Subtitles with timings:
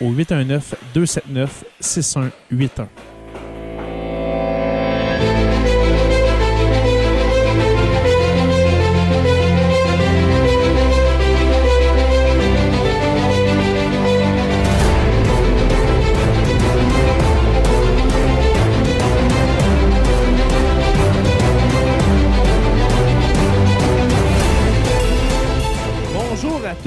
[0.00, 0.74] au 819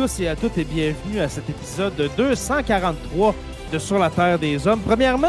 [0.03, 3.33] tous et à toutes et bienvenue à cet épisode 243
[3.71, 4.81] de Sur la Terre des Hommes.
[4.81, 5.27] Premièrement,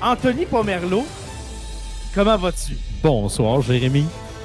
[0.00, 1.04] Anthony Pomerleau,
[2.14, 2.76] comment vas-tu?
[3.02, 4.04] Bonsoir, Jérémy.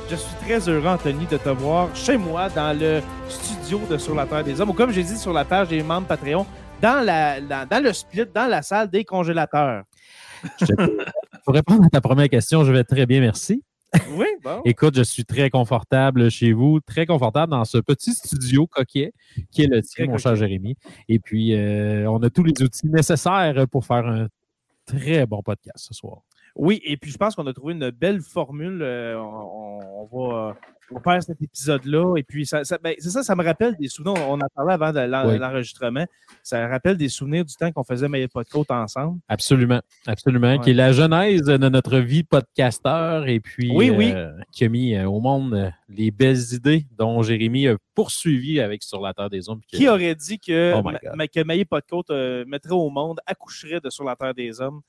[0.09, 4.16] Je suis très heureux, Anthony, de te voir chez moi dans le studio de Sur
[4.16, 6.47] la Terre des Hommes, ou comme j'ai dit sur la page des membres Patreon,
[6.81, 9.84] dans, la, dans, dans le split, dans la salle des congélateurs.
[11.46, 13.62] Pour répondre à ta première question, je vais très bien, merci.
[14.11, 14.61] Oui, bon.
[14.66, 19.13] Écoute, je suis très confortable chez vous, très confortable dans ce petit studio coquet
[19.51, 20.75] qui est le tien, mon cher Jérémy.
[21.07, 24.27] Et puis, euh, on a tous les outils nécessaires pour faire un
[24.85, 26.22] très bon podcast ce soir.
[26.55, 28.81] Oui, et puis je pense qu'on a trouvé une belle formule.
[28.81, 29.79] euh, on,
[30.11, 30.57] on va,
[30.91, 32.16] on faire cet épisode-là.
[32.17, 34.16] Et puis, ça, ça- ben, c'est ça, ça me rappelle des souvenirs.
[34.27, 35.38] On en parlait avant de l'en- Oui.
[35.38, 36.05] l'enregistrement.
[36.44, 39.19] Ça rappelle des souvenirs du temps qu'on faisait Maillot pas de côte ensemble.
[39.27, 40.53] Absolument, absolument.
[40.53, 40.59] Ouais.
[40.59, 44.11] Qui est la genèse de notre vie podcasteur et puis Oui, oui.
[44.16, 48.59] euh, qui a mis euh, au monde euh, les belles idées dont Jérémy a poursuivi
[48.59, 49.61] avec Sur la Terre des Hommes.
[49.67, 51.09] Qui aurait dit que, Oh ma- que
[52.11, 54.81] euh, mettrait au monde, accoucherait de Sur la Terre des Hommes?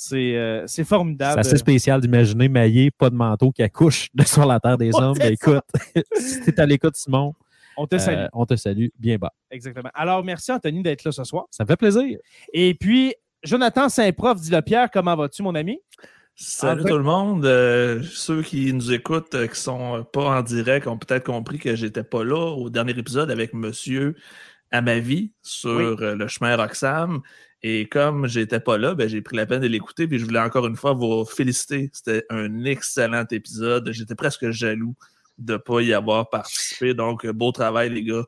[0.00, 1.40] C'est euh, c'est C'est formidable.
[1.40, 5.16] assez spécial d'imaginer Maillé, pas de manteau, qui accouche de sur la terre des hommes.
[5.16, 5.64] c'est Ben, écoute,
[6.20, 7.34] si t'es à l'écoute, Simon,
[7.76, 8.26] On te euh, salue.
[8.32, 9.32] on te salue bien bas.
[9.50, 9.90] Exactement.
[9.94, 11.46] Alors, merci, Anthony, d'être là ce soir.
[11.50, 12.16] Ça me fait plaisir.
[12.52, 15.80] Et puis, Jonathan Saint-Prof, dit le Pierre, comment vas-tu, mon ami?
[16.36, 17.44] Salut tout le monde.
[17.44, 21.58] Euh, ceux qui nous écoutent, euh, qui sont euh, pas en direct, ont peut-être compris
[21.58, 24.14] que j'étais pas là au dernier épisode avec Monsieur
[24.70, 25.96] à ma vie sur Oui.
[26.04, 27.20] euh, le chemin Roxham.
[27.62, 30.06] Et comme j'étais pas là, ben, j'ai pris la peine de l'écouter.
[30.06, 31.90] Puis je voulais encore une fois vous féliciter.
[31.92, 33.90] C'était un excellent épisode.
[33.92, 34.94] J'étais presque jaloux
[35.38, 36.94] de pas y avoir participé.
[36.94, 38.24] Donc, beau travail, les gars.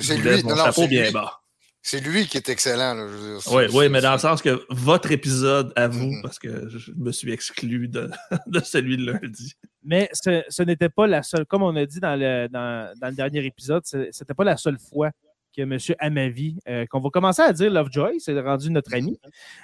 [0.00, 1.40] C'est lui, mon non, non, chapeau c'est bien lui, bas.
[1.82, 2.94] c'est lui qui est excellent.
[2.94, 6.06] là, je veux dire, Oui, oui, mais dans le sens que votre épisode à vous,
[6.12, 6.22] Mhm.
[6.22, 8.10] parce que je me suis exclu de,
[8.46, 9.54] de celui de lundi.
[9.82, 13.08] Mais ce, ce n'était pas la seule, comme on a dit dans le, dans, dans
[13.08, 15.10] le dernier épisode, ce- c'était pas la seule fois
[15.56, 15.78] que M.
[15.98, 19.18] Amavi, euh, qu'on va commencer à dire Lovejoy, c'est rendu notre ami,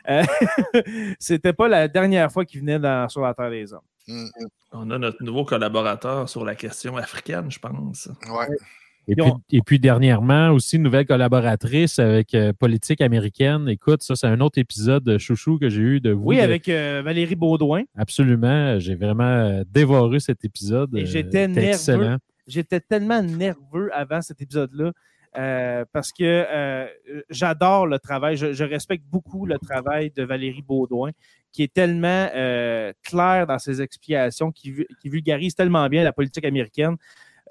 [0.09, 0.23] euh,
[1.19, 3.81] c'était pas la dernière fois qu'il venait dans, sur la Terre des Hommes.
[4.09, 4.25] Mm,
[4.73, 8.09] On a notre nouveau collaborateur sur la question africaine, je pense.
[8.31, 8.47] ouais.
[9.09, 13.67] Et Ils puis, ont- et puis, dernièrement, aussi, une nouvelle collaboratrice avec euh, Politique américaine.
[13.69, 16.23] Écoute, ça, c'est un autre épisode de chouchou que j'ai eu de vous.
[16.27, 17.83] Oui, De- avec euh, Valérie Baudouin.
[17.97, 18.79] Absolument.
[18.79, 20.95] J'ai vraiment euh, dévoré cet épisode.
[20.95, 22.19] Et Euh, nerveux.
[22.47, 24.93] J'étais tellement nerveux avant cet épisode-là
[25.39, 26.87] euh, parce que euh,
[27.31, 28.37] j'adore le travail.
[28.37, 31.11] Je, je respecte beaucoup le travail de Valérie Baudouin,
[31.53, 36.13] qui est tellement euh, clair dans ses explications, qui, vu- qui vulgarise tellement bien la
[36.13, 36.97] politique américaine,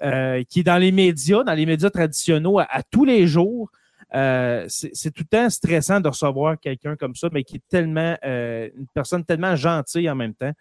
[0.02, 3.70] euh, qui est dans les médias, dans les médias traditionnels à, à tous les jours.
[4.12, 8.86] C'est tout le temps stressant de recevoir quelqu'un comme ça, mais qui est tellement une
[8.92, 10.52] personne tellement gentille en même temps.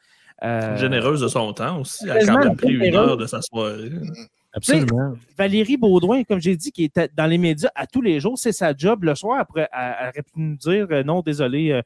[0.78, 2.06] Généreuse de son temps aussi.
[2.06, 3.90] Elle a quand même pris une heure de sa soirée.
[4.54, 5.14] Absolument.
[5.38, 8.52] Valérie Baudouin, comme j'ai dit, qui est dans les médias à tous les jours, c'est
[8.52, 9.04] sa job.
[9.04, 11.82] Le soir, après, elle, aurait pu nous dire euh, non, désolé, euh,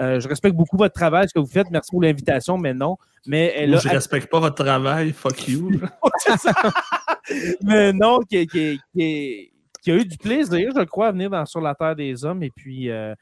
[0.00, 1.68] Euh, je respecte beaucoup votre travail, ce que vous faites.
[1.72, 2.96] Merci pour l'invitation, mais non.
[3.26, 5.72] Mais elle a- je respecte pas votre travail, fuck you.
[7.62, 9.50] mais non, qui, qui- qui-
[9.82, 12.42] qui a eu du plaisir, je crois, à venir dans, sur la Terre des Hommes
[12.44, 13.12] et puis euh,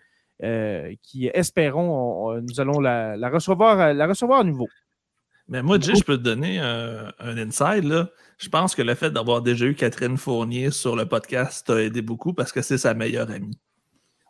[0.42, 4.68] euh, qui, espérons, on- on- nous allons la, la recevoir, la recevoir à nouveau.
[5.48, 7.84] Mais moi, Jay, je peux te donner un, un inside.
[7.84, 8.08] Là.
[8.38, 12.02] Je pense que le fait d'avoir déjà eu Catherine Fournier sur le podcast t'a aidé
[12.02, 13.56] beaucoup parce que c'est sa meilleure amie.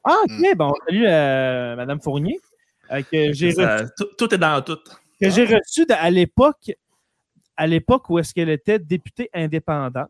[0.05, 2.39] Ah, ok, bon, salut euh, Madame Fournier,
[2.93, 4.79] euh, que j'ai Ça- reçu, tout, tout est dans tout.
[5.21, 6.71] que j'ai reçu de- à l'époque,
[7.57, 10.09] à l'époque où est-ce qu'elle était députée indépendante.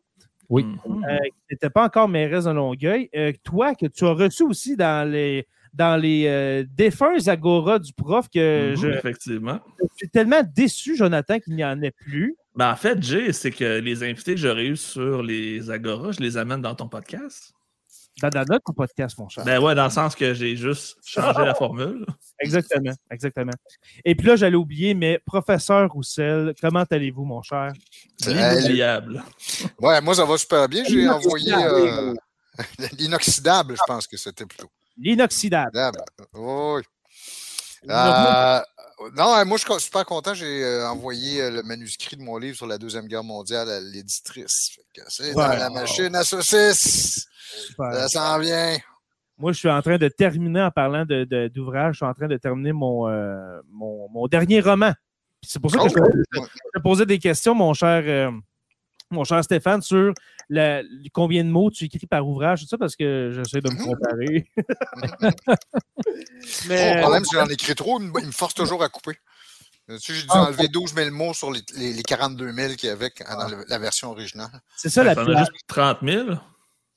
[0.49, 0.65] Oui.
[0.65, 1.05] Mhm.
[1.09, 3.09] euh, qui n'était pas encore mairesse de Longueuil.
[3.17, 7.93] Euh, toi, que tu as reçu aussi dans les, dans les euh, défunts agora du
[7.93, 9.61] prof, que Mhm, je, Effectivement.
[9.81, 12.37] je suis tellement déçu, Jonathan, qu'il n'y en ait plus.
[12.55, 16.21] Ben, en fait, Jay, c'est que les invités que j'aurais eu sur les Agora, je
[16.21, 17.53] les amène dans ton podcast.
[18.23, 19.45] Dans, dans notre podcast, mon cher.
[19.45, 22.07] Ben ouais, dans le sens que j'ai juste changé la formule.
[22.41, 23.53] Exactement, exactement.
[24.07, 27.75] Et puis là, j'allais oublier, mais professeur Roussel, comment allez-vous, mon cher?
[28.27, 29.23] Euh, L'inoubliable.
[29.79, 30.83] Ouais, moi, ça va super bien.
[30.89, 32.19] J'ai envoyé Inoxydable.
[32.59, 34.69] euh, l'inoxydable, je pense que c'était plutôt.
[34.99, 35.71] L'inoxydable.
[35.77, 36.05] Inoxydable.
[36.35, 36.83] Oui.
[37.89, 38.61] Euh,
[39.17, 40.35] non, euh, moi, je suis super content.
[40.35, 43.81] J'ai euh, envoyé euh, le manuscrit de mon livre sur la Deuxième Guerre mondiale à
[43.81, 44.77] l'éditrice.
[45.09, 47.27] C'est dans la machine à saucisses.
[47.69, 47.93] Super.
[47.93, 48.77] Ça s'en vient.
[49.39, 52.15] Moi, je suis en train de terminer, en parlant de- de- d'ouvrage, je suis en
[52.15, 53.07] train de terminer mon,
[53.71, 54.93] mon, mon dernier roman.
[55.43, 58.33] C'est pour ça que Oh, je, te- je te posais des questions, mon cher,
[59.11, 60.13] mon cher Stéphane, sur
[60.49, 60.83] la-
[61.13, 63.85] combien de mots tu écris par ouvrage, tout ça, parce que j'essaie de me Mhm.
[63.85, 64.47] comparer.
[64.97, 65.31] Mon
[66.69, 68.01] Mais, problème, c'est que j'en écris trop.
[68.01, 69.19] Il me force toujours à couper.
[69.91, 72.75] Euh, Tu J'ai dû Ah, enlever 12 000 mots sur les, les, les 42 000
[72.75, 74.49] qu'il y avait dans le- la version originale.
[74.77, 75.39] c'est ça la pire.
[75.39, 76.31] juste 30 000.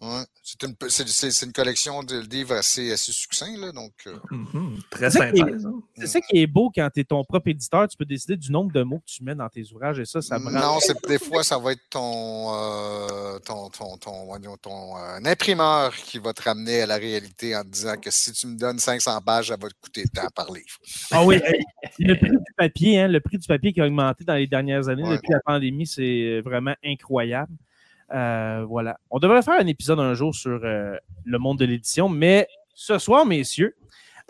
[0.01, 0.23] Ouais.
[0.41, 3.57] C'est une, collection de livres assez, assez succinct.
[3.57, 4.79] Là, donc, euh, Mhm.
[4.89, 5.67] Très C'est ça qui est- synthèse.
[5.97, 8.49] C'est ça qui est beau quand tu es ton propre éditeur, tu peux décider du
[8.49, 10.77] nombre de mots que tu mets dans tes ouvrages et ça, ça me rend- non,
[11.07, 16.31] des fois, ça va être ton, euh, ton, ton, ton, ton, euh, imprimeur qui va
[16.31, 19.49] te ramener à la réalité en te disant que si tu me donnes 500 pages,
[19.49, 20.65] ça va te coûter tant par livre.
[21.11, 21.39] Ah oui,
[21.99, 24.87] le prix du papier, hein, le prix du papier qui a augmenté dans les dernières
[24.87, 25.17] années Ouais.
[25.17, 27.51] depuis la pandémie, c'est vraiment incroyable.
[28.13, 28.99] Euh, voilà.
[29.09, 30.95] On devrait faire un épisode un jour sur euh,
[31.25, 33.75] le monde de l'édition, mais ce soir, messieurs,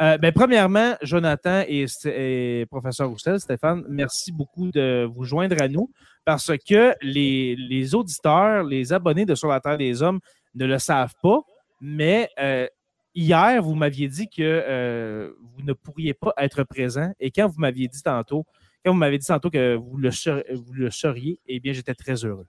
[0.02, 5.92] euh, ben, premièrement, Jonathan et, professeur Roussel, Stéphane, merci beaucoup de vous joindre à nous
[6.24, 10.20] parce que les, auditeurs, les abonnés de Sur la Terre des Hommes
[10.56, 11.42] ne le savent pas,
[11.82, 12.66] mais euh,
[13.14, 17.12] hier, vous m'aviez dit que vous ne pourriez pas être présent.
[17.20, 18.46] Et quand vous m'aviez dit tantôt,
[18.86, 20.10] quand vous m'avez dit tantôt que vous le,
[20.56, 22.46] vous le seriez, eh bien, j'étais très heureux.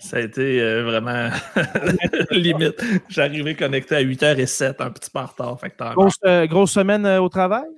[0.00, 1.28] Ça a été euh, vraiment
[2.30, 2.82] limite.
[3.08, 5.60] J'arrivais connecté à 8h07, un petit peu en retard.
[5.60, 7.68] Fait que t'en- Grosse, euh, grosse semaine euh, au travail?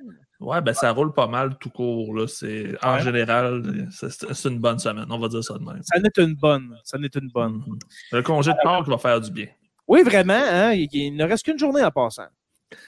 [0.40, 2.14] Ouais, ben ça roule pas mal tout court.
[2.16, 2.26] Là.
[2.26, 3.02] C'est, en Ouais.
[3.02, 5.06] général, c'est, une bonne semaine.
[5.10, 5.80] On va dire ça de même.
[5.82, 6.76] Ça n'est une bonne.
[6.84, 7.62] Ça n'est une bonne.
[7.66, 7.78] Mhm.
[8.12, 9.46] Le congé de Pâques va faire du bien.
[9.86, 10.34] Oui, vraiment.
[10.34, 10.72] Hein?
[10.72, 12.26] Il, il ne reste qu'une journée en passant.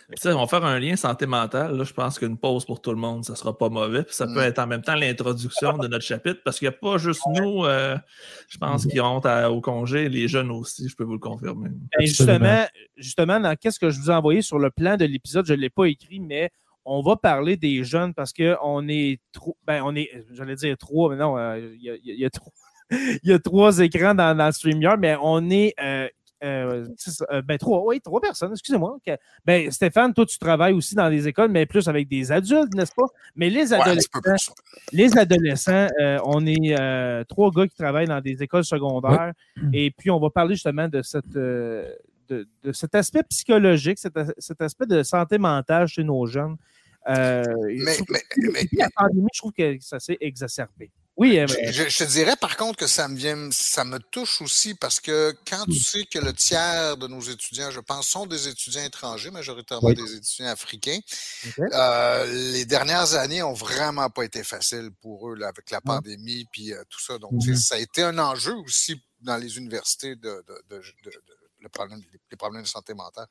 [0.08, 1.76] Puis, on va faire un lien santé mentale.
[1.76, 4.02] Là, je pense qu'une pause pour tout le monde, ça sera pas mauvais.
[4.02, 4.34] Puis ça Mm.
[4.34, 7.22] peut être en même temps l'introduction de notre chapitre parce qu'il n'y a pas juste
[7.36, 7.96] nous, euh,
[8.48, 11.68] je pense, qui ont à- au congé, les jeunes aussi, je peux vous le confirmer.
[11.70, 12.64] Ben, justement,
[12.96, 15.58] justement, dans qu'est-ce que je vous ai envoyé sur le plan de l'épisode, je ne
[15.60, 16.50] l'ai pas écrit, mais
[16.84, 19.56] on va parler des jeunes parce qu'on est trop.
[19.66, 20.10] Ben, on est.
[20.32, 22.30] J'allais dire trois, mais non, euh, il y, a, il y a- il y a
[22.30, 22.52] trois.
[23.24, 25.72] Il y a trois écrans dans, dans StreamYard, mais on est.
[25.82, 26.06] euh,
[26.42, 26.86] euh,
[27.30, 28.98] euh, ben, trois, oui, trois personnes, excusez-moi.
[29.44, 32.94] Ben, Stéphane, toi, tu travailles aussi dans des écoles, mais plus avec des adultes, n'est-ce
[32.94, 33.06] pas?
[33.36, 34.54] Mais les adolescents,
[34.92, 39.32] les adolescents, euh, on est euh, trois gars qui travaillent dans des écoles secondaires.
[39.72, 41.96] Et puis, on va parler justement de, cette, de,
[42.28, 46.56] de cet aspect psychologique, cet, cet aspect de santé mentale chez nos jeunes.
[47.06, 48.18] Mais, mais,
[48.52, 50.90] mais, la pandémie, je trouve que ça s'est exacerbé.
[51.16, 53.98] Oui, euh, Je, je- je te dirais par contre que ça me vient, ça me
[54.00, 58.08] touche aussi parce que quand tu sais que le tiers de nos étudiants, je pense,
[58.08, 59.94] sont des étudiants étrangers, majoritairement Oui.
[59.94, 60.98] des étudiants africains,
[61.60, 66.46] euh, les dernières années ont vraiment pas été faciles pour eux là, avec la pandémie
[66.50, 67.16] puis euh, tout ça.
[67.18, 67.54] Donc, Mhm.
[67.56, 71.20] ça a été un enjeu aussi dans les universités de, de, de- de- de-
[71.60, 73.26] le problème, les problèmes de santé mentale.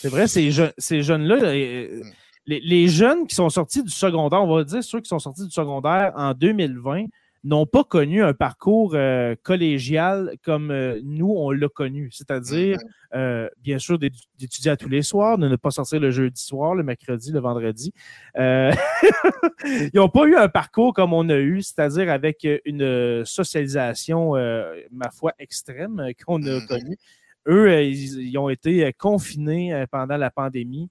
[0.00, 2.12] c'est vrai, ces, je- ces jeunes-là, euh, Mm.
[2.46, 5.44] les, les jeunes qui sont sortis du secondaire, on va dire ceux qui sont sortis
[5.44, 7.06] du secondaire en 2020,
[7.44, 12.08] n'ont pas connu un parcours euh, collégial comme euh, nous, on l'a connu.
[12.12, 12.78] C'est-à-dire,
[13.14, 16.42] euh, bien sûr, d'étu- d'étudier à tous les soirs, de ne pas sortir le jeudi
[16.42, 17.92] soir, le mercredi, le vendredi.
[19.64, 24.32] Ils n'ont pas eu un parcours comme on a eu, c'est-à-dire avec une socialisation,
[24.90, 26.66] ma foi, extrême qu'on a Mhm.
[26.66, 26.96] connue.
[27.46, 30.90] Eux, ils, ils ont été confinés pendant la pandémie.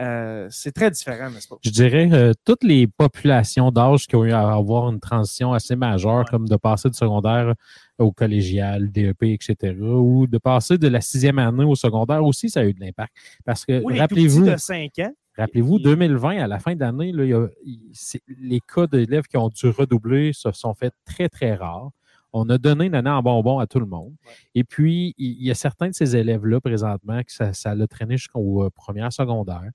[0.00, 1.56] Euh, c'est très différent, n'est-ce pas?
[1.62, 5.76] Je dirais euh, toutes les populations d'âge qui ont eu à avoir une transition assez
[5.76, 6.24] majeure, Ouais.
[6.30, 7.54] comme de passer du secondaire
[7.98, 12.60] au collégial, DEP, etc., ou de passer de la sixième année au secondaire aussi, ça
[12.60, 13.12] a eu de l'impact.
[13.44, 15.12] Parce que, Oui, rappelez-vous, de 5 ans.
[15.38, 20.50] Rappelez-vous, Et- 2020, à la fin d'année, les cas d'élèves qui ont dû redoubler se
[20.52, 21.90] sont fait très, très rares.
[22.32, 24.12] On a donné une année en bonbon à tout le monde.
[24.26, 24.32] Ouais.
[24.56, 28.16] Et puis, il y a certains de ces élèves-là, présentement, que ça, ça l'a traîné
[28.16, 29.70] jusqu'au euh, premier secondaire.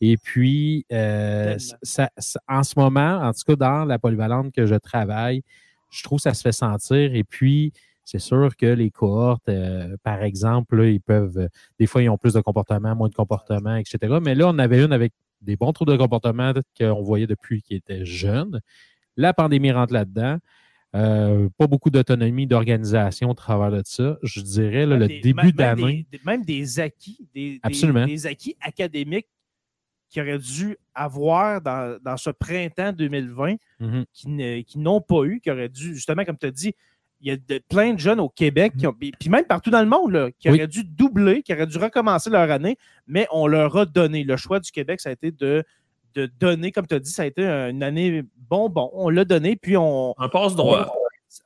[0.00, 4.66] Et puis, euh, ça- ça- en ce moment, en tout cas dans la polyvalente que
[4.66, 5.42] je travaille,
[5.90, 7.14] je trouve que ça se fait sentir.
[7.14, 7.72] Et puis,
[8.04, 11.48] c'est sûr que les cohortes, euh, par exemple, là, ils peuvent, euh,
[11.78, 14.18] des fois, ils ont plus de comportement, moins de comportement, etc.
[14.22, 17.76] Mais là, on avait une avec des bons troubles de comportement qu'on voyait depuis qu'ils
[17.78, 18.60] étaient jeunes.
[19.16, 20.38] La pandémie rentre là-dedans.
[20.94, 24.16] Euh, pas beaucoup d'autonomie, d'organisation au travers de ça.
[24.22, 26.06] Je dirais, là, le Des- début d'année.
[26.24, 28.06] Même des acquis, des, des- Absolument.
[28.06, 29.26] des acquis académiques
[30.22, 34.04] qu'ils auraient dû avoir dans, dans ce printemps 2020 Mhm.
[34.12, 36.74] qui, ne- qui n'ont pas eu, qui auraient dû, justement, comme tu as dit,
[37.20, 39.80] il y a de, plein de jeunes au Québec, qui ont, puis même partout dans
[39.82, 40.56] le monde, là, qui Oui.
[40.58, 44.24] auraient dû doubler, qui auraient dû recommencer leur année, mais on leur a donné.
[44.24, 45.62] Le choix du Québec, ça a été de,
[46.14, 48.90] de donner, comme tu as dit, ça a été une année bonbon.
[48.94, 50.94] On l'a donné, puis on, Un passe-droit.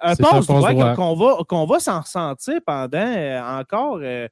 [0.00, 4.29] un passe-droit qu'on va, qu'on va s'en ressentir pendant euh, encore euh,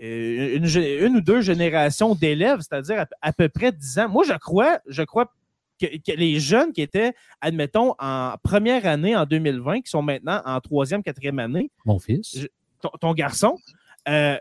[0.00, 4.08] une, gé- une ou deux générations d'élèves, c'est-à-dire à, à peu près 10 ans.
[4.08, 5.32] Moi, je crois, je crois
[5.80, 10.40] que, que les jeunes qui étaient, admettons, en première année en 2020, qui sont maintenant
[10.44, 12.38] en troisième, quatrième année, Mon fils.
[12.38, 12.46] Je-
[12.80, 13.56] ton, ton garçon,
[14.08, 14.36] euh,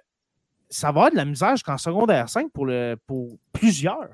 [0.69, 4.09] ça va avoir de la misère jusqu'en secondaire 5 pour, le, pour plusieurs.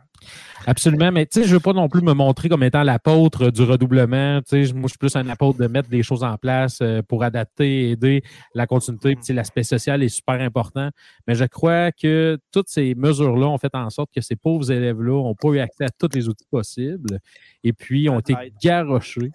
[0.67, 3.63] Absolument, mais tu sais, je veux pas non plus me montrer comme étant l'apôtre du
[3.63, 4.41] redoublement.
[4.41, 7.01] Tu sais, moi, je suis plus un apôtre de mettre des choses en place euh,
[7.01, 9.17] pour adapter, aider la continuité.
[9.21, 10.89] Sais, l'aspect social est super important.
[11.27, 15.23] Mais je crois que toutes ces mesures-là ont fait en sorte que ces pauvres élèves-là
[15.23, 17.19] n'ont pas eu accès à tous les outils possibles
[17.63, 19.31] et puis ont été garochés.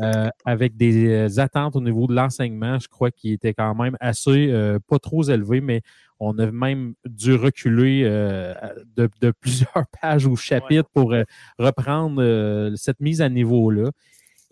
[0.00, 3.96] Euh, avec des euh, attentes au niveau de l'enseignement, je crois qu'il était quand même
[4.00, 5.82] assez, euh, pas trop élevé, mais
[6.18, 8.54] on a même dû reculer euh,
[8.96, 11.24] de, de plusieurs pages ou chapitres pour euh,
[11.58, 13.90] reprendre euh, cette mise à niveau-là.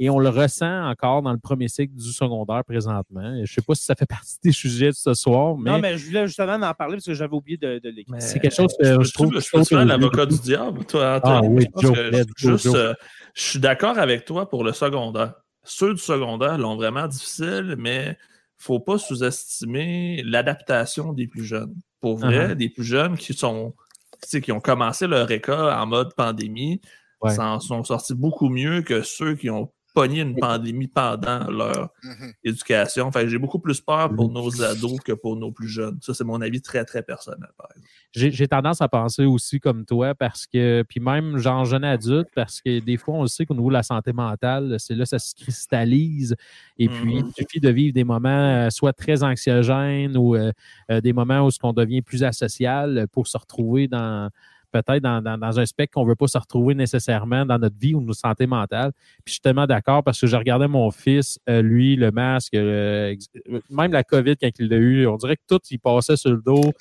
[0.02, 3.34] Et on le ressent encore dans le premier cycle du secondaire présentement.
[3.36, 5.78] Je ne sais pas si ça fait partie des sujets de ce soir, mais, Non,
[5.78, 8.14] mais je voulais justement en parler parce que j'avais oublié de, de l'écrire.
[8.14, 11.16] Mais- c'est quelque chose que Je je, trouve je aux yeux l'avocat du diable, toi,
[11.22, 11.36] Anthony?
[11.36, 11.96] Ah oui, Je Joe,
[12.36, 12.74] juste, Joe.
[12.76, 12.94] euh,
[13.34, 15.34] suis d'accord avec toi pour le secondaire.
[15.64, 18.16] Ceux du secondaire l'ont vraiment difficile, mais
[18.56, 21.74] faut pas sous-estimer l'adaptation des plus jeunes.
[22.00, 22.54] Pour vrai, Uh-huh.
[22.54, 23.74] des plus jeunes qui sont
[24.42, 26.80] qui ont commencé leur école en mode pandémie
[27.22, 27.34] Ouais.
[27.34, 32.32] s'en sont sortis beaucoup mieux que ceux qui ont pogné une pandémie pendant leur Mhm.
[32.44, 33.10] éducation.
[33.12, 35.98] Fait j'ai beaucoup plus peur pour nos ados que pour nos plus jeunes.
[36.02, 37.88] Ça, c'est mon avis très, très personnel, par exemple.
[38.12, 42.28] j'ai j'ai tendance à penser aussi comme toi parce que, puis même genre jeune adulte,
[42.34, 45.04] parce que des fois, on le sait qu'au niveau de la santé mentale, c'est là,
[45.06, 46.34] ça se cristallise.
[46.78, 47.24] Et puis, Mhm.
[47.28, 48.28] il suffit de vivre des moments
[48.66, 50.52] euh, soit très anxiogènes ou euh,
[50.90, 54.30] euh, des moments où ce qu'on devient plus asocial pour se retrouver dans
[54.70, 58.00] peut-être dans, un spectre qu'on ne veut pas se retrouver nécessairement dans notre vie ou
[58.00, 58.92] notre santé mentale.
[59.24, 62.54] Puis je suis tellement d'accord parce que je regardais mon fils, euh, lui, le masque,
[62.54, 63.28] euh, ex-
[63.70, 66.42] même la COVID quand il l'a eu, on dirait que tout, il passait sur le
[66.44, 66.72] dos.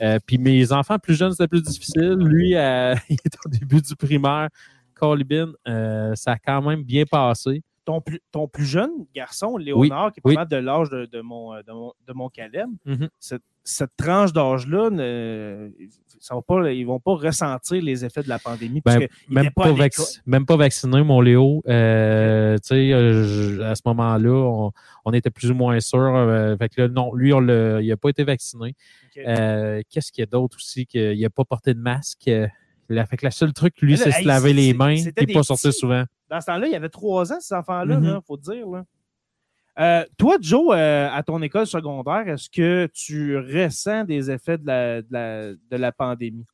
[0.00, 2.14] Euh, puis mes enfants plus jeunes, c'était plus difficile.
[2.20, 4.48] Lui, euh, il est au début du primaire.
[4.94, 7.62] Colibin, euh, ça a quand même bien passé.
[7.88, 10.36] Ton plus, ton plus jeune garçon, Léonard, qui est oui.
[10.50, 13.08] de l'âge de, de mon, euh, de, mon, de mon Caleb, Mhm.
[13.18, 15.70] cette, cette tranche d'âge-là, ne-
[16.20, 18.82] ça va pas, ils ne vont pas ressentir les effets de la pandémie.
[18.84, 19.72] Ben, Même pas,
[20.26, 21.62] même vacciné, mon Léo.
[21.66, 24.70] Euh, euh, je- à ce moment-là, on,
[25.06, 25.98] on était plus ou moins sûr.
[25.98, 28.74] euh, fait que là, non, lui, on l'a- il n'a pas été vacciné.
[29.16, 30.84] Euh, Qu'est-ce qu'il y a d'autre aussi?
[30.86, 32.28] Qu'il n'a pas porté de masque?
[32.28, 32.46] Euh,
[32.90, 35.42] il a fait que le seul truc, lui, c'est se laver les mains et pas
[35.42, 35.78] sortir petits.
[35.80, 36.04] souvent.
[36.28, 38.68] Dans ce temps-là, il y avait trois ans, ces enfants-là, il faut dire.
[38.68, 38.84] Là.
[39.78, 44.66] Euh, toi, Joe, euh, à ton école secondaire, est-ce que tu ressens des effets de
[44.66, 46.46] la, de la, de la pandémie?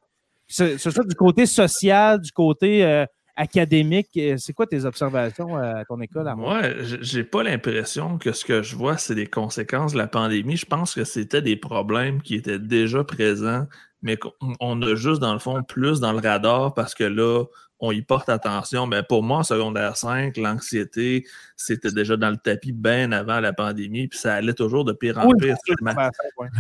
[0.47, 4.11] Ce, ce soit du côté social, du côté euh, académique.
[4.37, 6.29] C'est quoi tes observations à ton école?
[6.29, 6.61] À moi?
[7.01, 10.59] J'ai pas l'impression que ce que je vois, c'est des conséquences de la pandémie.
[10.59, 13.67] Je pense que c'était des problèmes qui étaient déjà présents,
[14.03, 17.45] mais qu'on on a juste, dans le fond, plus dans le radar parce que là,
[17.81, 18.87] on y porte attention.
[18.87, 21.27] Mais pour moi, en secondaire 5, l'anxiété,
[21.57, 25.19] c'était déjà dans le tapis bien avant la pandémie, puis ça allait toujours de pire
[25.19, 25.57] en Oui, pire.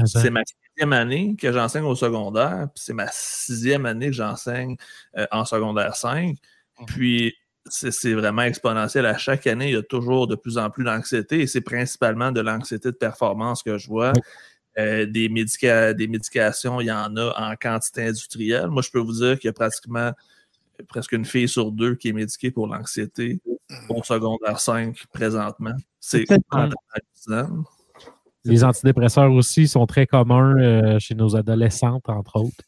[0.06, 4.76] c'est ma- sixième année que j'enseigne au secondaire, puis c'est ma sixième année que j'enseigne
[5.16, 6.36] euh, en secondaire 5.
[6.80, 6.86] Mhm.
[6.86, 7.34] Puis
[7.66, 9.06] c'est c'est vraiment exponentiel.
[9.06, 12.30] À chaque année, il y a toujours de plus en plus d'anxiété et c'est principalement
[12.32, 14.12] de l'anxiété de performance que je vois.
[14.14, 14.22] Oui.
[14.76, 18.66] Euh, des, médica des médications, il y en a en quantité industrielle.
[18.66, 20.10] Moi, je peux vous dire qu'il y a pratiquement
[20.88, 23.40] presque une fille sur deux qui est médiquée pour l'anxiété
[23.88, 25.74] au secondaire 5 présentement.
[26.00, 26.24] C'est.
[28.44, 32.64] Les antidépresseurs aussi sont très communs euh, chez nos adolescentes, entre autres.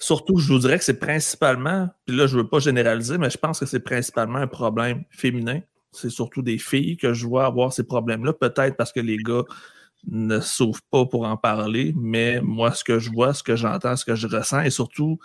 [0.00, 3.30] Surtout, je vous dirais que c'est principalement, puis là, je ne veux pas généraliser, mais
[3.30, 5.60] je pense que c'est principalement un problème féminin.
[5.92, 8.32] C'est surtout des filles que je vois avoir ces problèmes-là.
[8.32, 9.42] Peut-être parce que les gars
[10.10, 13.96] ne s'ouvrent pas pour en parler, mais moi, ce que je vois, ce que j'entends,
[13.96, 15.18] ce que je ressens, et surtout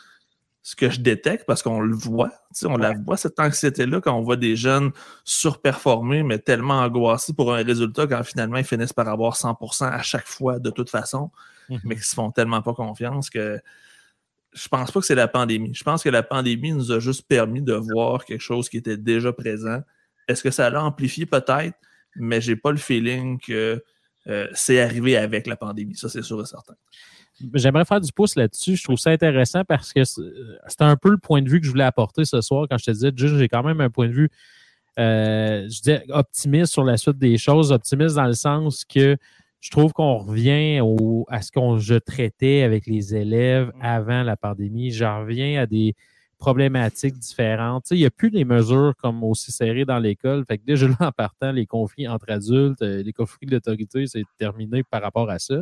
[0.67, 2.29] ce que je détecte, parce qu'on le voit,
[2.65, 4.91] on la voit, cette anxiété-là, quand on voit des jeunes
[5.23, 10.01] surperformer, mais tellement angoissés pour un résultat quand finalement ils finissent par avoir 100% à
[10.01, 11.31] chaque fois, de toute façon,
[11.69, 11.79] Mhm.
[11.85, 13.61] mais qui se font tellement pas confiance que
[14.51, 15.73] je pense pas que c'est la pandémie.
[15.73, 18.97] Je pense que la pandémie nous a juste permis de voir quelque chose qui était
[18.97, 19.79] déjà présent.
[20.27, 21.25] Est-ce que ça l'a amplifié?
[21.25, 21.77] Peut-être,
[22.17, 23.81] mais j'ai pas le feeling que
[24.27, 25.95] euh, c'est arrivé avec la pandémie.
[25.95, 26.75] Ça, c'est sûr et certain.
[27.53, 28.75] J'aimerais faire du pouce là-dessus.
[28.75, 30.21] Je trouve ça intéressant parce que c'est
[30.67, 32.85] c'est un peu le point de vue que je voulais apporter ce soir quand je
[32.85, 34.29] te disais, j'ai quand même un point de vue,
[34.99, 39.17] euh, je dis optimiste sur la suite des choses, optimiste dans le sens que
[39.59, 44.37] je trouve qu'on revient au, à ce qu'on je traitais avec les élèves avant la
[44.37, 44.91] pandémie.
[44.91, 45.95] J'en reviens à des
[46.37, 47.85] problématiques différentes.
[47.85, 50.45] Tu sais, il n'y a plus les mesures comme aussi serrées dans l'école.
[50.47, 54.23] Fait que déjà là, en partant, les conflits entre adultes, euh, les conflits d'autorité, c'est
[54.37, 55.55] terminé par rapport à ça.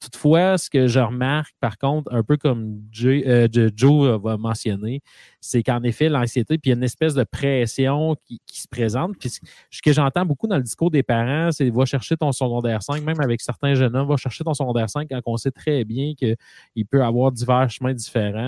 [0.00, 4.36] Toutefois, ce que je remarque, par contre, un peu comme Jay- euh, Jo- Joe va
[4.36, 5.00] mentionner,
[5.40, 8.68] c'est qu'en effet, l'anxiété, puis il y a une espèce de pression qui, qui se
[8.68, 9.16] présente.
[9.18, 9.28] Puis
[9.70, 13.02] ce que j'entends beaucoup dans le discours des parents, c'est va chercher ton secondaire 5,
[13.02, 16.14] même avec certains jeunes hommes, va chercher ton secondaire 5 quand on sait très bien
[16.14, 18.38] qu'il peut avoir divers chemins différents.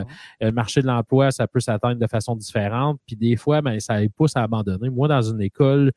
[0.00, 0.04] Euh,
[0.40, 2.98] Le marché de l'emploi, ça peut s'atteindre de façon différente.
[3.06, 4.90] Puis des fois, ben, ça les pousse à abandonner.
[4.90, 5.92] Moi, dans une école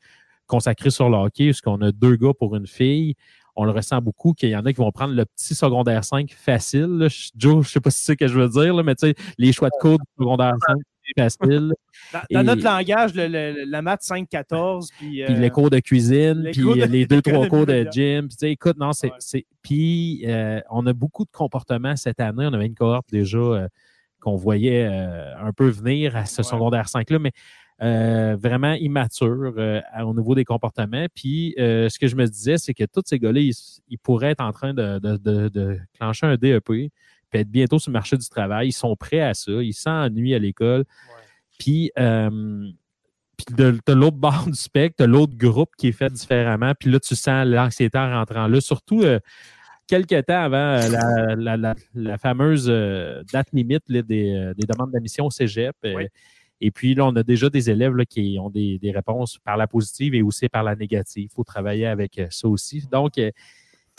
[0.46, 3.14] consacrée sur le hockey, où on a deux gars pour une fille,
[3.60, 6.32] on le ressent beaucoup qu'il y en a qui vont prendre le petit secondaire 5
[6.32, 6.86] facile.
[6.98, 7.08] là.
[7.36, 9.14] Joe, je sais pas si c'est ce que je veux dire, là, mais tu sais,
[9.38, 10.76] les choix de code du secondaire 5,
[11.06, 11.72] c'est facile.
[12.30, 15.08] Dans, notre langage, le, le- la maths 5-14, puis.
[15.08, 17.86] puis euh, les cours de cuisine, les puis de- euh, les deux, trois cours de
[17.90, 18.28] gym.
[18.28, 19.12] Puis, tu sais, écoute, non, c'est.
[19.34, 19.44] Ouais.
[19.62, 22.46] Puis, euh, on a beaucoup de comportements cette année.
[22.46, 23.68] On avait une cohorte déjà euh,
[24.20, 27.32] qu'on voyait euh, un peu venir à ce secondaire 5-là, mais
[27.82, 31.06] euh, vraiment immature euh, au niveau des comportements.
[31.14, 33.54] Puis, euh, ce que je me disais, c'est que tous ces gars-là, ils,
[33.88, 36.90] ils pourraient être en train de, de, de, de clencher un DEP, puis
[37.32, 38.68] être bientôt sur le marché du travail.
[38.68, 39.52] Ils sont prêts à ça.
[39.52, 40.84] Ils s'ennuient à l'école.
[41.58, 46.72] Puis, puis de, de l'autre bord du spectre, tu l'autre groupe qui est fait différemment.
[46.78, 48.60] Puis là, tu sens l'anxiété en rentrant là.
[48.60, 49.04] Surtout
[49.86, 52.66] quelques temps avant la, la, la, la fameuse
[53.32, 55.74] date limite là, des, des demandes d'admission au cégep.
[55.84, 56.08] Oui.
[56.60, 59.56] Et puis là, on a déjà des élèves là, qui ont des, des réponses par
[59.56, 61.28] la positive et aussi par la négative.
[61.30, 62.86] Il faut travailler avec euh, ça aussi.
[62.90, 63.30] Donc, euh,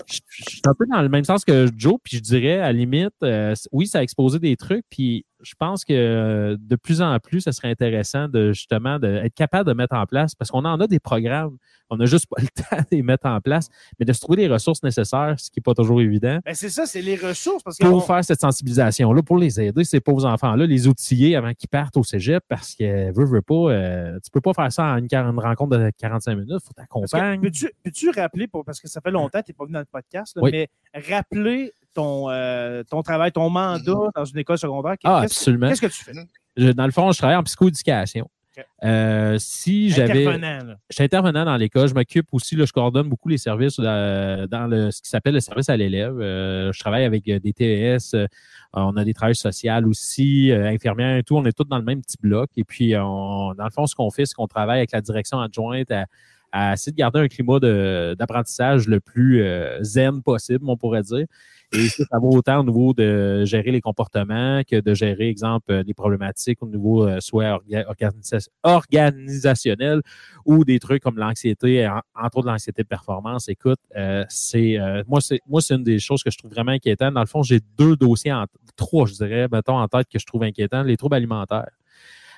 [0.07, 2.73] je suis un peu dans le même sens que Joe, puis je dirais, à la
[2.73, 7.01] limite, euh, oui, ça a exposé des trucs, puis je pense que euh, de plus
[7.01, 10.65] en plus, ce serait intéressant de justement d'être capable de mettre en place, parce qu'on
[10.65, 11.57] en a des programmes,
[11.89, 14.37] on n'a juste pas le temps de les mettre en place, mais de se trouver
[14.37, 17.63] les ressources nécessaires, ce qui n'est pas toujours évident, Ben, c'est ça, c'est les ressources.
[17.63, 21.35] Parce que pour on- faire cette sensibilisation-là, pour les aider, ces pauvres enfants-là, les outiller
[21.35, 24.71] avant qu'ils partent au cégep, parce que, veux, veux pas, euh, tu peux pas faire
[24.71, 27.49] ça en une, rencontre de 45 minutes, il faut t'accompagner.
[27.83, 29.85] Peux-tu rappeler, pour, parce que ça fait longtemps que tu n'es pas venu dans le
[29.91, 30.51] podcast, là, Oui.
[30.51, 30.69] mais
[31.09, 34.95] rappeler ton, euh, ton travail, ton mandat dans une école secondaire.
[35.03, 35.69] Ah, Qu'est-ce absolument.
[35.69, 36.11] Qu'est-ce que tu fais?
[36.57, 38.27] Je- dans le fond, je travaille en psychoéducation.
[38.57, 38.65] Ok.
[38.83, 40.25] Euh, si j'avais.
[40.25, 41.87] Je suis intervenant dans l'école.
[41.87, 45.35] Je m'occupe aussi, là, je coordonne beaucoup les services euh, dans le, ce qui s'appelle
[45.35, 46.19] le service à l'élève.
[46.19, 48.13] Euh, je travaille avec des TES.
[48.15, 48.27] euh,
[48.73, 51.37] on a des travailleurs sociaux aussi, euh, infirmières et tout.
[51.37, 52.49] On est tous dans le même petit bloc.
[52.57, 55.39] Et puis, on, dans le fond, ce qu'on fait, c'est qu'on travaille avec la direction
[55.39, 56.05] adjointe à,
[56.51, 61.03] à essayer de garder un climat de- d'apprentissage le plus euh, zen possible, on pourrait
[61.03, 61.25] dire.
[61.73, 65.71] Et ça, ça va autant au niveau de gérer les comportements que de gérer, exemple,
[65.71, 70.01] euh, les problématiques au niveau euh, soit orga- organisa- organisationnel
[70.45, 73.47] ou des trucs comme l'anxiété, en- entre autres l'anxiété de performance.
[73.47, 76.73] Écoute, euh, c'est euh, moi, c'est moi, c'est une des choses que je trouve vraiment
[76.73, 77.13] inquiétantes.
[77.13, 80.25] Dans le fond, j'ai deux dossiers, en, trois, je dirais, mettons, en tête que je
[80.25, 80.83] trouve inquiétants.
[80.83, 81.69] Les troubles alimentaires,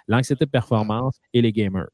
[0.08, 1.90] l'anxiété de performance et les gamers.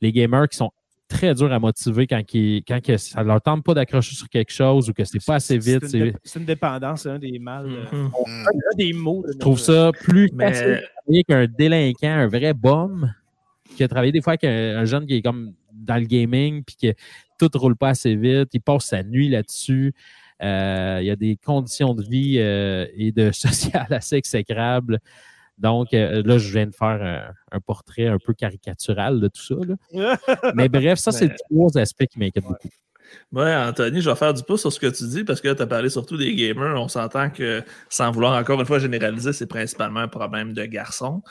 [0.00, 0.72] Les gamers qui sont
[1.08, 4.52] très durs à motiver quand, ils, quand que ça leur tente pas d'accrocher sur quelque
[4.52, 5.86] chose ou que c'est pas assez vite.
[5.86, 7.66] C'est une, dépendance, c'est un des mal.
[7.66, 8.10] euh, Mhm.
[8.46, 9.24] Un des mots.
[9.28, 13.12] Je trouve ça plus Mais- facile qu'un délinquant, un vrai bum,
[13.76, 16.64] qui a travaillé des fois avec un, un jeune qui est comme dans le gaming,
[16.64, 16.94] puis que
[17.38, 19.92] tout ne roule pas assez vite, il passe sa nuit là-dessus.
[20.42, 24.98] Euh, il y a des conditions de vie euh, et de social assez exécrables.
[25.58, 29.42] Donc, euh, là, je viens de faire un, un portrait un peu caricatural de tout
[29.42, 29.54] ça.
[29.66, 30.16] là.
[30.54, 32.68] Mais bref, ça, c'est trois aspects qui m'inquiètent beaucoup.
[33.32, 35.62] Ouais, Anthony, je vais faire du pouce sur ce que tu dis parce que tu
[35.62, 36.80] as parlé surtout des gamers.
[36.80, 41.22] On s'entend que, sans vouloir encore une fois généraliser, c'est principalement un problème de garçons.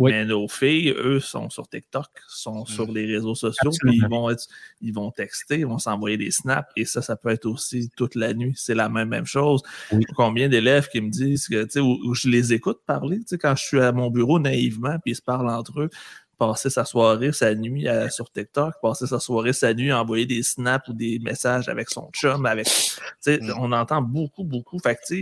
[0.00, 0.12] Oui.
[0.12, 4.30] Mais nos filles, eux, sont sur TikTok, sont sur les réseaux sociaux, puis ils vont,
[4.30, 4.46] être-
[4.80, 8.14] ils vont texter, ils vont s'envoyer des snaps, et ça, ça peut être aussi toute
[8.14, 8.54] la nuit.
[8.56, 9.62] C'est la même, même chose.
[9.92, 10.04] Oui.
[10.16, 13.24] Combien d'élèves qui me disent que, tu sais, où, où je les écoute parler, tu
[13.28, 15.90] sais, quand je suis à mon bureau naïvement, puis ils se parlent entre eux,
[16.38, 20.24] passer sa soirée, sa nuit à- sur TikTok, passer sa soirée, sa nuit à envoyer
[20.24, 22.72] des snaps ou des messages avec son chum, avec, tu
[23.20, 23.52] sais, Mm.
[23.58, 24.78] on entend beaucoup, beaucoup.
[24.78, 25.14] Fait que,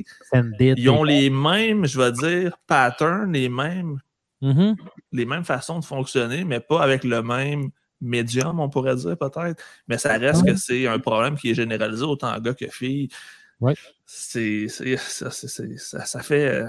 [0.78, 3.98] ils ont les mêmes, je vais dire, patterns, les mêmes,
[4.40, 4.76] Mhm.
[5.12, 7.70] les mêmes façons de fonctionner, mais pas avec le même
[8.00, 9.62] médium, on pourrait dire peut-être.
[9.88, 13.08] Mais ça reste que c'est un problème qui est généralisé autant gars que filles.
[13.60, 13.74] Ouais.
[14.06, 16.68] C'est, ça, fait, euh,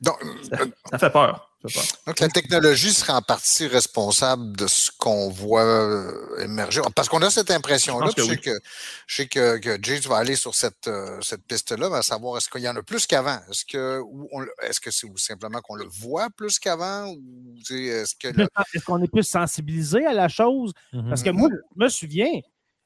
[0.00, 0.56] Donc, ça,
[0.90, 1.53] ça fait peur.
[2.06, 6.82] Donc, la technologie serait en partie responsable de ce qu'on voit euh, émerger.
[6.94, 8.10] Parce qu'on a cette impression-là.
[8.16, 8.22] Je
[9.16, 12.60] sais que, que, James va aller sur cette, euh, cette piste-là, à savoir est-ce qu'il
[12.60, 13.38] y en a plus qu'avant?
[13.50, 14.02] Est-ce que
[14.62, 17.08] est-ce que c'est simplement qu'on le voit plus qu'avant?
[17.08, 20.72] Ou est-ce qu'on est plus sensibilisé à la chose?
[20.92, 21.08] Mhm.
[21.08, 22.40] Parce que moi, je me souviens,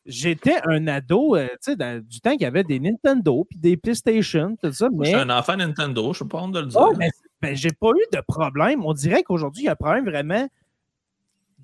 [0.08, 3.76] j'étais un ado, euh, tu sais, du temps qu'il y avait des Nintendo, puis des
[3.76, 5.06] PlayStation, tout ça, mais...
[5.06, 6.80] Je suis un enfant Nintendo, je suis pas honte de le dire.
[6.80, 8.84] Oh, mais, ben, j'ai pas eu de problème.
[8.84, 10.48] On dirait qu'aujourd'hui, il y a un problème vraiment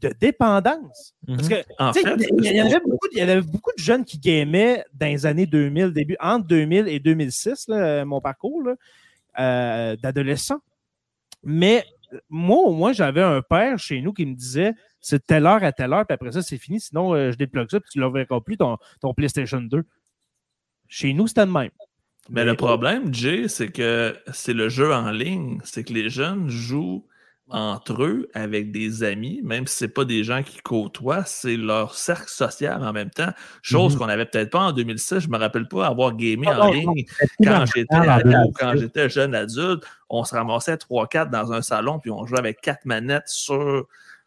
[0.00, 1.14] de dépendance.
[1.26, 4.04] Parce que, en fait, il y, avait beaucoup, il y en avait beaucoup de jeunes
[4.04, 8.62] qui gamaient dans les années 2000, début, entre 2000 et 2006, là, mon parcours
[9.38, 10.58] euh, d'adolescent.
[11.42, 11.84] Mais
[12.28, 15.72] moi, au moins, j'avais un père chez nous qui me disait c'est telle heure à
[15.72, 16.80] telle heure, puis après ça, c'est fini.
[16.80, 19.84] Sinon, euh, je déplugue ça, puis tu ne verras plus, ton, ton PlayStation 2.
[20.88, 21.70] Chez nous, c'était le même.
[22.30, 25.60] Mais le problème, Jay, c'est que c'est le jeu en ligne.
[25.64, 27.06] C'est que les jeunes jouent
[27.50, 31.94] entre eux avec des amis, même si c'est pas des gens qui côtoient, c'est leur
[31.94, 33.30] cercle social en même temps.
[33.60, 33.98] Chose Mhm.
[33.98, 35.20] qu'on n'avait peut-être pas en 2006.
[35.20, 37.04] Je me rappelle pas avoir gamé Ah, en non, ligne
[37.42, 39.84] quand dans- j'étais dans ado, le- quand j'étais jeune adulte.
[40.08, 43.86] On se ramassait 3-4 dans un salon, puis on jouait avec quatre manettes sur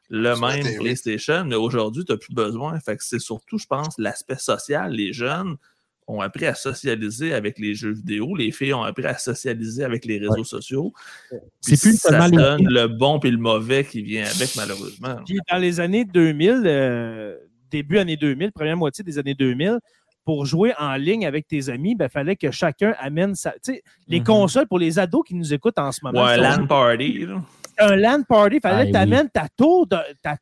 [0.10, 0.78] le même.
[0.78, 1.44] PlayStation.
[1.46, 2.80] Mais aujourd'hui, tu n'as plus besoin.
[2.80, 4.92] Fait que c'est surtout, je pense, l'aspect social.
[4.92, 5.58] Les jeunes
[6.08, 8.36] ont appris à socialiser avec les jeux vidéo.
[8.36, 10.94] Les filles ont appris à socialiser avec les réseaux sociaux.
[11.62, 15.18] C'est plus ça seulement donne le bon et le mauvais qui vient avec, malheureusement.
[15.26, 17.36] Puis dans les années 2000, euh,
[17.70, 19.80] début années 2000, première moitié des années 2000,
[20.24, 23.52] pour jouer en ligne avec tes amis, il fallait que chacun amène sa.
[23.52, 24.26] Tu sais, les Mhm.
[24.26, 26.24] consoles pour les ados qui nous écoutent en ce moment.
[26.24, 27.20] Ouais, sont- LAN party.
[27.26, 27.42] là.
[27.80, 29.88] un LAN party, il fallait Ah, que tu amènes ta tour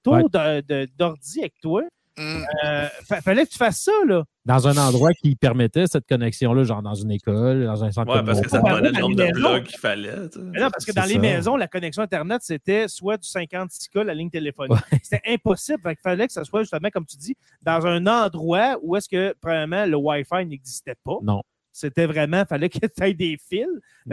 [0.08, 0.62] Ouais.
[0.98, 1.84] d'ordi avec toi.
[2.18, 4.24] Hum, Euh, fa- fallait que tu fasses ça, là.
[4.46, 8.24] Dans un endroit qui permettait cette connexion-là, genre dans une école, dans un centre Ouais,
[8.24, 9.40] parce que ça ouais, le nombre dans de les maisons.
[9.50, 10.30] blogs qu'il fallait.
[10.30, 10.46] tu sais.
[10.46, 14.14] Mais non, parce que dans les maisons, la connexion Internet, c'était soit du 56K, la
[14.14, 14.78] ligne téléphonique.
[15.04, 15.80] C'était impossible.
[15.84, 19.10] Fait qu'il fallait que ça soit justement, comme tu dis, dans un endroit où est-ce
[19.10, 21.18] que, premièrement, le Wi-Fi n'existait pas.
[21.22, 21.42] Non.
[21.74, 23.68] C'était vraiment, il fallait que tu aies des fils.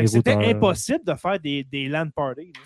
[0.07, 2.53] C'était impossible de faire des, des LAN parties.
[2.53, 2.61] là.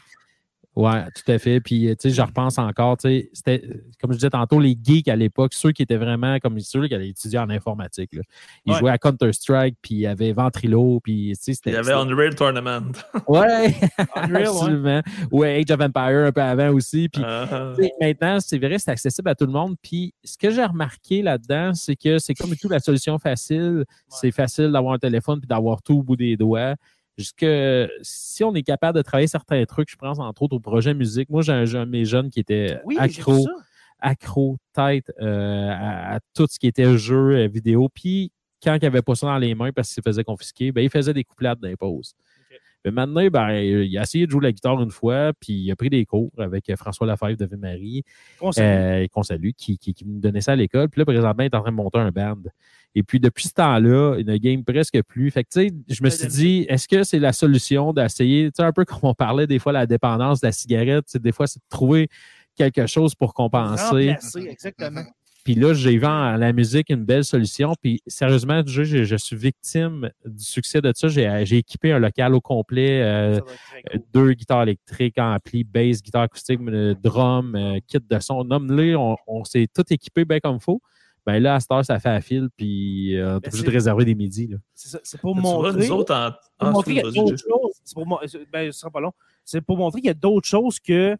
[0.76, 1.58] Ouais, tout à fait.
[1.60, 3.62] Puis, tu sais, je repense encore, tu sais, c'était,
[3.98, 6.94] comme je disais tantôt, les geeks à l'époque, ceux qui étaient vraiment comme ceux qui
[6.94, 8.12] allaient étudier en informatique.
[8.12, 8.20] là.
[8.66, 8.78] Ils Ouais.
[8.80, 11.70] jouaient à Counter-Strike, puis il y avait Ventrilo, puis, tu sais, c'était.
[11.70, 12.92] Il y avait Unreal Tournament.
[13.26, 13.74] Ouais,
[14.16, 14.46] Unreal, ouais.
[14.46, 15.02] absolument.
[15.32, 17.08] Ouais, Age of Empire un peu avant aussi.
[17.08, 19.76] Puis, Ah, tu sais, maintenant, c'est vrai, c'est accessible à tout le monde.
[19.82, 23.84] Puis, ce que j'ai remarqué là-dedans, c'est que c'est comme tout la solution facile.
[24.10, 26.74] C'est facile d'avoir un téléphone puis d'avoir tout au bout des doigts.
[27.18, 27.46] Jusque
[28.02, 31.30] si on est capable de travailler certains trucs, je pense entre autres au projet musique.
[31.30, 33.46] Moi, j'ai un, un de mes jeunes qui était Oui, accro,
[34.00, 37.88] accro tête euh, à, à tout ce qui était jeu euh, vidéo.
[37.88, 40.82] Puis quand il avait pas ça dans les mains parce qu'il se faisait confisquer, ben,
[40.82, 42.02] il faisait des couplades d'impôts.
[42.86, 45.76] Mais maintenant, ben, il a essayé de jouer la guitare une fois, puis il a
[45.76, 48.04] pris des cours avec euh, François Lafèvre de Ville-Marie,
[48.58, 50.88] euh, qu'on salue, qui, qui, qui nous donnait ça à l'école.
[50.88, 52.38] Puis là, présentement, il est en train de monter un band.
[52.94, 55.32] Et puis, depuis ce temps-là, il ne game presque plus.
[55.32, 58.52] Fait que, tu sais, je me suis dit, est-ce que c'est la solution d'essayer, tu
[58.58, 61.48] sais, un peu comme on parlait des fois, la dépendance de la cigarette, des fois,
[61.48, 62.08] c'est de trouver
[62.54, 64.12] quelque chose pour compenser.
[64.12, 65.02] Remplacer, exactement.
[65.46, 67.72] Puis là, j'ai vu en la musique une belle solution.
[67.80, 71.06] Puis sérieusement, je, je, je suis victime du succès de ça.
[71.06, 74.00] J'ai j'ai équipé un local au complet, euh, cool.
[74.12, 78.42] deux guitares électriques, ampli, bass, guitare acoustique, euh, drum, euh, kit de son.
[78.42, 80.82] Nomme-les, on, on s'est tout équipé bien comme il faut.
[81.24, 83.62] Ben là, à cette heure, ça fait à fil, puis euh, on est Ben, obligé
[83.62, 84.48] de réserver des midis.
[84.48, 84.56] Là.
[84.74, 85.74] C'est ça, c'est pour montrer.
[85.74, 86.32] nous autres, en...
[86.58, 87.72] pour montrer qu'il y a d'autres choses.
[87.84, 88.20] C'est pour
[88.52, 89.12] ben, ce sera pas long.
[89.44, 91.16] C'est pour montrer qu'il y a d'autres choses que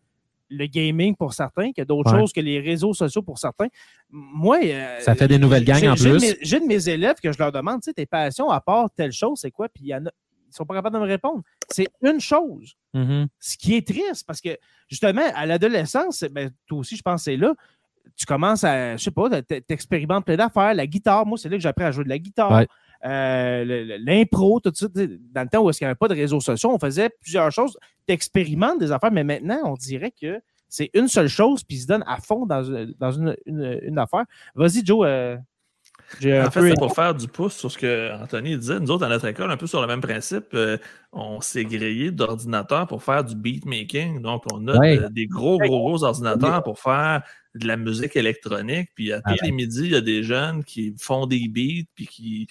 [0.48, 2.20] le gaming pour certains, qu'il y a d'autres Ouais.
[2.20, 3.66] choses que les réseaux sociaux pour certains.
[4.10, 6.36] Moi, euh, Ça fait des nouvelles gangs en plus.
[6.40, 9.12] J'ai de mes élèves que je leur demande, tu sais, tes passions à part telle
[9.12, 9.68] chose, c'est quoi?
[9.68, 10.10] Puis il y en a,
[10.48, 11.42] ils sont pas capables de me répondre.
[11.68, 12.74] C'est une chose.
[12.94, 13.26] Mhm.
[13.40, 14.56] Ce qui est triste, parce que
[14.88, 17.52] justement, à l'adolescence, ben, toi aussi, je pense que c'est là,
[18.16, 20.72] tu commences à, je sais pas, t'expérimentes plein d'affaires.
[20.74, 22.52] La guitare, moi, c'est là que j'ai appris à jouer de la guitare.
[22.52, 22.66] Ouais.
[23.04, 24.86] Euh, L'impro, tout ça.
[24.88, 27.76] Dans le temps où il n'y avait pas de réseaux sociaux, on faisait plusieurs choses.
[28.06, 31.80] Tu expérimentes des affaires, mais maintenant, on dirait que c'est une seule chose, puis ils
[31.82, 32.62] se donnent à fond dans,
[32.98, 34.24] dans une, une- une affaire.
[34.54, 35.06] Vas-y, Joe.
[35.06, 35.36] euh,
[36.14, 38.78] En fait, c'est pour faire du pouce sur ce que Anthony disait.
[38.80, 40.76] Nous autres, à notre école, un peu sur le même principe, euh,
[41.12, 44.20] on s'est grillé d'ordinateurs pour faire du beatmaking.
[44.22, 44.98] Donc, on a Ouais.
[44.98, 47.22] euh, des gros, gros, gros ordinateurs pour faire
[47.54, 48.90] de la musique électronique.
[48.94, 51.86] Puis, à tous Ah les midis, il y a des jeunes qui font des beats
[51.94, 52.46] puis qui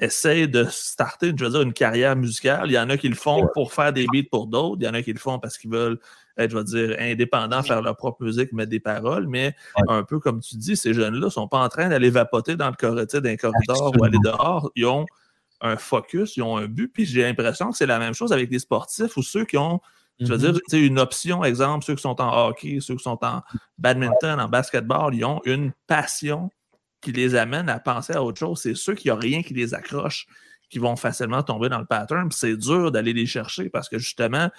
[0.00, 2.64] essayent de starter, je veux dire, une carrière musicale.
[2.66, 4.78] Il y en a qui le font pour faire des beats pour d'autres.
[4.80, 6.00] Il y en a qui le font parce qu'ils veulent
[6.38, 9.28] être, je veux dire, indépendants, faire leur propre musique, mettre des paroles.
[9.28, 9.54] Mais
[9.88, 12.70] un peu comme tu dis, ces jeunes-là ne sont pas en train d'aller vapoter dans
[12.70, 14.70] le corridor, d'un corridor ou aller dehors.
[14.74, 15.06] Ils ont
[15.60, 16.88] un focus, ils ont un but.
[16.88, 19.80] Puis j'ai l'impression que c'est la même chose avec les sportifs ou ceux qui ont,
[20.18, 20.52] je veux Mhm.
[20.52, 23.42] dire, sais, une option, exemple, ceux qui sont en hockey, ceux qui sont en
[23.78, 26.50] badminton, en basketball, ils ont une passion
[27.00, 28.60] qui les amène à penser à autre chose.
[28.60, 30.26] C'est ceux qui n'ont rien qui les accroche
[30.68, 32.30] qui vont facilement tomber dans le pattern.
[32.30, 34.50] C'est dur d'aller les chercher parce que justement,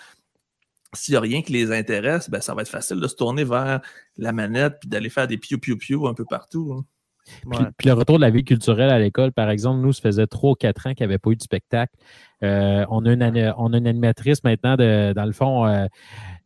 [0.94, 3.46] s'il n'y a rien qui les intéresse, ben, ça va être facile de se tourner
[3.46, 3.80] vers
[4.18, 6.74] la manette puis d'aller faire des piou-piou-piou un peu partout.
[6.78, 6.86] hein.
[7.24, 7.66] Puis, Ouais.
[7.78, 10.52] puis le retour de la vie culturelle à l'école, par exemple, nous, ça faisait trois
[10.52, 11.94] ou quatre ans qu'il n'y avait pas eu de spectacle.
[12.44, 15.86] Euh, on, a une, on a une animatrice maintenant, de, dans le fond, euh,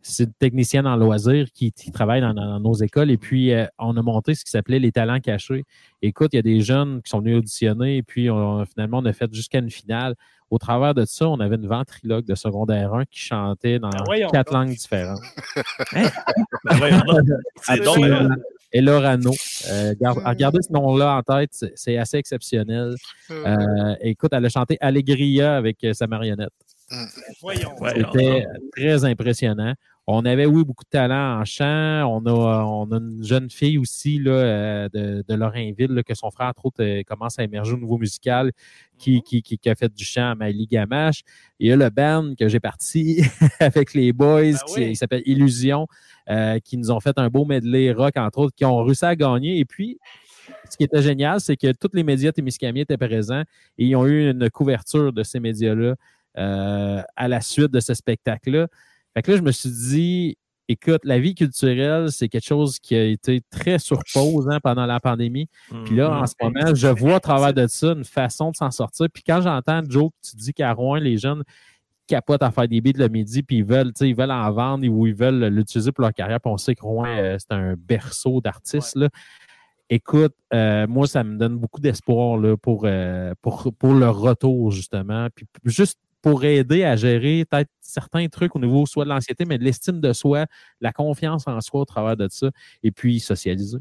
[0.07, 3.09] c'est une technicienne en loisirs qui, qui travaille dans, dans nos écoles.
[3.11, 5.63] Et puis, euh, on a monté ce qui s'appelait les talents cachés.
[6.01, 9.05] Écoute, il y a des jeunes qui sont venus auditionner et puis on- finalement, on
[9.05, 10.15] a fait jusqu'à une finale.
[10.51, 14.03] Au travers de ça, on avait une ventriloque de secondaire 1 qui chantait dans Ben
[14.05, 14.61] voyons quatre donc.
[14.67, 15.19] langues différentes.
[16.65, 17.01] Ben,
[17.63, 18.29] c'est donc, euh,
[18.71, 19.31] Et Lorano.
[19.71, 22.95] Euh, gar- regardez ce nom-là en tête, c'est- assez exceptionnel.
[23.31, 26.49] Euh, écoute, elle a chanté Allegria avec euh, sa marionnette.
[27.41, 27.71] Voyons.
[27.79, 29.73] voyons C'était très impressionnant.
[30.07, 32.03] On avait, oui, beaucoup de talent en chant.
[32.05, 36.13] On a, on a une jeune fille aussi là, euh, de, de Lorrainville, là, que
[36.13, 38.51] son frère, entre autres, euh, commence à émerger au niveau musical,
[38.99, 41.23] qui, qui, qui, qui a fait du chant à Maëlie Gamache.
[41.59, 43.23] Il y a le band que j'ai parti
[43.59, 44.95] avec les boys, Ben qui oui.
[44.95, 45.87] s'appelle Illusion,
[46.29, 49.15] euh, qui nous ont fait un beau medley rock, entre autres, qui ont réussi à
[49.15, 49.57] gagner.
[49.57, 49.97] Et puis,
[50.69, 53.43] ce qui était génial, c'est que tous les médias Témiscamingue étaient présents
[53.77, 55.95] et ils ont eu une couverture de ces médias-là
[56.37, 58.67] euh, à la suite de ce spectacle-là.
[59.15, 62.95] Fait que là, je me suis dit, écoute, la vie culturelle, c'est quelque chose qui
[62.95, 65.47] a été très sur pause hein, pendant la pandémie.
[65.86, 68.71] Puis là, en ce moment, je vois à travers de ça une façon de s'en
[68.71, 69.08] sortir.
[69.13, 71.43] Puis quand j'entends, Joe, que tu dis qu'à Rouen, les jeunes
[72.08, 74.51] capotent à faire des beats le midi, puis ils veulent, tu sais, ils veulent en
[74.51, 76.39] vendre ou ils veulent l'utiliser pour leur carrière.
[76.39, 78.95] Puis on sait que Rouen, euh, c'est un berceau d'artistes.
[78.95, 79.10] là.
[79.89, 84.71] Écoute, euh, moi, ça me donne beaucoup d'espoir là, pour, euh, pour, pour le retour,
[84.71, 85.28] justement.
[85.34, 89.59] Puis juste pour aider à gérer peut-être certains trucs au niveau soit de l'anxiété, mais
[89.59, 90.47] de l'estime de soi,
[90.81, 92.49] la confiance en soi au travers de ça,
[92.81, 93.77] et puis socialiser.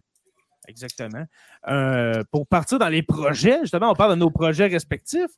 [0.69, 1.25] Exactement.
[1.69, 5.31] Euh, pour partir dans les projets, justement, on parle de nos projets respectifs.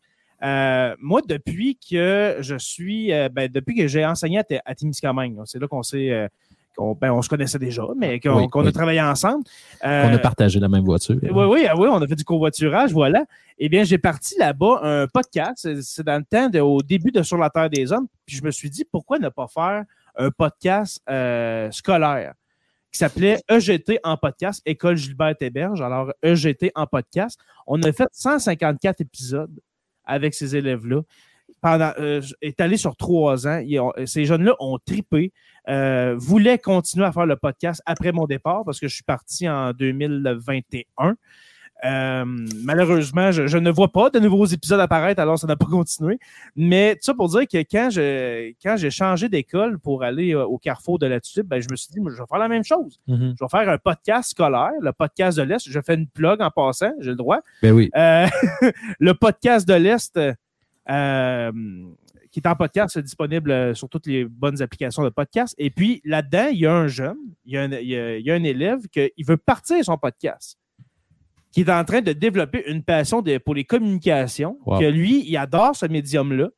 [0.42, 5.40] Euh, moi, depuis que je suis, euh, ben, depuis que j'ai enseigné à, à Témiscamingue,
[5.45, 6.29] c'est là qu'on s'est,
[6.77, 9.45] qu'on- ben, on se connaissait déjà, mais qu'on Oui, qu'on a travaillé ensemble.
[9.83, 11.17] On Euh, a partagé la même voiture.
[11.23, 13.25] oui, oui, ah oui, on a fait du covoiturage, voilà.
[13.59, 15.55] Eh bien, j'ai parti là-bas un podcast.
[15.62, 18.07] C'est- C'est dans le temps, de- au début de Sur la Terre des Hommes.
[18.27, 19.85] Puis je me suis dit, pourquoi ne pas faire
[20.17, 22.35] un podcast euh, scolaire
[22.93, 25.81] qui s'appelait EGT en podcast, École Gilbert Héberge.
[25.83, 27.39] Alors, EGT en podcast.
[27.67, 29.59] On a fait 154 épisodes
[30.05, 31.01] avec ces élèves-là.
[31.62, 35.33] Pendant, euh, étalé sur trois ans, Ils ont- ces jeunes-là ont tripé,
[35.69, 39.49] euh, voulaient continuer à faire le podcast après mon départ parce que je suis parti
[39.49, 41.16] en 2021.
[41.85, 42.25] Euh,
[42.64, 46.19] malheureusement, je, je ne vois pas de nouveaux épisodes apparaître, alors ça n'a pas continué.
[46.57, 50.45] Mais tout ça pour dire que quand je quand j'ai changé d'école pour aller euh,
[50.47, 52.64] au carrefour de l'attitude, ben, je me suis dit, moi, je vais faire la même
[52.64, 52.99] chose.
[53.09, 53.35] Mhm.
[53.38, 55.69] Je vais faire un podcast scolaire, le podcast de l'Est.
[55.69, 57.40] Je fais une plug en passant, j'ai le droit.
[57.62, 57.90] Ben oui.
[57.95, 58.27] Euh,
[58.99, 60.19] le podcast de l'Est,
[60.90, 61.53] euh,
[62.31, 65.55] qui est en podcast, disponible euh, sur toutes les bonnes applications de podcast.
[65.59, 68.18] Et puis là-dedans, il y a un jeune, il y a un, il y a-
[68.18, 70.59] il y a un élève qui veut partir son podcast,
[71.53, 74.81] qui est en train de développer une passion de- pour les communications, Wow.
[74.81, 76.49] que lui, il adore ce médium-là.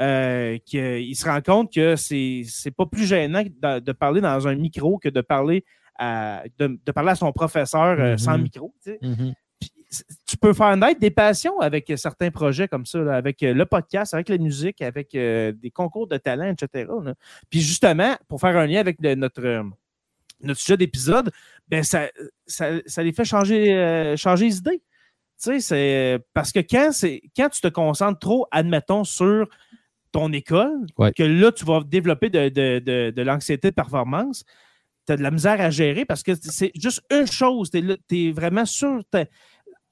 [0.00, 4.48] Euh, qu'il se rend compte que c'est c'est pas plus gênant de, de parler dans
[4.48, 5.64] un micro que de parler
[5.96, 8.74] à, de, de parler à son professeur euh, sans micro.
[8.82, 8.98] tu sais.
[9.02, 9.34] Mhm.
[10.26, 13.52] Tu peux faire naître des passions avec euh, certains projets comme ça, là, avec euh,
[13.54, 16.88] le podcast, avec la musique, avec euh, des concours de talent, etc.
[17.04, 17.14] là.
[17.50, 19.64] Puis justement, pour faire un lien avec le- notre,
[20.42, 21.30] notre sujet d'épisode,
[21.68, 22.08] ben ça,
[22.46, 24.82] ça, ça les fait changer, euh, changer les idées.
[25.42, 26.90] Tu sais, c'est parce que quand,
[27.36, 29.48] quand tu te concentres trop, admettons, sur
[30.12, 31.12] ton école, Ouais.
[31.12, 34.44] que là, tu vas développer de, de- de- de l'anxiété de performance,
[35.08, 37.70] as de la misère à gérer parce que c'est juste une chose.
[37.70, 39.02] Tu es, vraiment sur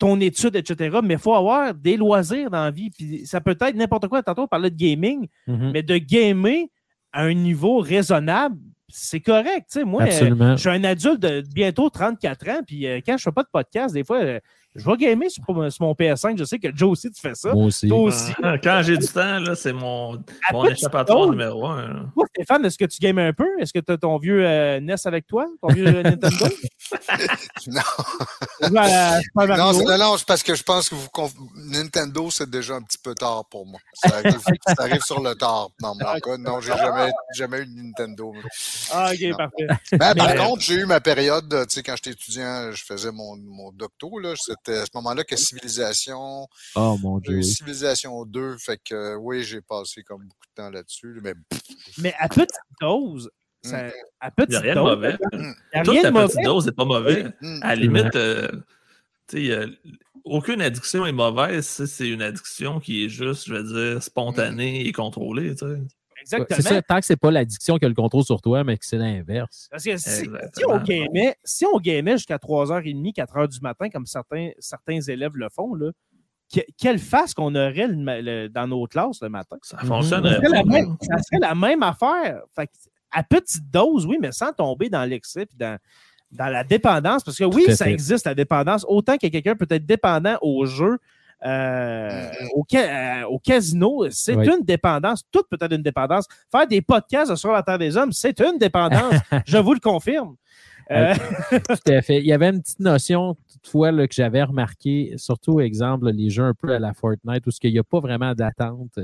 [0.02, 0.98] ton étude, etc.
[1.04, 2.90] Mais il faut avoir des loisirs dans la vie.
[2.90, 4.20] Puis ça peut être n'importe quoi.
[4.20, 5.70] Tantôt, on parlait de gaming, Mhm.
[5.72, 6.64] mais de gamer
[7.12, 8.56] à un niveau raisonnable,
[8.88, 9.68] c'est correct.
[9.70, 9.84] tu sais.
[9.84, 13.30] Moi, euh, je suis un adulte de bientôt 34 ans, puis euh, quand je fais
[13.32, 14.40] pas de podcast, des fois, euh,
[14.74, 16.38] je vais gamer sur, sur mon PS5.
[16.38, 17.52] Je sais que Joe aussi, tu fais ça.
[17.52, 17.88] Moi aussi.
[17.88, 18.32] Toi aussi.
[18.42, 22.10] Ah, Quand j'ai du temps, là, c'est mon, mon échappatoire numéro un.
[22.14, 23.46] Toi, Stéphane, est-ce que tu games un peu?
[23.60, 25.46] Est-ce que tu as ton vieux euh, NES avec toi?
[25.60, 26.46] Ton vieux Nintendo?
[27.68, 27.80] Non.
[28.70, 32.74] Non, c'est non, non, c'est parce que je pense que vous conf- Nintendo, c'est déjà
[32.74, 33.80] un petit peu tard pour moi.
[33.94, 36.36] Ça arrive, ça arrive sur le tard dans mon cas.
[36.38, 38.34] Non, j'ai jamais, jamais eu de Nintendo.
[38.92, 39.36] Ah, ok, Non.
[39.36, 39.66] parfait.
[39.92, 43.10] Ben, par Mais- contre, j'ai eu ma période, tu sais, quand j'étais étudiant, je faisais
[43.12, 44.34] mon, mon docto, là.
[44.64, 46.46] C'était à ce moment-là que Civilisation,
[46.76, 47.42] Oh mon j'ai eu Dieu.
[47.42, 51.34] Civilisation 2, fait que euh, oui, j'ai passé comme beaucoup de temps là-dessus, mais
[51.98, 53.28] Mais à petite dose,
[53.64, 53.88] ça-
[54.20, 55.16] à petite Il n'y a rien de dose, mauvais.
[55.32, 55.38] il
[55.74, 56.26] y a Toute rien de ta mauvais.
[56.28, 57.24] petite dose n'est pas mauvais.
[57.40, 57.58] Mm.
[57.62, 58.48] À la limite, euh,
[59.26, 59.66] tu sais, euh,
[60.24, 64.86] aucune addiction est mauvaise si c'est une addiction qui est juste, je veux dire, spontanée
[64.86, 65.56] et contrôlée.
[65.56, 65.64] tu sais.
[65.64, 65.78] Ouais,
[66.22, 66.56] Exactement.
[66.56, 68.86] C'est ça, tant que c'est pas l'addiction qui a le contrôle sur toi, mais que
[68.86, 69.68] c'est l'inverse.
[69.70, 70.28] Parce que si,
[70.66, 75.48] on gamait, si on gamait jusqu'à 3h30, 4h du matin, comme certains, certains élèves le
[75.50, 75.90] font, là,
[76.52, 79.56] que- quelle face qu'on aurait le ma- le- dans nos classes le matin?
[79.62, 80.68] Ça fonctionnerait Ça serait, la pas.
[80.70, 82.42] même, ça serait la même affaire.
[82.54, 82.72] Fait que,
[83.10, 85.78] à petite dose, oui, mais sans tomber dans l'excès et dans,
[86.30, 87.24] dans la dépendance.
[87.24, 87.92] Parce que oui, ça fait.
[87.92, 88.84] existe, la dépendance.
[88.88, 90.98] Autant que quelqu'un peut être dépendant au jeu,
[91.44, 94.46] euh, au, ca- euh, au casino, c'est Oui.
[94.48, 95.22] une dépendance.
[95.30, 96.26] Tout peut être une dépendance.
[96.50, 99.14] Faire des podcasts sur la Terre des Hommes, c'est une dépendance.
[99.46, 100.36] Je vous le confirme.
[100.90, 101.14] Euh,
[101.50, 102.18] Tout à fait.
[102.18, 106.44] Il y avait une petite notion, toutefois, là, que j'avais remarqué, surtout, exemple, les jeux
[106.44, 108.98] un peu à la Fortnite, où il n'y a pas vraiment d'attente.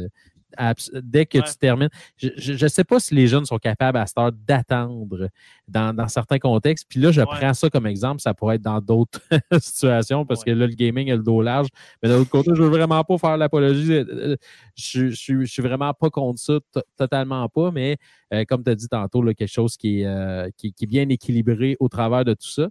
[1.03, 1.45] Dès que Ouais.
[1.45, 5.29] tu termines, je ne sais pas si les jeunes sont capables à cette heure d'attendre
[5.69, 6.87] dans, dans certains contextes.
[6.89, 7.27] Puis là, je Ouais.
[7.27, 9.21] prends ça comme exemple, ça pourrait être dans d'autres
[9.61, 10.53] situations parce Ouais.
[10.53, 11.69] que là, le gaming a le dos large.
[12.03, 13.87] Mais de l'autre côté, je veux vraiment pas faire l'apologie.
[13.87, 14.37] Je,
[14.77, 17.71] je, suis- je suis vraiment pas contre ça, to- totalement pas.
[17.71, 17.97] Mais
[18.33, 20.89] euh, comme tu as dit tantôt, là, quelque chose qui est, euh, qui, qui est
[20.89, 22.69] bien équilibré au travers de tout ça.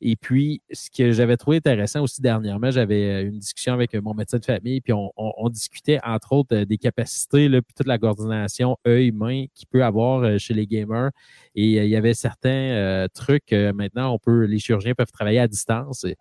[0.00, 4.00] Et puis, ce que j'avais trouvé intéressant aussi dernièrement, j'avais euh, une discussion avec euh,
[4.00, 7.60] mon médecin de famille, puis on, on- on discutait entre autres euh, des capacités, là,
[7.60, 11.10] puis toute la coordination œil-main qu'il peut avoir chez les gamers.
[11.56, 15.10] Et euh, il y avait certains euh, trucs, euh, maintenant, on peut, les chirurgiens peuvent
[15.10, 16.04] travailler à distance.
[16.04, 16.16] Et,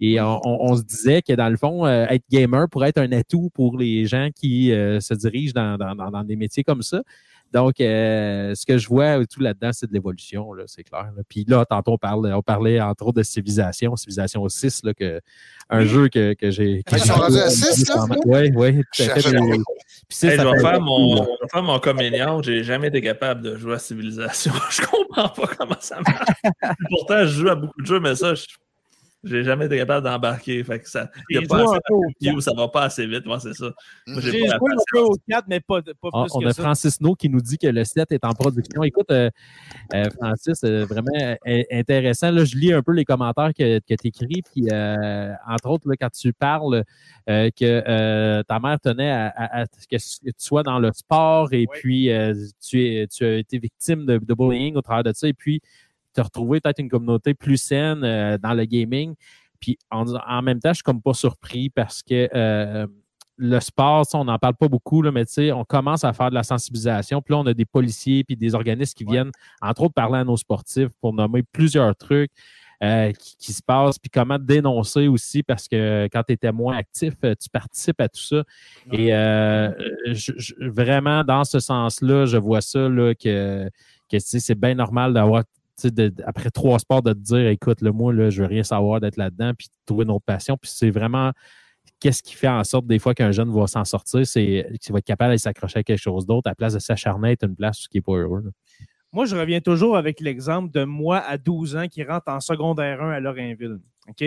[0.00, 3.10] et on, on- se disait que dans le fond, euh, être gamer pourrait être un
[3.12, 6.82] atout pour les gens qui euh, se dirigent dans, dans- dans- dans des métiers comme
[6.82, 7.02] ça.
[7.54, 11.12] Donc, euh, ce que je vois tout là-dedans, c'est de l'évolution, là, c'est clair.
[11.16, 11.22] là.
[11.28, 15.20] Puis là, tantôt, on, parle, on parlait entre autres de Civilisation, Civilisation 6, là, que,
[15.70, 16.82] un jeu que, que j'ai.
[16.90, 18.06] Ah, ils sont rendus à 6, là?
[18.26, 19.20] Oui, oui, tout à fait.
[19.20, 19.34] Cherche-
[20.08, 22.42] Puis Hey, ça je, vais faire mon, je vais faire mon.
[22.42, 24.52] J'ai jamais été capable de jouer à Civilisation.
[24.70, 26.74] je comprends pas comment ça marche.
[26.90, 28.46] Pourtant, je joue à beaucoup de jeux, mais ça, je
[29.24, 30.62] j'ai jamais été capable d'embarquer.
[30.64, 32.68] Fait que ça, il y a pas assez un peu au de view, ça va
[32.68, 33.26] pas assez vite.
[33.26, 33.72] Moi, c'est ça.
[34.06, 34.58] J'ai joué un
[34.92, 36.62] peu au 4, mais pas, pas Ah, plus on que a ça.
[36.62, 38.82] Francis No qui nous dit que le 7 est en production.
[38.82, 39.30] Écoute, euh,
[39.94, 41.10] euh, Francis, euh, vraiment
[41.46, 42.30] euh, intéressant.
[42.30, 44.42] Là, je lis un peu les commentaires que, que tu écris.
[44.52, 46.84] Puis, euh, entre autres, là, quand tu parles
[47.28, 51.60] euh, que euh, ta mère tenait à, à- que tu sois dans le sport et
[51.60, 51.66] Oui.
[51.72, 52.34] puis euh,
[52.66, 55.26] tu, es, tu as été victime de, de bullying au travers de ça.
[55.28, 55.60] Et puis,
[56.14, 59.14] tu as retrouvé peut-être une communauté plus saine euh, dans le gaming.
[59.60, 62.86] Puis, en, en même temps, je suis comme pas surpris parce que euh,
[63.36, 66.30] le sport, on n'en parle pas beaucoup, là, mais tu sais, on commence à faire
[66.30, 67.20] de la sensibilisation.
[67.20, 69.12] Puis là, on a des policiers puis des organismes qui Ouais.
[69.12, 72.30] viennent, entre autres, parler à nos sportifs pour nommer plusieurs trucs
[72.82, 76.76] euh, qui, qui se passent, puis comment dénoncer aussi, parce que quand tu étais moins
[76.76, 78.42] actif, tu participes à tout ça.
[78.92, 79.70] Et euh,
[80.12, 83.68] je- je- vraiment, dans ce sens-là, je vois ça, là, que,
[84.10, 85.44] que tu sais, c'est bien normal d'avoir
[85.82, 89.00] de- après trois sports, de te dire, écoute, le moi, là, je veux rien savoir
[89.00, 90.56] d'être là-dedans, puis trouver une autre passion.
[90.56, 91.32] Puis c'est vraiment
[92.00, 94.98] qu'est-ce qui fait en sorte des fois qu'un jeune va s'en sortir, c'est qu'il va
[94.98, 97.56] être capable de s'accrocher à quelque chose d'autre à la place de s'acharner à une
[97.56, 98.44] place qui n'est pas heureux.
[99.12, 103.00] Moi, je reviens toujours avec l'exemple de moi à 12 ans qui rentre en secondaire
[103.02, 103.78] 1 à Lorrainville.
[104.08, 104.24] OK?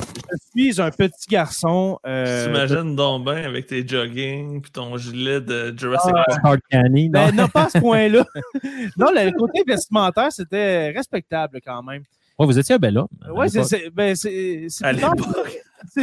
[0.00, 0.36] Je
[0.72, 1.98] suis un petit garçon.
[2.06, 6.60] euh, T'imagines donc bien avec tes jogging puis ton gilet de Jurassic Ah, Park.
[6.70, 7.26] Canny, non?
[7.26, 8.24] Ben, non, pas à ce point-là.
[8.96, 12.02] non, le côté vestimentaire, c'était respectable quand même.
[12.38, 13.08] Ouais, vous étiez un bel homme.
[13.24, 14.14] à Oui, c'est, ben,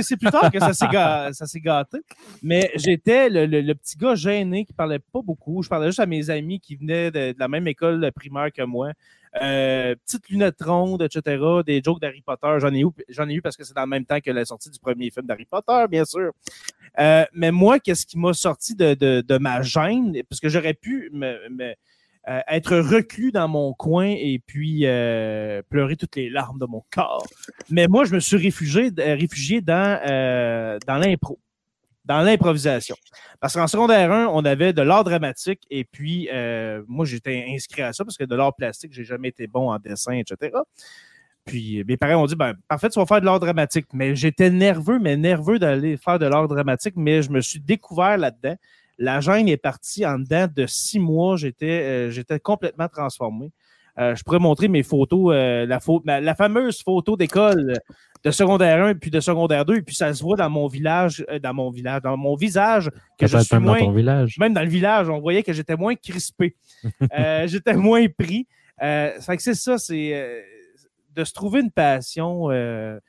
[0.01, 0.87] plus plus tard que ça s'est,
[1.59, 1.97] gâté.
[2.41, 5.61] Mais j'étais le, le- le petit gars gêné qui parlait pas beaucoup.
[5.63, 8.63] Je parlais juste à mes amis qui venaient de, de la même école primaire que
[8.63, 8.91] moi.
[9.41, 11.43] Euh, petites lunettes rondes, etc.
[11.65, 12.55] Des jokes d'Harry Potter.
[12.59, 14.45] J'en ai eu, j'en ai eu parce que c'est dans le même temps que la
[14.45, 16.31] sortie du premier film d'Harry Potter, bien sûr.
[16.99, 20.21] Euh, mais moi, qu'est-ce qui m'a sorti de, de, de ma gêne?
[20.29, 21.75] Parce que j'aurais pu me, me-
[22.27, 26.81] euh, être reclus dans mon coin et puis euh, pleurer toutes les larmes de mon
[26.91, 27.27] corps.
[27.69, 31.37] Mais moi, je me suis réfugié, euh, réfugié dans, euh, dans l'impro,
[32.05, 32.95] dans l'improvisation.
[33.39, 37.81] Parce qu'en secondaire 1, on avait de l'art dramatique et puis euh, moi, j'étais inscrit
[37.81, 40.55] à ça parce que de l'art plastique, j'ai jamais été bon en dessin, etc.
[41.45, 43.87] Puis mes parents ont dit, ben, parfait, tu vas faire de l'art dramatique.
[43.93, 48.17] Mais j'étais nerveux, mais nerveux d'aller faire de l'art dramatique, mais je me suis découvert
[48.17, 48.55] là-dedans.
[48.97, 51.35] La gêne est partie en dedans de six mois.
[51.35, 53.51] J'étais euh, j'étais complètement transformé.
[53.97, 57.79] Euh, je pourrais montrer mes photos, euh, la, fameuse photo d'école
[58.23, 61.25] de secondaire 1 puis de secondaire 2, et puis ça se voit dans mon village,
[61.29, 64.37] euh, dans mon village, dans mon visage, que je suis même moins, dans ton village.
[64.37, 66.55] même dans le village, on voyait que j'étais moins crispé.
[67.45, 68.47] J'étais moins pris.
[68.79, 70.43] Que c'est ça, c'est
[71.15, 72.51] de se trouver une passion.
[72.51, 72.99] euh,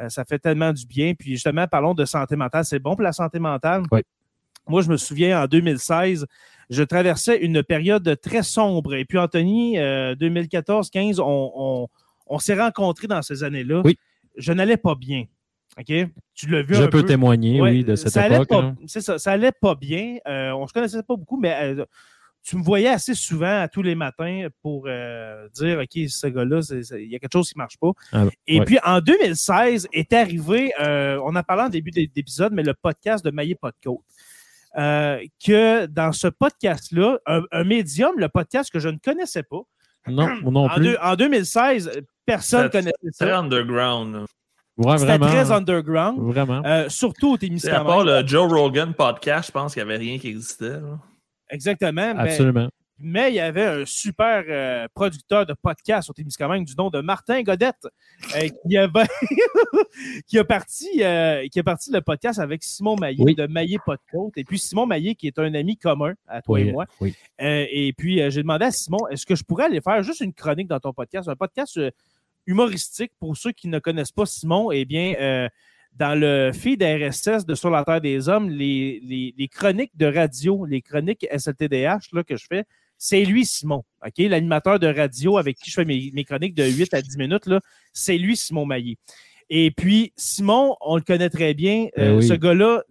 [0.00, 1.14] euh, ça fait tellement du bien.
[1.14, 2.64] Puis justement, parlons de santé mentale.
[2.64, 3.82] C'est bon pour la santé mentale?
[3.90, 4.00] Oui.
[4.68, 6.26] Moi, je me souviens en 2016,
[6.70, 8.94] je traversais une période très sombre.
[8.94, 11.88] Et puis, Anthony, euh, 2014-15, on, on-
[12.28, 13.82] on s'est rencontrés dans ces années-là.
[13.84, 13.96] Oui.
[14.36, 15.24] Je n'allais pas bien.
[15.78, 15.92] OK?
[16.34, 17.06] Tu l'as vu Je un peux peu?
[17.06, 18.50] témoigner, Ouais, oui, de cette ça époque.
[18.52, 18.74] hein.
[18.86, 20.16] C'est ça, ça allait pas bien.
[20.26, 21.84] Euh, on se connaissait pas beaucoup, mais euh,
[22.42, 26.60] tu me voyais assez souvent à tous les matins pour euh, dire OK, ce gars-là,
[26.98, 27.90] il y a quelque chose qui marche pas.
[28.12, 28.64] Ah, Et ouais.
[28.64, 32.74] puis en 2016 est arrivé, euh, on en parlait en début d'é- d'épisode, mais le
[32.74, 33.98] podcast de Maillé Podcote.
[34.78, 39.62] Euh, que dans ce podcast-là, un, un médium, le podcast que je ne connaissais pas,
[40.06, 40.84] Non, non en, plus.
[40.84, 41.90] deux- en 2016,
[42.26, 43.38] personne ne connaissait Très ça.
[43.38, 44.14] underground.
[44.14, 44.24] là.
[44.76, 46.62] Ouais, C'était très underground, Vraiment.
[46.66, 47.86] euh, surtout au sais, à Témiscamingue.
[47.86, 50.68] part le Joe Rogan podcast, je pense qu'il n'y avait rien qui existait.
[50.80, 50.98] là.
[51.48, 52.14] Exactement.
[52.14, 52.68] ben, Absolument.
[52.98, 57.00] Mais il y avait un super euh, producteur de podcast au Témiscamingue du nom de
[57.00, 57.86] Martin Godette
[58.36, 59.06] euh, qui, avait
[60.26, 63.34] qui, a parti, euh, qui a parti le podcast avec Simon Maillé Oui.
[63.34, 64.32] de Maillé Podcote.
[64.36, 66.86] Et puis Simon Maillé qui est un ami commun à toi Oui, et moi.
[67.00, 67.14] oui.
[67.38, 70.68] Et puis j'ai demandé à Simon, est-ce que je pourrais aller faire juste une chronique
[70.68, 71.78] dans ton podcast, un podcast
[72.46, 75.48] humoristique pour ceux qui ne connaissent pas Simon, eh bien
[75.96, 80.04] dans le feed RSS de Sur la Terre des Hommes, les, les- les chroniques de
[80.06, 82.64] radio, les chroniques SLTDH là, que je fais,
[82.98, 83.84] c'est lui, Simon.
[84.04, 84.18] OK?
[84.18, 87.46] L'animateur de radio avec qui je fais mes, mes chroniques de 8 à 10 minutes,
[87.46, 87.60] là,
[87.92, 88.98] c'est lui, Simon Maillé.
[89.48, 91.88] Et puis, Simon, on le connaît très bien.
[91.96, 92.26] Eh Euh, oui.
[92.26, 92.82] Ce gars-là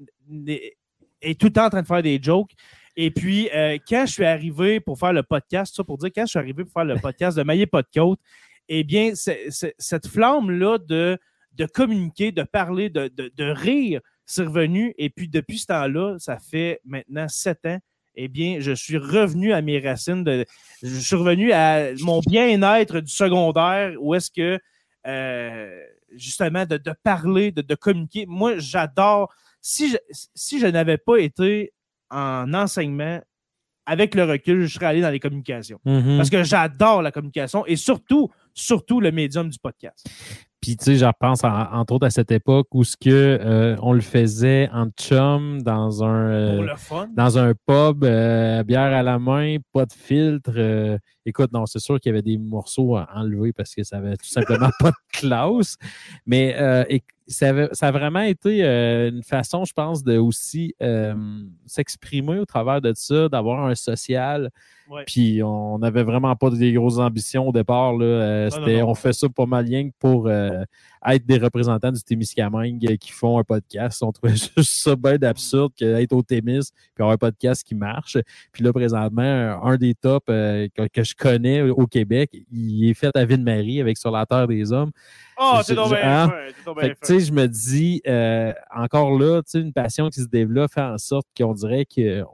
[1.22, 2.52] est tout le temps en train de faire des jokes.
[2.96, 6.26] Et puis, euh, quand je suis arrivé pour faire le podcast, ça pour dire, quand
[6.26, 8.20] je suis arrivé pour faire le podcast de Maillé Podcote,
[8.70, 11.18] eh bien, cette flamme-là de,
[11.54, 14.94] de communiquer, de parler, de, de, de rire, c'est revenu.
[14.98, 17.80] Et puis, depuis ce temps-là, ça fait maintenant sept ans,
[18.16, 20.24] eh bien, je suis revenu à mes racines.
[20.24, 20.46] De,
[20.82, 24.60] je suis revenu à mon bien-être du secondaire où est-ce que,
[25.08, 25.82] euh,
[26.16, 28.26] justement, de, de parler, de, de communiquer.
[28.28, 29.34] Moi, j'adore.
[29.62, 29.98] Si je,
[30.36, 31.74] si je n'avais pas été
[32.10, 33.20] en enseignement,
[33.86, 35.80] avec le recul, je serais allé dans les communications.
[35.86, 36.18] Mhm.
[36.18, 40.08] Parce que j'adore la communication et surtout, surtout le médium du podcast.
[40.66, 43.76] Puis, tu sais, je repense en- entre autres à cette époque où ce que euh,
[43.84, 47.08] on le faisait en chum dans un euh, Pour le fun?
[47.16, 50.50] dans un pub, euh, bière à la main, pas de filtre.
[50.58, 53.98] euh, écoute, non, c'est sûr qu'il y avait des morceaux à enlever parce que ça
[53.98, 55.76] avait tout simplement pas de classe.
[56.26, 60.18] Mais euh, et ça, avait- ça a vraiment été euh, une façon, je pense, de
[60.18, 61.14] aussi euh,
[61.66, 64.50] s'exprimer au travers de ça, d'avoir un social.
[64.88, 65.04] Ouais.
[65.08, 67.94] Puis on n'avait vraiment pas des grosses ambitions au départ.
[67.98, 68.06] Là.
[68.06, 68.90] Euh, Non, non, c'était- non.
[68.90, 70.64] On fait ça pas mal rien que pour euh,
[71.08, 74.04] être des représentants du Témiscamingue qui font un podcast.
[74.04, 78.18] On trouvait juste ça bien d'absurde qu'être au Témis puis avoir un podcast qui marche.
[78.52, 82.88] Puis là, présentement, un un des tops euh, que, que je connais au Québec, il
[82.88, 84.92] est fait à Ville-Marie avec Sur la Terre des Hommes.
[85.38, 86.28] Oh, c'est bien hein?
[87.02, 90.72] tu sais, je me dis, euh, encore là, tu sais, une passion qui se développe
[90.74, 92.26] fait en sorte qu'on dirait qu'on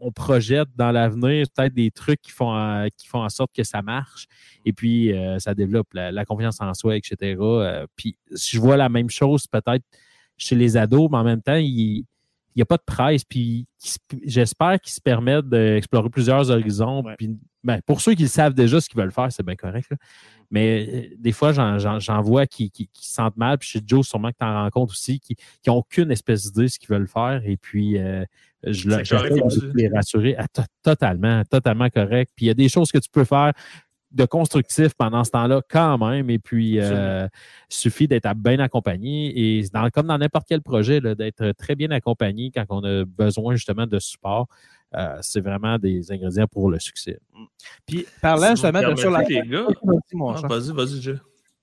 [0.00, 3.62] on projette dans l'avenir peut-être des trucs qui font, en- qui font en sorte que
[3.64, 4.26] ça marche.
[4.64, 7.36] Et puis, euh, ça développe la, la confiance en soi, etc.
[7.40, 9.84] Euh, puis, si je vois la même chose peut-être
[10.36, 12.04] chez les ados, mais en même temps, il
[12.56, 13.24] n'y a pas de presse.
[13.24, 13.66] Puis,
[14.24, 17.02] j'espère qu'ils se permettent d'explorer plusieurs horizons.
[17.04, 17.14] Ouais.
[17.18, 19.88] Puis, ben, pour ceux qui le savent déjà ce qu'ils veulent faire, c'est bien correct.
[19.90, 19.96] là.
[20.50, 23.58] Mais euh, des fois, j'en, vois qui, qui, qui se sentent mal.
[23.58, 25.36] Puis chez Joe, sûrement que tu en rencontres aussi, qui
[25.66, 27.42] n'ont aucune espèce d'idée de ce qu'ils veulent faire.
[27.44, 28.24] Et puis, euh,
[28.62, 30.36] je correct de les rassurer.
[30.38, 32.32] Ah, to- totalement, totalement correct.
[32.36, 33.52] Puis il y a des choses que tu peux faire
[34.16, 36.28] de constructif pendant ce temps-là quand même.
[36.30, 37.26] Et puis, euh,
[37.70, 39.58] il suffit d'être bien accompagné.
[39.58, 43.54] Et dans- comme dans n'importe quel projet, d'être très bien accompagné quand on a besoin
[43.54, 44.46] justement de support.
[44.94, 47.18] euh, c'est vraiment des ingrédients pour le succès.
[47.86, 49.22] Puis, parlant justement de sur la.
[49.22, 49.66] les gars.
[50.42, 51.02] Ah, vas-y, vas-y.
[51.02, 51.12] Je,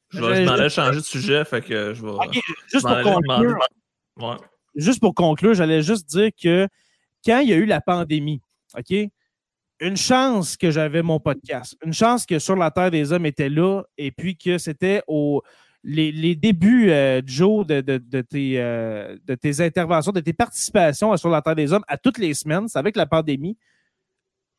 [0.10, 2.12] Je- vais- je m'en changer de sujet, fait que je vais.
[2.72, 3.56] Juste je pour conclure,
[4.18, 4.46] demander- Ouais.
[4.76, 6.68] juste pour conclure, j'allais juste dire que
[7.26, 8.42] quand il y a eu la pandémie,
[8.78, 8.94] OK,
[9.84, 11.76] une chance que j'avais mon podcast.
[11.86, 15.44] Une chance que Sur la Terre des Hommes était là et puis que c'était au.
[15.86, 17.82] Les, débuts, euh, Joe, de,
[18.22, 21.98] tes, euh, de tes interventions, de tes participations à Sur la Terre des Hommes à
[21.98, 23.58] toutes les semaines, c'est avec la pandémie.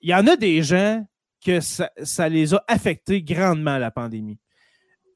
[0.02, 1.02] Il y en a des gens
[1.42, 4.38] que ça, les a affectés grandement, la pandémie.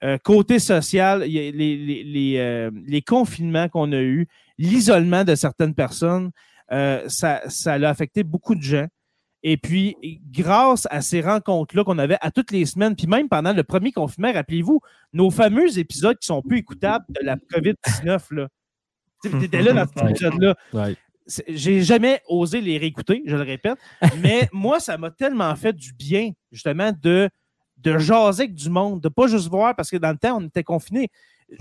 [0.03, 6.31] Euh, côté social, les, les, les, confinements qu'on a eus, l'isolement de certaines personnes,
[6.71, 8.87] ça, ça a affecté beaucoup de gens.
[9.43, 9.97] Et puis,
[10.33, 13.93] grâce à ces rencontres-là qu'on avait à toutes les semaines, puis même pendant le premier
[13.93, 14.81] confinement, rappelez-vous,
[15.13, 18.49] nos fameux épisodes qui sont plus écoutables de la COVID-19, là.
[19.23, 20.57] Tu étais là dans cet épisode-là.
[21.49, 23.79] J'ai jamais osé les réécouter, je le répète,
[24.23, 27.29] mais moi, ça m'a tellement fait du bien, justement, de,
[27.77, 30.47] de jaser avec du monde, de pas juste voir, parce que dans le temps, on
[30.47, 31.11] était confinés.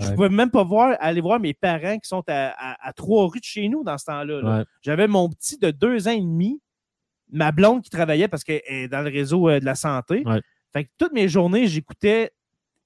[0.00, 3.40] Je ne pouvais même pas voir, aller voir mes parents qui sont à, trois rues
[3.40, 4.64] de chez nous dans ce temps-là.
[4.82, 6.60] J'avais mon petit de deux ans et demi
[7.30, 10.24] ma blonde qui travaillait parce qu'elle est dans le réseau euh, de la santé.
[10.72, 12.30] Fait que toutes mes journées, j'écoutais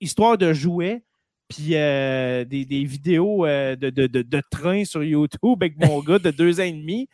[0.01, 1.03] histoire de jouets,
[1.49, 6.61] puis euh, des, vidéos euh, de, de, train sur YouTube avec mon gars de deux
[6.61, 7.09] ans et demi.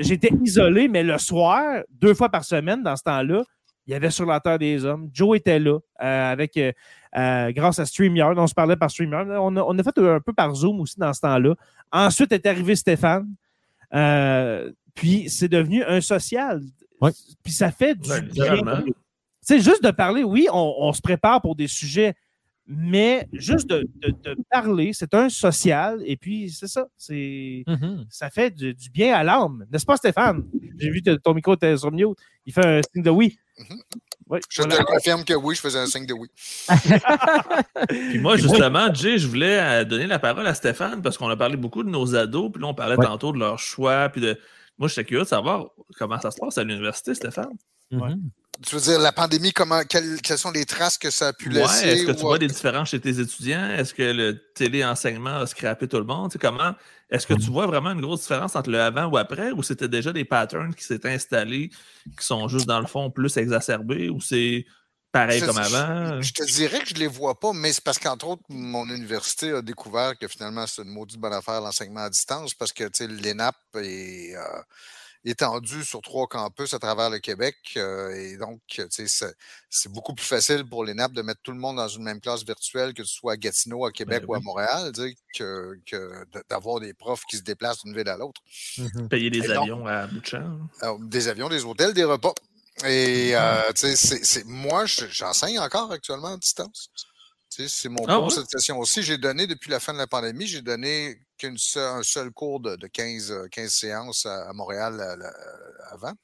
[0.00, 3.42] J'étais isolé, mais le soir, deux fois par semaine, dans ce temps-là,
[3.86, 5.08] il y avait sur la Terre des Hommes.
[5.12, 6.58] Joe était là, avec,
[7.14, 8.38] grâce à StreamYard.
[8.38, 9.28] On se parlait par StreamYard.
[9.30, 11.54] On a, on a, fait un peu par Zoom aussi dans ce temps-là.
[11.90, 13.34] Ensuite est arrivé Stéphane.
[14.94, 16.62] Puis c'est devenu un social.
[17.42, 18.60] Puis ça fait du bien.
[19.40, 22.14] C'est juste de parler, oui, on, se prépare pour des sujets,
[22.64, 23.84] mais juste de,
[24.48, 26.86] parler, c'est un social, et puis c'est ça.
[26.96, 28.06] C'est, mm-hmm.
[28.08, 29.66] Ça fait du, bien à l'âme.
[29.72, 30.44] N'est-ce pas, Stéphane?
[30.78, 32.16] J'ai vu que ton micro était sur mute.
[32.46, 33.36] Il fait un signe de oui.
[33.58, 34.40] Mm-hmm.
[34.48, 36.28] je te confirme que oui, je faisais un signe de oui.
[37.88, 41.36] puis moi, justement, Jay, je voulais euh, donner la parole à Stéphane parce qu'on a
[41.36, 44.38] parlé beaucoup de nos ados, puis là, on parlait tantôt de leur choix, puis de
[44.78, 45.66] moi, j'étais curieux de savoir
[45.98, 47.56] comment ça se passe à l'université, Stéphane.
[47.90, 48.30] Mhm.
[48.66, 51.88] Tu veux dire, la pandémie, comment, quelles, sont les traces que ça a pu laisser?
[51.88, 53.70] est-ce que tu vois des différences chez tes étudiants?
[53.70, 56.32] Est-ce que le téléenseignement a scrappé tout le monde?
[56.40, 56.74] comment,
[57.10, 57.52] est-ce que tu mhm.
[57.52, 60.74] vois vraiment une grosse différence entre le avant ou après, ou c'était déjà des patterns
[60.74, 61.70] qui s'étaient installés,
[62.18, 64.64] qui sont juste dans le fond plus exacerbés, ou c'est
[65.12, 66.20] pareil comme avant?
[66.20, 68.88] Je, te dirais que je ne les vois pas, mais c'est parce qu'entre autres, mon
[68.88, 72.84] université a découvert que finalement, c'est une maudite bonne affaire, l'enseignement à distance, parce que
[73.04, 74.62] l'ENAP est, euh,
[75.24, 77.56] étendu sur trois campus à travers le Québec.
[77.76, 81.88] Euh, et donc, c'est beaucoup plus facile pour l'ENAP de mettre tout le monde dans
[81.88, 84.92] une même classe virtuelle, que ce soit à Gatineau, à Québec ben ou à Montréal,
[85.34, 88.40] que, que d'avoir des profs qui se déplacent d'une ville à l'autre.
[89.10, 92.34] Payer des avions à bout de euh, Des avions, des hôtels, des repas.
[92.84, 96.90] Et euh, c'est, moi, j'enseigne encore actuellement à distance.
[97.48, 99.02] C'est mon ah, cours cette session aussi.
[99.02, 102.60] J'ai donné, depuis la fin de la pandémie, j'ai donné qu'un seul, un seul cours
[102.60, 105.22] de, 15, 15, séances à, Montréal
[105.90, 106.14] avant.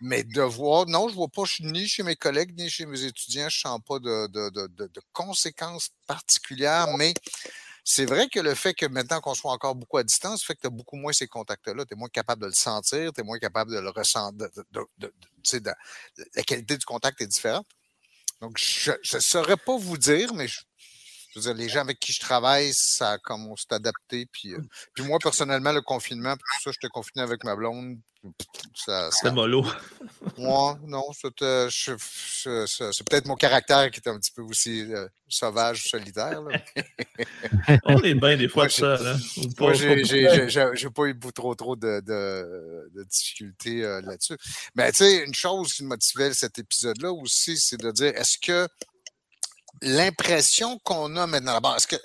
[0.00, 3.02] Mais de voir, non, je ne vois pas ni chez mes collègues, ni chez mes
[3.02, 7.12] étudiants, je ne sens pas de, de, conséquences particulières, mais
[7.90, 10.60] c'est vrai que le fait que maintenant qu'on soit encore beaucoup à distance fait que
[10.60, 11.86] tu as beaucoup moins ces contacts-là.
[11.86, 14.50] Tu es moins capable de le sentir, tu es moins capable de le ressentir.
[16.34, 17.66] la qualité du contact est différente.
[18.42, 20.60] Donc, je ne saurais pas vous dire, mais je,
[21.38, 24.26] veux dire, les gens avec qui je travaille, ça commence à adapté.
[24.32, 24.60] Puis, euh,
[24.94, 27.98] puis moi, personnellement, le confinement, tout ça, j'étais confiné avec ma blonde.
[28.74, 29.64] C'est mollo.
[30.36, 31.68] Moi, non, c'est euh,
[33.08, 36.40] peut-être mon caractère qui est un petit peu aussi euh, sauvage, solitaire.
[37.84, 38.96] On est bien des fois de ça.
[38.96, 39.16] Là.
[39.58, 44.36] Moi, j'ai pas eu trop, trop de, de, difficultés euh, là-dessus.
[44.74, 48.38] Mais tu sais, une chose qui me motivait cet épisode-là aussi, c'est de dire est-ce
[48.38, 48.68] que
[49.82, 51.96] l'impression qu'on a maintenant est-ce que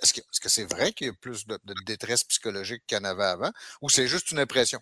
[0.49, 3.24] c'est -ce vrai qu'il y a plus de, de détresse psychologique qu'il y en avait
[3.24, 3.51] avant
[3.82, 4.82] ou c'est juste une impression?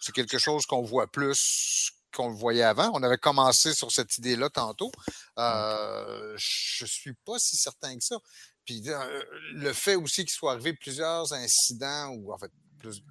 [0.00, 2.90] C'est quelque chose qu'on voit plus qu'on le voyait avant.
[2.94, 4.90] On avait commencé sur cette idée-là tantôt.
[5.38, 8.16] Euh, je ne suis pas si certain que ça.
[8.64, 9.22] Puis euh,
[9.52, 13.02] le fait aussi qu'il soit arrivé plusieurs incidents ou en fait plus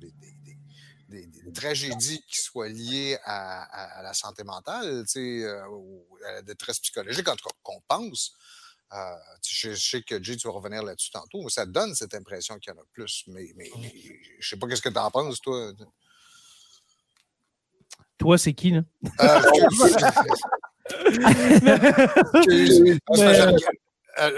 [1.09, 7.27] des, tragédies qui soient liées à, la santé mentale, euh, ou à la détresse psychologique,
[7.27, 8.35] en tout cas qu'on pense.
[9.45, 12.73] Je, sais que Jay, tu vas revenir là-dessus tantôt, mais ça donne cette impression qu'il
[12.73, 13.23] y en a plus.
[13.27, 15.71] Mais, mais, mais je ne sais pas qu'est-ce que tu en penses, toi.
[18.17, 18.81] Toi, c'est qui, là?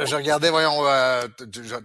[0.05, 0.85] je, regardais, voyons.
[0.85, 1.27] Euh,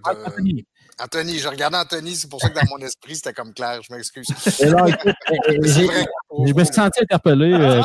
[0.05, 0.67] Anthony.
[1.01, 3.80] Anthony, je regardais Anthony, c'est pour ça que dans mon esprit, c'était comme clair.
[3.82, 4.26] Je m'excuse.
[4.61, 4.74] je
[6.53, 7.53] me suis senti interpellé.
[7.53, 7.82] Euh,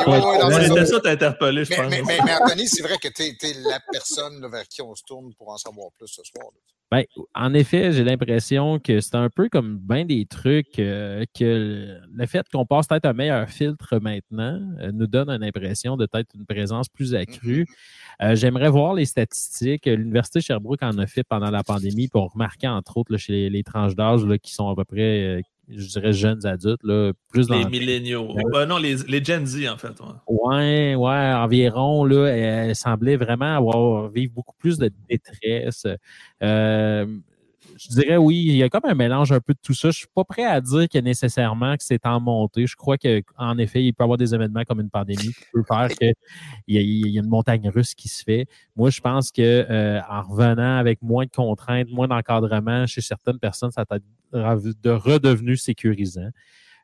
[0.62, 2.08] c'était ça, t'as interpellé, je mais, pense.
[2.08, 5.34] Mais, mais, Anthony, c'est vrai que tu es, la personne vers qui on se tourne
[5.36, 6.52] pour en savoir plus ce soir.
[6.92, 7.04] Ben,
[7.36, 12.26] en effet, j'ai l'impression que c'est un peu comme bien des trucs euh, que le
[12.26, 16.34] fait qu'on passe peut-être un meilleur filtre maintenant euh, nous donne une impression de peut-être
[16.34, 17.64] une présence plus accrue.
[17.64, 18.32] Mm-hmm.
[18.32, 19.86] Euh, j'aimerais voir les statistiques.
[19.86, 23.96] L'Université Sherbrooke en a fait pendant la pandémie pour remarquer, entre autres, chez les, tranches
[23.96, 28.34] d'âge qui sont à peu près je dirais jeunes adultes, là, plus Les milléniaux.
[28.52, 29.94] Ben non, les, les, Gen Z, en fait.
[30.28, 35.86] Ouais, ouais, environ, là, elle, semblait vraiment avoir vivre beaucoup plus de détresse.
[36.42, 37.06] Euh,
[37.80, 39.92] je dirais oui, il y a comme un mélange un peu de tout ça.
[39.92, 42.68] Je suis pas prêt à dire que nécessairement que c'est en montée.
[42.68, 45.64] Je crois qu'en effet, il peut y avoir des événements comme une pandémie qui peut
[45.64, 46.14] faire qu'il
[46.68, 48.48] y, y, a une montagne russe qui se fait.
[48.76, 53.40] Moi, je pense que euh, en revenant avec moins de contraintes, moins d'encadrement chez certaines
[53.40, 53.86] personnes, ça
[54.32, 56.30] de redevenu sécurisant.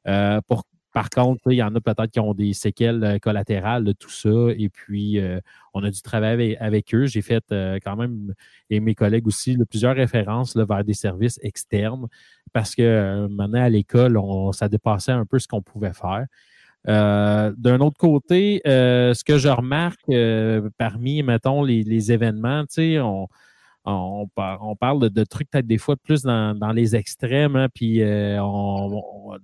[0.07, 0.65] Euh, pour
[0.95, 4.09] par contre, il y en a peut-être qui ont des séquelles euh, collatérales de tout
[4.09, 4.29] ça.
[4.57, 5.41] Et puis, euh,
[5.73, 7.05] on a dû travailler avec, eux.
[7.05, 8.33] J'ai fait euh, quand même,
[8.69, 12.07] et mes collègues aussi, plusieurs références vers des services externes
[12.53, 14.17] parce que maintenant, à l'école,
[14.53, 16.25] ça dépassait un peu ce qu'on pouvait faire.
[16.87, 20.09] D'un autre côté, ce que je remarque
[20.77, 23.27] parmi, mettons, les, événements, on,
[23.85, 28.39] on, parle de, trucs peut-être des fois plus dans, les extrêmes, hein, puis euh,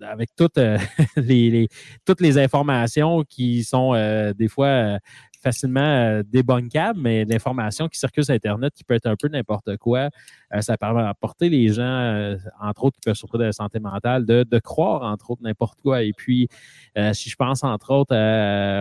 [0.01, 0.77] avec toutes, euh,
[1.15, 1.67] les,
[2.05, 4.97] toutes les informations qui sont euh, des fois
[5.41, 9.75] facilement euh, débunkables, mais l'information qui circule sur Internet qui peut être un peu n'importe
[9.77, 10.09] quoi,
[10.53, 13.79] euh, ça permet d'apporter les gens, euh, entre autres, qui peuvent souffrir de la santé
[13.79, 16.03] mentale, de, croire, entre autres, n'importe quoi.
[16.03, 16.47] Et puis,
[17.13, 18.15] si je pense, entre autres,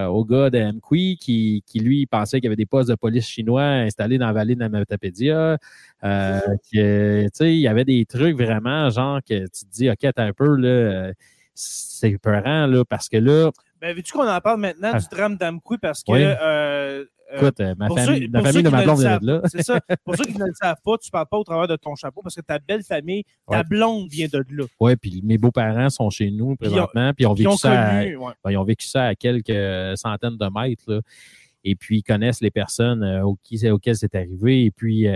[0.08, 3.26] au gars de MQI qui, qui, lui, pensait qu'il y avait des postes de police
[3.26, 5.58] chinois installés dans la vallée de la Matapédia,
[6.02, 10.56] il y avait des trucs vraiment, genre, que tu te dis, OK, t'as un peu,
[10.56, 11.12] là,
[11.54, 13.50] c'est peurant, là, parce que là,
[13.80, 16.12] ben, veux-tu qu'on en parle maintenant du drame d'Amkoui parce que.
[16.12, 19.40] Euh, euh, Écoute, ma famille, ceux, famille de ma blonde vient de là.
[19.44, 19.78] C'est ça.
[20.04, 21.94] Pour ceux qui ne le savent pas, tu ne parles pas au travers de ton
[21.94, 24.64] chapeau parce que ta belle famille, ta blonde vient de là.
[24.80, 28.34] Oui, puis mes beaux-parents sont chez nous présentement, puis ils ont vécu, ça, à, ben,
[28.48, 30.84] ils ont vécu ça à quelques centaines de mètres.
[30.88, 31.00] Là.
[31.62, 34.64] Et puis, ils connaissent les personnes euh, auxquelles c'est arrivé.
[34.64, 35.06] Et puis,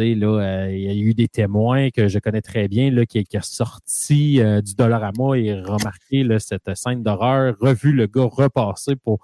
[0.00, 3.36] euh, il y a eu des témoins que je connais très bien là, qui, qui
[3.36, 8.96] a sorti euh, du dollar à et remarqué cette scène d'horreur, revu le gars repasser
[8.96, 9.18] pour,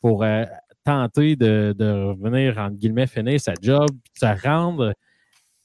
[0.00, 0.44] pour euh,
[0.84, 4.94] tenter de, de, revenir, entre guillemets, finir sa job, se rendre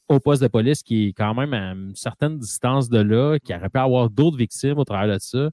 [0.07, 3.53] au poste de police qui est quand même à une certaine distance de là, qui
[3.53, 5.49] aurait pu avoir d'autres victimes au travers de ça.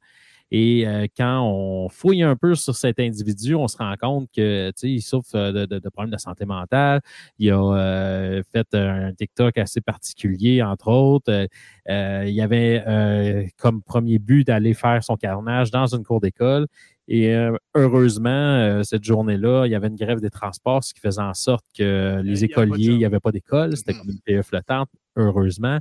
[0.52, 4.72] Et euh, quand on fouille un peu sur cet individu, on se rend compte que
[4.82, 7.00] il souffre euh, de, problèmes de santé mentale.
[7.38, 11.48] Il a euh, fait un TikTok assez particulier, entre autres.
[11.88, 16.66] il y avait comme premier but d'aller faire son carnage dans une cour d'école.
[17.08, 17.32] Et
[17.74, 21.64] heureusement, cette journée-là, il y avait une grève des transports, ce qui faisait en sorte
[21.76, 25.78] que les écoliers, il n'y avait pas d'école, c'était comme une PE flottante, heureusement.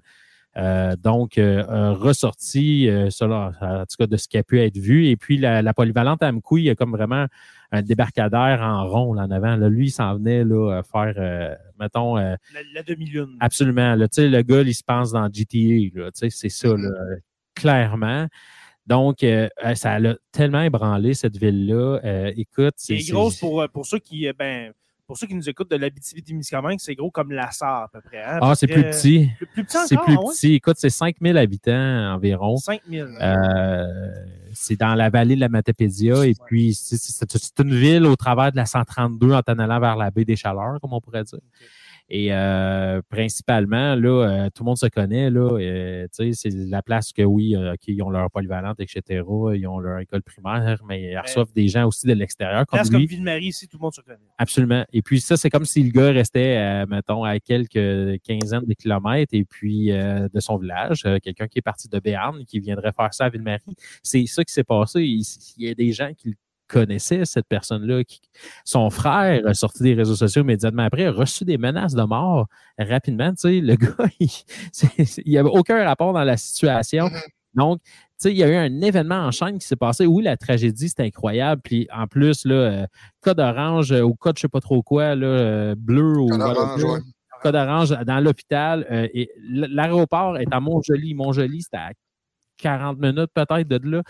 [0.58, 5.08] Euh, donc, euh, ressorti, euh, en tout cas de ce qui a pu être vu.
[5.08, 7.26] Et puis, la, polyvalente à il y a comme vraiment
[7.72, 9.58] un débarcadère en rond là, en avant.
[9.58, 12.16] Là, lui, il s'en venait là, faire, mettons...
[12.16, 12.38] la,
[12.88, 13.36] demi-lune.
[13.39, 13.95] Absolument.
[13.95, 16.10] Là, le gars, il se pense dans GTA.
[16.14, 16.89] C'est ça, là,
[17.53, 18.28] clairement.
[18.88, 19.26] Donc,
[19.74, 19.99] ça a
[20.32, 22.32] tellement ébranlé cette ville-là.
[22.38, 22.97] écoute, c'est...
[23.10, 24.32] grosse pour, pour ceux qui...
[24.38, 24.72] Ben,
[25.08, 28.24] pour ceux qui nous écoutent de l'Abitibi-Témiscamingue, c'est gros comme la SAR à peu près.
[28.24, 28.39] Hein?
[28.41, 29.30] Ah, c'est plus petit.
[29.38, 30.53] Plus, plus petit C'est plus petit.
[30.56, 32.58] Écoute, c'est 5000 habitants environ.
[32.58, 33.18] 5000.
[33.22, 33.86] Euh,
[34.53, 36.26] c'est dans la vallée de la Matapédia.
[36.26, 40.10] Et puis, c'est une ville au travers de la 132 en t'en allant vers la
[40.10, 41.39] baie des Chaleurs, comme on pourrait dire.
[42.08, 44.10] Et euh, principalement, là,
[44.45, 45.32] euh, tout le monde se connaît.
[45.32, 47.56] Là, euh, c'est la place que oui,
[47.88, 49.24] ils ont leur polyvalente, etc.
[49.56, 52.66] Ils ont leur école primaire, mais ils reçoivent des gens aussi de l'extérieur.
[52.68, 54.20] Comme, comme Ville-Marie ici, tout le monde se connaît.
[54.38, 54.86] Absolument.
[54.93, 59.34] Et puis ça, c'est comme si le gars restait, mettons, à quelques quinzaines de kilomètres
[59.34, 63.26] et puis de son village, quelqu'un qui est parti de Béarn, qui viendrait faire ça
[63.26, 63.76] à Ville-Marie.
[64.03, 65.01] C'est ça qui s'est passé.
[65.01, 65.24] Il,
[65.58, 66.36] il y a des gens qui
[66.68, 68.01] connaissait cette personne-là.
[68.63, 72.47] Son frère a sorti des réseaux sociaux immédiatement après, a reçu des menaces de mort
[72.78, 73.32] rapidement.
[73.32, 77.07] Tu sais, le gars, il n'y avait aucun rapport dans la situation.
[77.07, 77.22] Mm-hmm.
[77.55, 80.05] Donc, tu sais, il y a eu un événement en chaîne qui s'est passé.
[80.05, 81.61] Oui, la tragédie, c'est incroyable.
[81.63, 82.88] Puis en plus, là, euh,
[83.22, 86.30] code orange euh, ou code je sais pas trop quoi, là, euh, bleu ou
[87.41, 88.86] code orange dans l'hôpital.
[89.13, 91.13] et l'aéroport est à Montjoli.
[91.13, 91.91] Montjoli, c'était à
[92.57, 94.01] 40 minutes peut-être de là.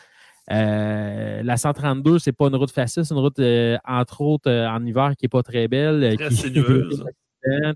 [0.51, 4.69] Euh, la 132, c'est pas une route facile, c'est une route, euh, entre autres, euh,
[4.69, 6.15] en hiver, qui n'est pas très belle.
[6.17, 7.03] Très sinueuse.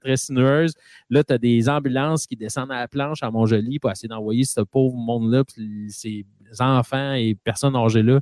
[0.01, 0.73] très sinueuse.
[1.09, 4.43] Là, tu as des ambulances qui descendent à la planche à Montjoli pour essayer d'envoyer
[4.43, 5.43] ce pauvre monde-là,
[5.89, 6.25] ces
[6.59, 8.19] enfants et personnes âgées là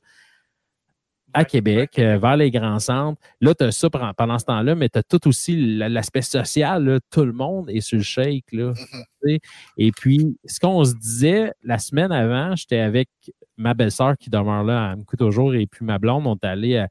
[1.38, 3.22] à Québec, euh, vers les grands centres.
[3.42, 7.00] Là, tu as ça pendant ce temps-là, mais tu as tout aussi l'aspect social.
[7.12, 8.52] Tout le monde est sur le shake.
[8.54, 9.40] Là, mm-hmm.
[9.78, 13.10] Et puis, ce qu'on se disait la semaine avant, j'étais avec
[13.56, 16.46] ma belle-sœur qui demeure là, elle me coûte toujours, et puis ma blonde, on est
[16.46, 16.88] allé à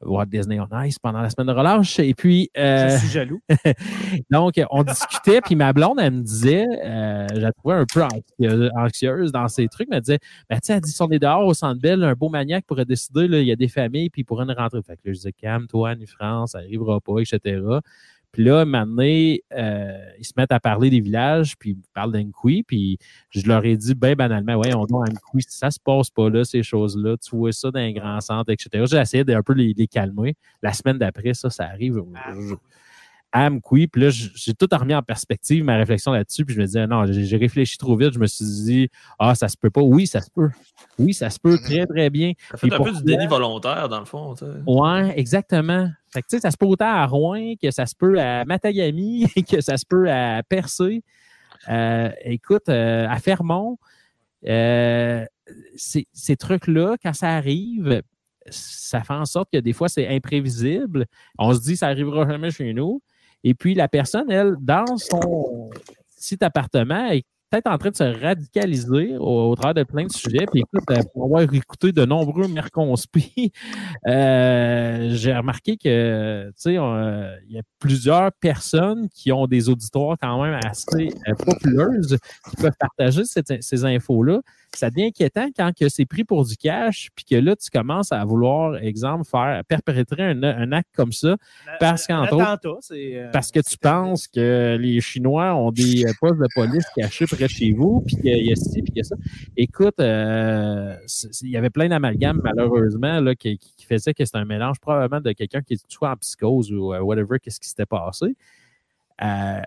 [0.00, 1.98] Walt Disney on Ice pendant la semaine de relâche.
[1.98, 2.50] Et puis.
[2.56, 3.40] Euh, je suis jaloux.
[4.30, 8.02] donc, on discutait, puis ma blonde, elle me disait, euh, je la trouvais un peu
[8.76, 10.18] anxieuse dans ces trucs, mais elle disait,
[10.48, 12.64] ben, tu sais, elle dit, si on est dehors au centre belle, un beau maniaque
[12.66, 14.80] pourrait décider, là, il y a des familles, puis il pourrait nous rentrer.
[14.82, 17.60] Fait que là, je disais, calme-toi, Annie France, ça n'arrivera pas, etc.
[18.38, 22.62] Puis là, maintenant, euh, ils se mettent à parler des villages, puis ils parlent d'Ankui,
[22.62, 22.96] puis
[23.30, 26.44] je leur ai dit, ben banalement, ouais, on doit Ankui, ça se passe pas là,
[26.44, 28.84] ces choses-là, tu vois ça dans un grand centre, etc.
[28.88, 30.36] J'ai essayé d'un peu les, les, calmer.
[30.62, 32.00] La semaine d'après, ça, ça arrive.
[32.14, 32.32] Ah
[33.32, 33.88] Amqui.
[33.88, 36.44] Puis là, j'ai tout remis en perspective, ma réflexion là-dessus.
[36.44, 38.12] Puis je me disais, non, j'ai réfléchi trop vite.
[38.14, 39.82] Je me suis dit, ah, ça se peut pas.
[39.82, 40.50] Oui, ça se peut.
[40.98, 41.64] Oui, ça se peut mm-hmm.
[41.64, 42.32] très, très bien.
[42.50, 44.34] Ça fait un peu du déni volontaire, dans le fond.
[44.66, 45.90] Oui, exactement.
[46.12, 48.44] Fait que, tu sais, ça se peut autant à Rouen que ça se peut à
[48.44, 51.02] Matagami, que ça se peut à Percé.
[51.68, 53.78] Euh, écoute, euh, à Fermont,
[54.46, 55.24] euh,
[55.76, 58.02] ces trucs-là, quand ça arrive,
[58.50, 61.06] ça fait en sorte que des fois, c'est imprévisible.
[61.38, 63.02] On se dit, ça n'arrivera jamais chez nous.
[63.44, 65.70] Et puis, la personne, elle, dans son
[66.10, 70.46] site appartement, est peut-être en train de se radicaliser au, travers de plein de sujets.
[70.50, 73.52] Puis écoute, euh, pour avoir écouté de nombreux merconspis,
[74.06, 80.16] euh, j'ai remarqué que, tu sais, il y a plusieurs personnes qui ont des auditoires
[80.20, 82.18] quand même assez euh, populeuses
[82.50, 84.40] qui peuvent partager ces infos-là
[84.74, 88.12] ça devient inquiétant quand que c'est pris pour du cash, puis que là, tu commences
[88.12, 91.36] à vouloir, exemple, faire perpétrer un, acte comme ça,
[91.80, 96.40] parce qu'entre autres, euh, parce que tu penses que les Chinois ont des euh, postes
[96.40, 99.00] de police cachés près de chez vous, puis qu'il y a ci, puis qu'il y
[99.00, 99.16] a ça.
[99.56, 100.94] Écoute, euh,
[101.42, 105.20] il y avait plein d'amalgames, malheureusement, là, qui, qui faisait que c'était un mélange probablement
[105.20, 108.36] de quelqu'un qui est soit en psychose ou whatever, qu'est-ce qui s'était passé.
[109.22, 109.60] Euh,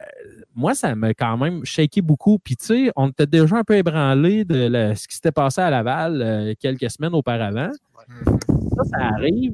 [0.56, 2.40] moi, ça m'a quand même shaké beaucoup.
[2.40, 5.70] Puis, tu sais, on était déjà un peu ébranlé de ce qui s'était passé à
[5.70, 7.72] Laval euh, quelques semaines auparavant.
[8.26, 9.54] Ça, ça arrive.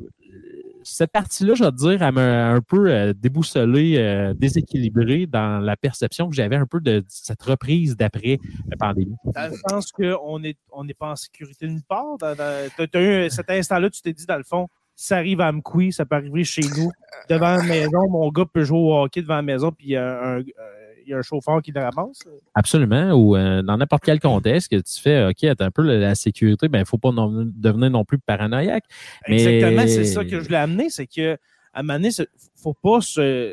[0.83, 5.75] Cette partie-là, je vais te dire, elle m'a un peu euh, déboussolé, déséquilibré dans la
[5.75, 8.39] perception que j'avais un peu de cette reprise d'après
[8.69, 9.15] la pandémie.
[9.25, 12.15] Dans le sens qu'on n'est on pas en sécurité nulle part.
[12.21, 16.05] as eu cet instant-là, tu t'es dit, dans le fond, ça arrive à Mkoui, ça
[16.05, 16.91] peut arriver chez nous.
[17.29, 19.95] Devant la maison, mon gars peut jouer au hockey devant la maison, puis il y
[19.95, 22.23] a un, euh, chauffeur qui le ramasse.
[22.55, 23.11] Absolument.
[23.11, 26.65] Ou euh, dans n'importe quel contexte que tu fais, OK, attends un peu la, sécurité,
[26.65, 28.85] il ben, ne faut pas devenir non plus paranoïaque.
[29.27, 31.37] Exactement, c'est ça que je voulais amener, c'est que
[31.73, 32.25] à un moment donné, il
[32.55, 32.97] faut pas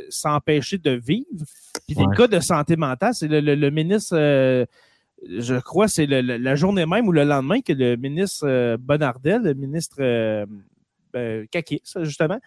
[0.08, 1.26] s'empêcher de vivre.
[1.86, 4.64] Puis des cas de santé mentale, c'est le, ministre, euh,
[5.28, 10.00] je crois, c'est la journée même ou le lendemain que le ministre Bonardel, le ministre
[11.14, 11.44] euh,
[11.84, 12.38] ça, justement,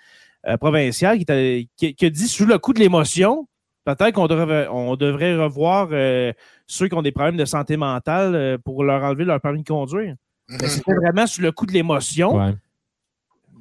[0.47, 3.47] euh, provincial, qui, qui, a dit sous le coup de l'émotion,
[3.85, 6.33] peut-être qu'on devrait, on devrait revoir euh,
[6.67, 10.15] ceux qui ont des problèmes de santé mentale pour leur enlever leur permis de conduire.
[10.49, 10.67] Mais mm-hmm.
[10.67, 12.55] c'était vraiment sous le coup de l'émotion.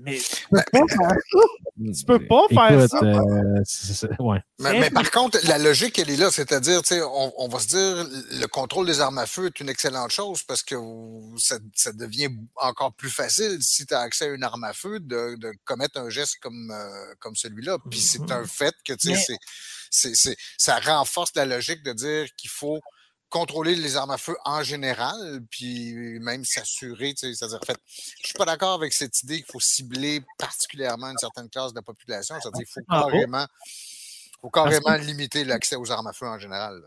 [0.06, 1.38] Mais tu peux pas faire ça.
[1.98, 4.06] Tu peux pas faire ça.
[4.06, 6.30] Euh, mais, par contre, la logique, elle est là.
[6.30, 6.80] C'est-à-dire,
[7.12, 10.42] on, on va se dire, le contrôle des armes à feu est une excellente chose
[10.44, 10.76] parce que
[11.36, 11.58] ça,
[11.92, 15.98] devient encore plus facile si tu as accès à une arme à feu de, commettre
[15.98, 17.78] un geste comme, euh, comme celui-là.
[17.90, 18.94] Puis c'est un fait que
[19.90, 22.80] c'est, ça renforce la logique de dire qu'il faut
[23.28, 27.78] contrôler les armes à feu en général, puis même s'assurer, c'est-à-dire, en fait,
[28.22, 31.76] je suis pas d'accord avec cette idée qu'il faut cibler particulièrement une certaine classe de
[31.76, 33.46] la population, c'est-à-dire qu'il faut carrément,
[34.40, 36.82] faut carrément limiter l'accès aux armes à feu en général.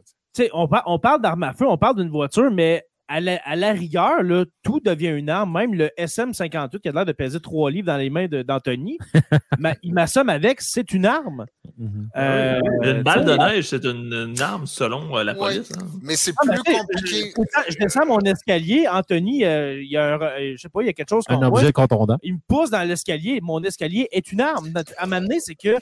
[0.54, 4.46] on, on parle d'armes à feu, on parle d'une voiture, mais à la, rigueur, là,
[4.64, 5.52] tout devient une arme.
[5.52, 9.00] Même le SM58 qui a l'air de peser trois livres dans les mains d'Anthony,
[9.84, 11.46] il m'assomme avec, c'est une arme.
[11.78, 12.10] Mhm.
[12.16, 15.72] Euh, une balle de neige, c'est une, arme selon euh, la police.
[15.76, 15.88] Hein.
[16.04, 17.34] Mais c'est ah, plus compliqué.
[17.70, 20.90] Je, descends mon escalier, Anthony, euh, il y a un, je sais pas, il y
[20.90, 21.24] a quelque chose.
[21.30, 22.18] Un objet contondant.
[22.22, 23.40] Il me pousse dans l'escalier.
[23.42, 24.72] Mon escalier est une arme.
[24.98, 25.78] À m'amener, c'est que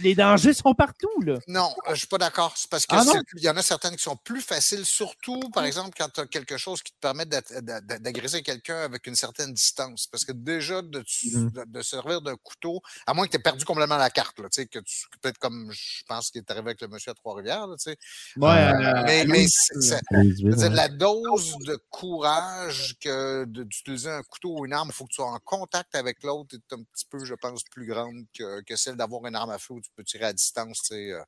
[0.00, 1.20] les dangers sont partout.
[1.22, 1.38] Là.
[1.46, 2.54] Non, euh, je ne suis pas d'accord.
[2.70, 3.04] parce qu'il ah
[3.36, 6.56] y en a certaines qui sont plus faciles, surtout, par exemple, quand tu as quelque
[6.56, 10.06] chose qui te permet d'agresser quelqu'un avec une certaine distance.
[10.06, 11.64] Parce que déjà, de, mmh.
[11.66, 14.78] de, servir d'un couteau, à moins que tu aies perdu complètement la carte, là, que
[14.78, 17.66] tu peut-être comme je pense qu'il est arrivé avec le monsieur à Trois-Rivières.
[17.66, 24.88] Ouais, euh, mais, mais la dose de courage que d'utiliser un couteau ou une arme,
[24.90, 27.62] il faut que tu sois en contact avec l'autre est un petit peu, je pense,
[27.64, 30.82] plus grande que, que celle d'avoir une arme à feu tu peux tirer à distance,
[30.82, 31.20] tu sais, euh,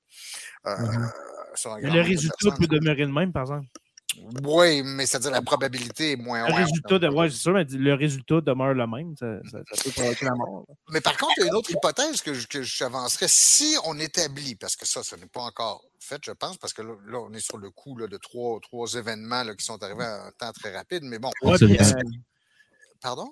[0.66, 3.68] euh, Le résultat peut demeurer le même, par exemple.
[4.44, 7.92] Oui, mais c'est-à-dire la probabilité est moins Le résultat, de, ouais, c'est sûr, mais le
[7.94, 9.14] résultat demeure le même.
[9.16, 10.64] Ça, ça- ça peut provoquer la mort.
[10.66, 10.74] là.
[10.88, 13.28] Mais par contre, il y a une autre hypothèse que je- que j'avancerais.
[13.28, 16.80] Si on établit, parce que ça, ce n'est pas encore fait, je pense, parce que
[16.82, 19.82] là, là, on est sur le coup là, de trois, trois événements là, qui sont
[19.82, 21.02] arrivés à un temps très rapide.
[21.02, 21.78] Mais bon, Ouais, Absolument.
[21.78, 21.86] puis,
[22.16, 22.18] euh,
[23.02, 23.30] pardon?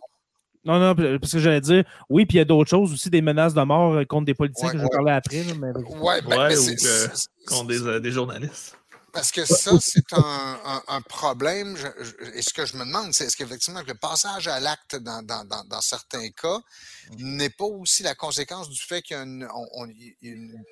[0.65, 3.21] Non, non, parce que j'allais dire, oui, puis il y a d'autres choses aussi, des
[3.23, 5.43] menaces de mort euh, contre des politiciens Ouais, que je vais parler après.
[5.61, 5.69] mais...
[6.01, 8.79] Ouais, ben, Ouais, mais ou que- Contre des, euh, des journalistes.
[9.15, 11.77] Parce que ça, c'est un, un- un problème.
[11.77, 14.59] Je- je- et ce que je me demande, c'est est-ce qu'effectivement que le passage à
[14.59, 16.59] l'acte dans, dans- dans- dans certains cas
[17.19, 19.89] n'est pas aussi la conséquence du fait qu'on on,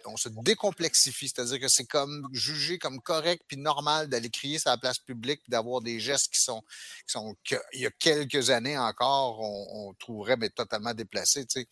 [0.06, 4.70] on- se décomplexifie, c'est-à-dire que c'est comme jugé comme correct puis normal d'aller crier sur
[4.70, 6.62] la place publique d'avoir des gestes qui sont,
[7.06, 7.34] qui sont
[7.72, 11.46] il y a quelques années encore, on, on trouverait mais, totalement déplacés.
[11.46, 11.68] tu sais.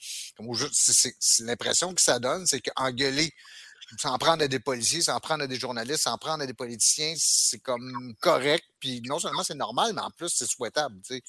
[1.19, 3.33] C'est l'impression que ça donne, c'est qu'engueuler
[3.99, 7.13] s'en prendre à des policiers, s'en prendre à des journalistes, s'en prendre à des politiciens,
[7.17, 8.65] c'est comme correct.
[8.79, 10.97] Puis non seulement c'est normal, mais en plus c'est souhaitable.
[11.07, 11.23] tu sais.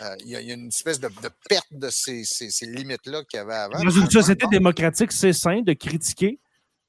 [0.00, 3.22] Euh, Il y, y a une espèce de, de perte de ces, ces- ces limites-là
[3.24, 3.82] qu'il y avait avant.
[3.82, 6.38] Dans une société bon, démocratique, c'est sain de critiquer,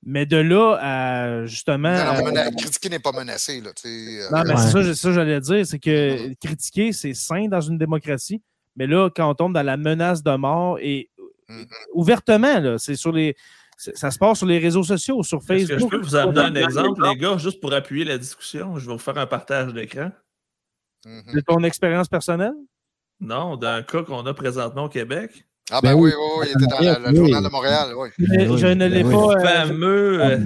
[0.04, 1.90] mais de là à justement.
[2.16, 3.62] non, non, euh, critiquer n'est pas menacé.
[3.62, 4.62] Là, euh, Non, mais Ouais.
[4.62, 8.42] c'est ça, c'est ça que j'allais dire, c'est que critiquer, c'est sain dans une démocratie,
[8.76, 11.10] mais là, quand on tombe dans la menace de mort et
[11.50, 11.68] Mhm.
[11.94, 13.36] ouvertement, là, c'est sur les.
[13.78, 15.92] Ça se passe sur les réseaux sociaux, sur Est-ce que Facebook.
[15.92, 18.78] je peux vous amener un exemple, les gars, juste pour appuyer la discussion?
[18.78, 20.12] Je vais vous faire un partage d'écran.
[21.06, 21.34] mhm.
[21.34, 22.54] De ton expérience personnelle?
[23.20, 25.46] Non, d'un cas qu'on a présentement au Québec.
[25.72, 26.24] Ah ben, Ben oui, oui.
[26.42, 27.16] oui, il était dans la- le Oui.
[27.16, 27.94] journal de Montréal.
[27.98, 28.10] Oui.
[28.20, 29.36] Oui, je ne l'ai ben pas.
[29.36, 30.38] Le euh, fameux euh,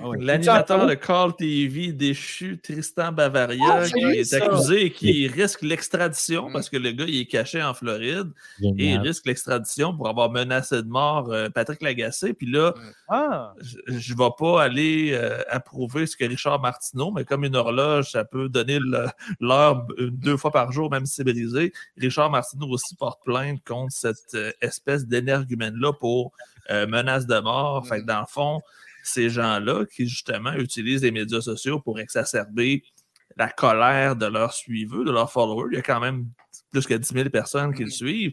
[0.00, 0.16] ah ouais.
[0.20, 4.36] l'animateur de Call TV déchu, Tristan Bavaria, Ah, qui est ça.
[4.44, 6.52] accusé et qui risque l'extradition Mm.
[6.52, 8.30] parce que le gars il est caché en Floride
[8.62, 12.32] et il risque l'extradition pour avoir menacé de mort euh, Patrick Lagacé.
[12.32, 12.72] Puis là,
[13.08, 13.76] Ah, je
[14.14, 18.24] ne vais pas aller euh, approuver ce que Richard Martineau, mais comme une horloge, ça
[18.24, 18.78] peut donner
[19.40, 21.72] l'heure deux fois par jour, même si c'est brisé.
[21.98, 26.32] Richard Martineau aussi porte plainte contre cette euh, espèce d'énergumène-là pour
[26.70, 27.86] euh, menace de mort.
[27.86, 28.62] Fait que dans le fond,
[29.06, 32.82] ces gens-là qui, justement, utilisent les médias sociaux pour exacerber
[33.36, 36.28] la colère de leurs suiveurs, de leurs followers, il y a quand même
[36.70, 38.32] plus que 10 000 personnes qui le suivent.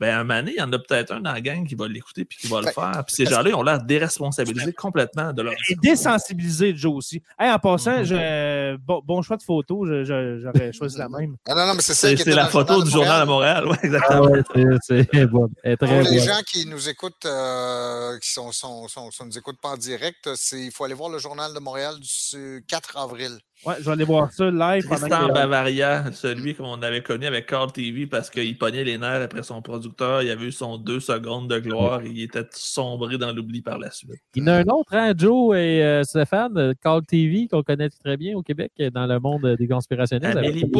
[0.00, 1.74] Ben, à un moment donné, il y en a peut-être un dans la gang qui
[1.74, 3.04] va l'écouter puis qui va le Ben, faire.
[3.06, 7.22] Puis ces gens-là, ils ont l'air déresponsabilisés complètement de leur et désensibiliser Joe aussi.
[7.38, 8.04] Hey, en passant, Mhm.
[8.04, 11.36] je- bon, bon choix de photo, j'aurais choisi la même.
[11.46, 14.20] Ah non, non, mais c'est la photo du journal de Montréal, ouais, Ah exactement.
[14.22, 14.42] ouais,
[14.82, 15.48] c'est- bon.
[15.48, 19.60] Pour très les gens qui nous écoutent, euh, qui sont, sont, sont, sont- nous écoutent
[19.60, 23.38] pas en direct, c'est- il faut aller voir le journal de Montréal du 4 avril.
[23.64, 25.32] Ouais, je vais aller voir ça live pendant Tristan que...
[25.34, 29.62] Bavaria, celui qu'on avait connu avec Carl TV parce qu'il pognait les nerfs après son
[29.62, 33.62] producteur, il avait eu son deux secondes de gloire et il était sombré dans l'oubli
[33.62, 34.10] par la suite.
[34.34, 37.62] Il y en a un autre, hein, Joe et euh, Stéphane, de Call TV, qu'on
[37.62, 40.36] connaît très bien au Québec, euh, dans le monde euh, des conspirationnistes.
[40.36, 40.64] Amélie!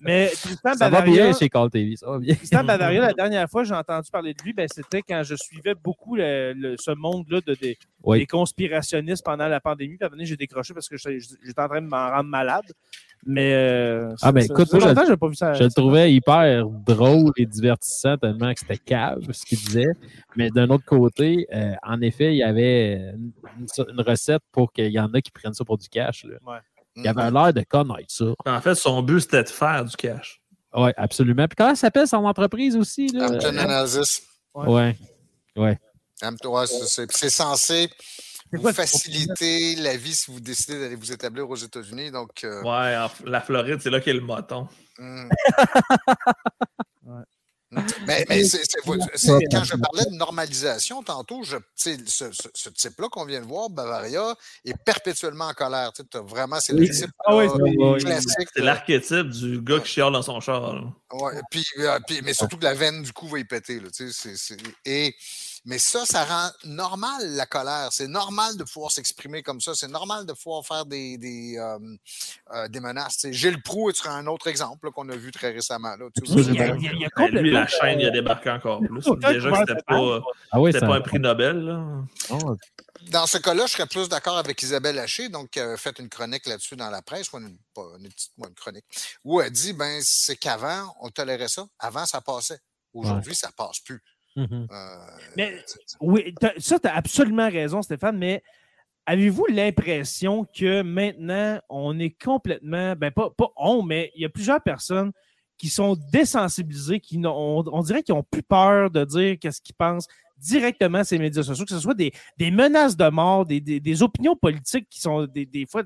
[0.00, 2.34] Mais Tristan Ça va Bavaria, bien chez Call TV, ça va bien.
[2.34, 5.34] Tristan Bavaria, la dernière fois que j'ai entendu parler de lui, ben, c'était quand je
[5.36, 8.18] suivais beaucoup le- le- ce monde-là de, des- Oui.
[8.20, 9.96] des conspirationnistes pendant la pandémie.
[9.96, 12.64] Puis j'ai décroché parce que j'étais j'étais en train de m'en rendre malade.
[13.26, 15.52] Mais, euh, Ah, ben, écoute, moi, que j'ai pas vu ça.
[15.52, 19.90] Je le trouvais hyper drôle et divertissant tellement que c'était cave ce qu'il disait.
[20.36, 23.32] Mais d'un autre côté, euh, en effet, il y avait une,
[23.88, 26.24] une recette pour qu'il y en a qui prennent ça pour du cash.
[26.24, 26.60] là.
[26.94, 28.26] Il avait l'air de connaître ça.
[28.46, 30.40] En fait, son but, c'était de faire du cash.
[30.74, 31.46] Oui, absolument.
[31.48, 33.08] Puis comment ça s'appelle son entreprise aussi?
[33.08, 33.26] Là?
[33.26, 34.22] Hampton Analysis.
[34.54, 34.96] Ouais.
[36.22, 37.88] Hampton, ouais, c'est- censé
[38.52, 42.10] vous quoi, faciliter la vie si vous décidez d'aller vous établir aux États-Unis.
[42.10, 44.68] Donc, euh, Ouais, en- la Floride, c'est là qu'est le moton.
[44.98, 45.28] hmm.
[47.04, 47.22] Ouais.
[47.70, 47.80] Hmm.
[48.06, 48.62] Mais, c'est-
[49.52, 53.68] quand je parlais de normalisation tantôt, je, ce, ce- ce type-là qu'on vient de voir,
[53.68, 54.34] Bavaria,
[54.64, 55.92] est perpétuellement en colère.
[55.92, 56.90] Tu vraiment, c'est le Oui.
[56.90, 57.46] type Ah oui,
[58.00, 60.82] c'est- l'archétype du gars qui chiale dans son char.
[61.12, 63.80] Ouais, puis, euh, puis- mais surtout que la veine du cou va y péter.
[63.80, 65.14] Là, tu sais, c'est- c'est- et,
[65.68, 67.88] mais ça, ça rend normal la colère.
[67.92, 69.74] C'est normal de pouvoir s'exprimer comme ça.
[69.74, 71.78] C'est normal de pouvoir faire des, des, euh,
[72.54, 73.18] euh, des menaces.
[73.18, 73.32] tu sais.
[73.34, 75.94] Gilles Proux est un autre exemple qu'on a vu très récemment.
[75.96, 78.06] Là, il y a, il y a- il y a Ben, lui, la chaîne, il
[78.06, 79.04] a débarqué encore plus.
[79.18, 80.20] Déjà c'était pas,
[80.52, 81.58] Ah oui, c'était ça- pas un prix Nobel.
[81.58, 81.84] Là.
[82.30, 82.56] Oh,
[83.10, 86.08] Dans ce cas-là, je serais plus d'accord avec Isabelle Haché, donc qui a fait une
[86.08, 88.84] chronique là-dessus dans la presse, ou une, pas une petite ouais, une chronique,
[89.22, 91.66] où elle dit ben c'est qu'avant, on tolérait ça.
[91.78, 92.58] Avant, ça passait.
[92.94, 94.02] Aujourd'hui, ça passe plus.
[94.40, 94.66] Mhm.
[94.70, 94.96] Euh,
[95.36, 95.56] Mais-
[96.00, 98.42] Oui, ça, tu as absolument raison, Stéphane, mais
[99.06, 104.28] avez-vous l'impression que maintenant, on est complètement, ben pas, pas on, mais il y a
[104.28, 105.12] plusieurs personnes
[105.56, 109.74] qui sont désensibilisées, qui on, on dirait qu'ils n'ont plus peur de dire qu'est-ce qu'ils
[109.74, 110.06] pensent,
[110.38, 114.02] directement ces médias sociaux, que ce soit des, des menaces de mort, des, des, des,
[114.02, 115.82] opinions politiques qui sont des, des fois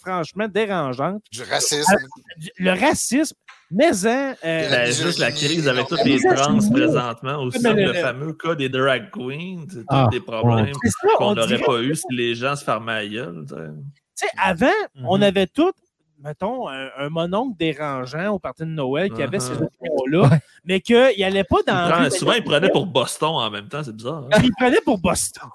[0.00, 1.22] franchement dérangeantes.
[1.30, 1.92] Du racisme.
[1.94, 3.36] Euh, le racisme.
[3.74, 8.34] Mais hein, euh, ben, juste la crise avec toutes les trans présentement, aussi le, fameux
[8.34, 10.74] cas des drag queens, c'est ah, des problèmes
[11.16, 13.46] qu'on n'aurait pas eu si les gens se fermaient à gueule.
[13.48, 13.56] Tu
[14.14, 14.66] sais, avant,
[15.04, 15.72] on avait tout
[16.22, 19.64] mettons, un, un, mononcle dérangeant au parti de Noël qui avait ces uh-huh.
[19.64, 22.10] opinions-là, mais qu'il n'allait pas dans.
[22.10, 24.24] souvent, il prenait pour Boston en même temps, c'est bizarre.
[24.32, 24.40] Hein?
[24.42, 25.48] Il prenait pour Boston.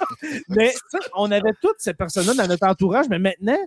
[0.48, 0.72] mais
[1.14, 3.58] on avait toutes ces personnes-là dans notre entourage, mais maintenant,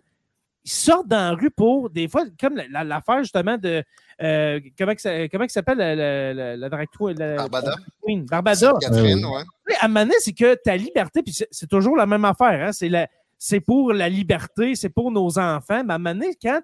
[0.63, 3.83] ils sortent dans la rue pour, des fois, comme l'affaire justement de.
[4.21, 4.93] Euh, comment
[5.31, 7.75] comment s'appelle la, la, la, drag Barbada.
[8.29, 8.73] Barbada.
[8.79, 9.41] Catherine, ouais.
[9.79, 12.89] À un moment c'est que ta liberté, puis c'est toujours la même affaire, hein, c'est
[12.89, 13.07] la
[13.43, 15.83] c'est pour la liberté, c'est pour nos enfants.
[15.83, 16.61] Mais à un moment donné, quand,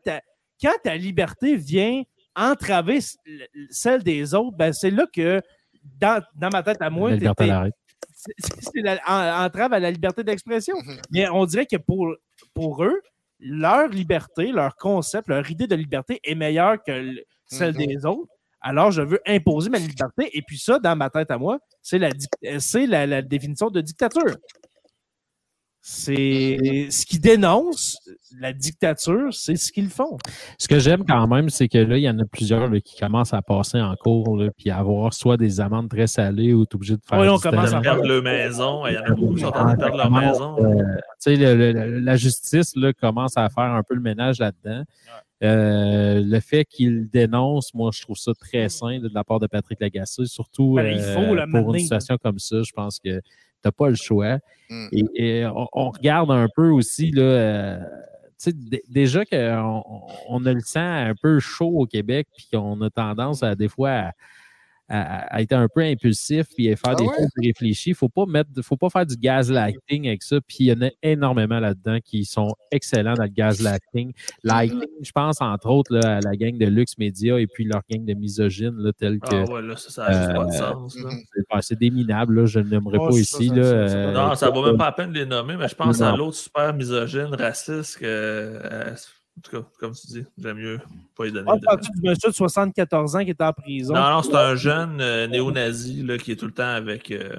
[0.84, 2.04] ta, liberté vient
[2.36, 3.00] entraver
[3.72, 5.42] celle des autres, ben c'est là que,
[6.00, 10.76] dans, ma tête à moi, c'est entrave à la liberté d'expression.
[10.76, 11.02] Mm-hmm.
[11.10, 12.14] Mais on dirait que pour,
[12.54, 13.02] pour eux,
[13.40, 17.12] leur liberté, leur concept, leur idée de liberté est meilleure que
[17.48, 17.88] celle mm-hmm.
[17.88, 18.32] des autres.
[18.62, 20.30] Alors, je veux imposer ma liberté.
[20.38, 22.10] Et puis ça, dans ma tête à moi, c'est la,
[22.86, 24.36] la, la définition de dictature.
[25.90, 27.98] C'est ce qui dénonce
[28.42, 30.18] la dictature, c'est ce qu'ils font.
[30.60, 33.34] Ce que j'aime quand même, c'est que là, il y en a plusieurs qui commencent
[33.34, 37.02] à passer en cours, puis à avoir soit des amendes très salées ou obligé de
[37.08, 37.18] faire.
[37.18, 38.86] Oui, on commence à perdre leur maison.
[38.86, 40.58] Il y en a beaucoup qui sont en train de perdre leur maison.
[40.60, 40.84] Euh,
[41.24, 44.84] tu sais, la justice là, commence à faire un peu le ménage là-dedans.
[45.44, 49.48] Euh, le fait qu'il dénonce, moi, je trouve ça très sain de la part de
[49.48, 52.58] Patrick Lagacé, surtout ben, euh, pour une situation comme ça.
[52.62, 53.22] Je pense que
[53.62, 54.40] tu n'as pas le choix.
[54.70, 54.88] Mm.
[55.16, 57.80] Et, on, regarde un peu aussi, là, euh,
[58.90, 59.84] déjà qu'on
[60.28, 63.68] on a le sang un peu chaud au Québec, puis qu'on a tendance à des
[63.68, 64.12] fois à,
[64.90, 67.94] à, être un peu impulsif puis à faire ah des choses réfléchis.
[67.94, 70.40] Faut pas mettre, faut pas faire du gaslighting avec ça.
[70.42, 74.14] Puis il y en a énormément là-dedans qui sont excellents dans le gaslighting.
[74.44, 77.82] Lighting, je pense entre autres là, à la gang de Lux Media et puis leur
[77.90, 79.36] gang de misogynes là, tel que.
[79.36, 80.98] Ah ouais, là, ça, ça n'a pas de euh, sens.
[81.62, 83.50] C'est déminable, là, je ne nommerai pas ici.
[83.50, 86.02] là, euh, non, ça vaut même pas la peine de les nommer, mais je pense
[86.02, 88.06] à l'autre super misogyne, raciste que.
[88.06, 88.96] Euh,
[89.38, 90.80] en tout cas, comme tu dis, j'aime mieux
[91.16, 91.52] pas y donner.
[91.68, 93.94] Ah, tu du monsieur de 74 ans qui est en prison?
[93.94, 97.36] Non, non, c'est un jeune euh, néo-nazi qui est tout le temps avec, euh,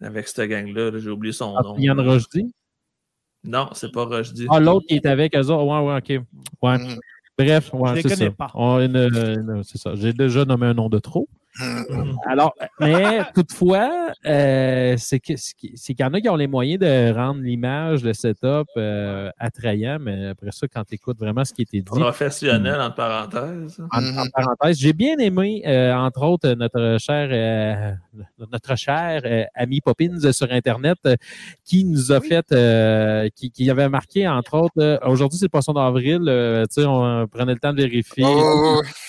[0.00, 0.98] avec cette gang-là.
[0.98, 1.78] J'ai oublié son ah, nom.
[1.78, 2.52] Yann Rochdy?
[3.44, 4.46] Non, c'est pas Rochdy.
[4.50, 5.64] Ah, l'autre qui est avec eux autres.
[5.64, 6.26] Ouais, ouais, ok.
[6.62, 6.78] Ouais.
[6.78, 6.98] Mm.
[7.38, 9.62] Bref, ouais, c'est ça.
[9.62, 9.94] c'est ça.
[9.94, 11.28] J'ai déjà nommé un nom de trop.
[12.26, 17.40] Alors, mais toutefois, euh, c'est qu'il y en a qui ont les moyens de rendre
[17.40, 21.78] l'image, le setup euh, attrayant, mais après ça, quand tu écoutes vraiment ce qui était
[21.78, 21.84] dit.
[21.84, 23.80] Professionnel, entre parenthèses.
[23.90, 24.78] En, parenthèse.
[24.78, 27.98] J'ai bien aimé, euh, entre autres, notre cher,
[28.38, 30.98] notre cher ami Poppins sur Internet
[31.64, 36.20] qui nous a fait, qui, qui, avait marqué, entre autres, aujourd'hui, c'est le poisson d'avril,
[36.70, 38.24] tu sais, on prenait le temps de vérifier.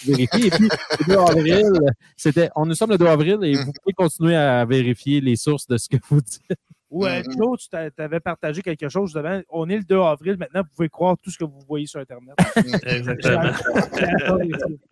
[0.05, 0.69] vérifier et puis,
[0.99, 1.79] le 2 avril,
[2.15, 5.67] c'était on nous sommes le 2 avril et vous pouvez continuer à vérifier les sources
[5.67, 6.53] de ce que vous dites.
[6.89, 9.13] Ouais, Joe, tu avais partagé quelque chose.
[9.49, 11.99] on est le 2 avril, maintenant, vous pouvez croire tout ce que vous voyez sur
[11.99, 12.35] Internet.
[12.85, 13.53] Exactement.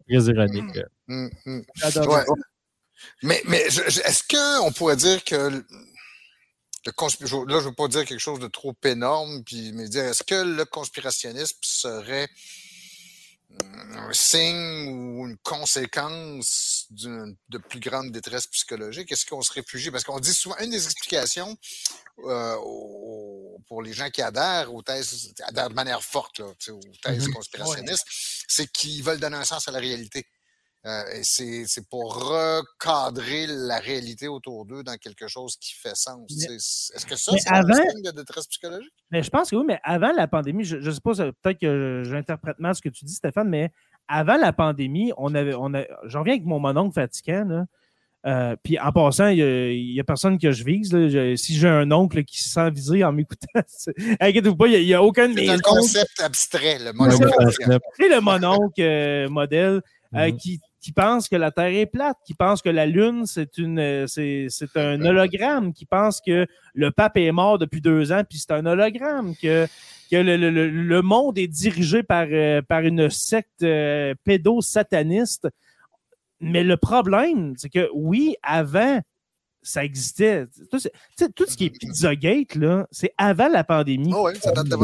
[0.07, 0.79] Très ironique.
[1.07, 1.27] Mm.
[3.23, 5.65] Mais, mais est-ce qu'on pourrait dire que le
[6.85, 10.23] là, je ne veux pas dire quelque chose de trop énorme, puis mais dire est-ce
[10.23, 12.27] que le conspirationnisme serait
[13.49, 19.11] un signe ou une conséquence de plus grande détresse psychologique?
[19.11, 19.91] Est-ce qu'on se réfugie?
[19.91, 21.57] Parce qu'on dit souvent, une des explications
[22.25, 22.55] euh,
[23.67, 26.53] pour les gens qui adhèrent aux thèses, adhèrent de manière forte aux
[27.01, 27.33] thèses mm-hmm.
[27.33, 28.05] conspirationnistes,
[28.47, 30.25] c'est qu'ils veulent donner un sens à la réalité.
[30.87, 36.31] Euh, c'est pour recadrer la réalité autour d'eux dans quelque chose qui fait sens.
[36.31, 38.93] Est-ce que ça, c'est un signe de détresse psychologique?
[39.11, 42.03] Mais je pense que oui, mais avant la pandémie, je ne sais pas, peut-être que
[42.05, 43.71] j'interprète mal ce que tu dis, Stéphane, mais
[44.07, 47.65] avant la pandémie, on avait, on a, j'en reviens avec mon mononcle fatigant,
[48.25, 50.89] euh, puis en passant, il n'y a, personne que je vise.
[51.35, 53.47] si j'ai un oncle qui se sent visé en m'écoutant,
[54.19, 55.45] inquiétez-vous pas, il n'y a, aucun de mes.
[55.45, 57.29] C'est un concept abstrait, le mononcle.
[57.97, 59.81] C'est le mononcle euh, modèle
[60.13, 60.37] euh, mm-hmm.
[60.37, 64.05] qui, qui pense que la Terre est plate, qui pense que la Lune, c'est une
[64.07, 68.51] c'est, un hologramme, qui pense que le pape est mort depuis deux ans, puis c'est
[68.51, 69.65] un hologramme, que,
[70.11, 75.47] que le, le, le, monde est dirigé par, euh, par une secte euh, pédo-sataniste.
[76.39, 79.01] Mais le problème, c'est que oui, avant,
[79.63, 80.45] ça existait.
[80.69, 84.13] Tout, ce qui est Pizzagate, là, c'est avant la pandémie.
[84.15, 84.77] Oh oui, ça date de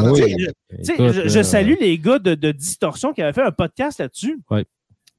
[0.80, 4.39] je, je, salue les gars de, de Distorsion qui avaient fait un podcast là-dessus.
[4.50, 4.64] Oui.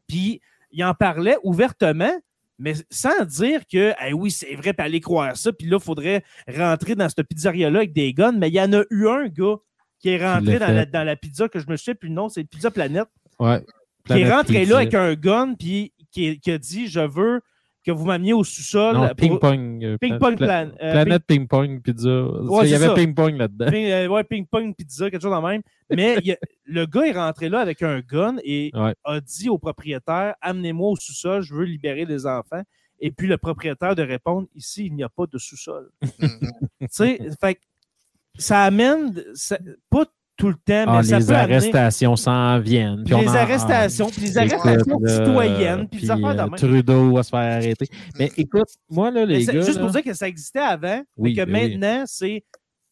[0.09, 0.41] Puis
[0.75, 2.13] il en parlait ouvertement
[2.59, 6.23] mais sans dire que oui, c'est vrai, puis aller croire ça, puis là, il faudrait
[6.49, 8.33] rentrer dans cette pizzeria-là avec des guns.
[8.33, 9.57] Mais il y en a eu un gars
[9.99, 12.29] qui est rentré dans la, dans la, pizza que je me souviens plus le nom,
[12.29, 13.09] c'est Pizza Planète.
[13.41, 13.65] Ouais.
[14.07, 17.41] qui est rentré là avec un gun, puis qui, qui, a dit Je veux
[17.85, 19.15] que vous m'ameniez au sous-sol.
[19.17, 19.85] Ping-pong.
[19.85, 20.71] Euh, ping-pong plan.
[20.83, 22.27] Euh, planète ping-pong pizza.
[22.63, 23.71] il y avait ping-pong là-dedans.
[23.71, 25.63] Ping, euh, ouais, ping-pong pizza, quelque chose de même.
[25.91, 26.17] Mais
[26.65, 28.73] le gars est rentré là avec un gun et
[29.05, 32.63] a dit au propriétaire Amenez-moi au sous-sol, je veux libérer les enfants.
[33.01, 35.91] Et puis le propriétaire de répondre Ici, il n'y a pas de sous-sol.
[36.03, 37.59] tu sais, fait
[38.37, 39.15] ça amène
[39.91, 40.07] pas
[40.37, 40.85] tout le temps.
[40.87, 43.05] Ah, mais ça les arrestations s'en viennent.
[43.05, 47.57] les arrestations, puis les arrestations citoyennes, puis les affaires de euh, Trudeau va se faire
[47.57, 47.87] arrêter.
[48.19, 49.61] Mais écoute, moi, là, les gars.
[49.61, 52.45] Juste pour dire que ça existait avant, oui, mais que ben maintenant, c'est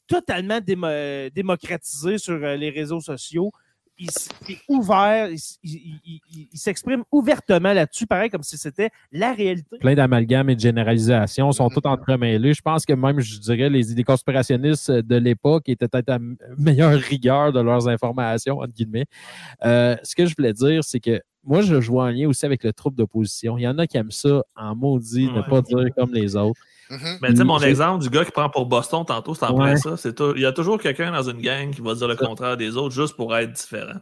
[0.06, 0.60] totalement
[1.34, 3.50] démocratisé sur euh, les réseaux sociaux
[4.48, 5.28] il, ouvert,
[5.62, 9.78] il, s'exprime ouvertement là-dessus, pareil comme si c'était la réalité.
[9.78, 12.54] Plein d'amalgames et de généralisations sont tous entremêlés.
[12.54, 16.18] Je pense que même, je dirais, les idées conspirationnistes de l'époque étaient peut-être à
[16.58, 19.06] meilleure rigueur de leurs informations, entre guillemets.
[19.64, 22.62] Euh, ce que je voulais dire, c'est que moi, je joue en lien aussi avec
[22.62, 23.58] le troupe d'opposition.
[23.58, 26.60] Il y en a qui aiment ça en maudit, ne pas dire comme les autres.
[26.92, 27.18] Mm-hmm.
[27.22, 29.76] Mais tu sais, mon exemple du gars qui prend pour Boston tantôt, c'est en plein
[29.76, 29.94] ça.
[30.36, 32.94] Il y a toujours quelqu'un dans une gang qui va dire le contraire des autres
[32.94, 33.98] juste pour être différent.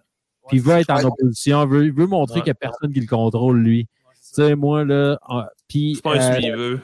[0.48, 2.92] Puis il veut être en opposition, il veut, il veut montrer qu'il n'y a personne
[2.92, 3.84] qui le contrôle, lui.
[3.84, 5.18] Tu sais, moi, là.
[5.28, 6.80] Ah, puis, c'est pas un euh, suiveux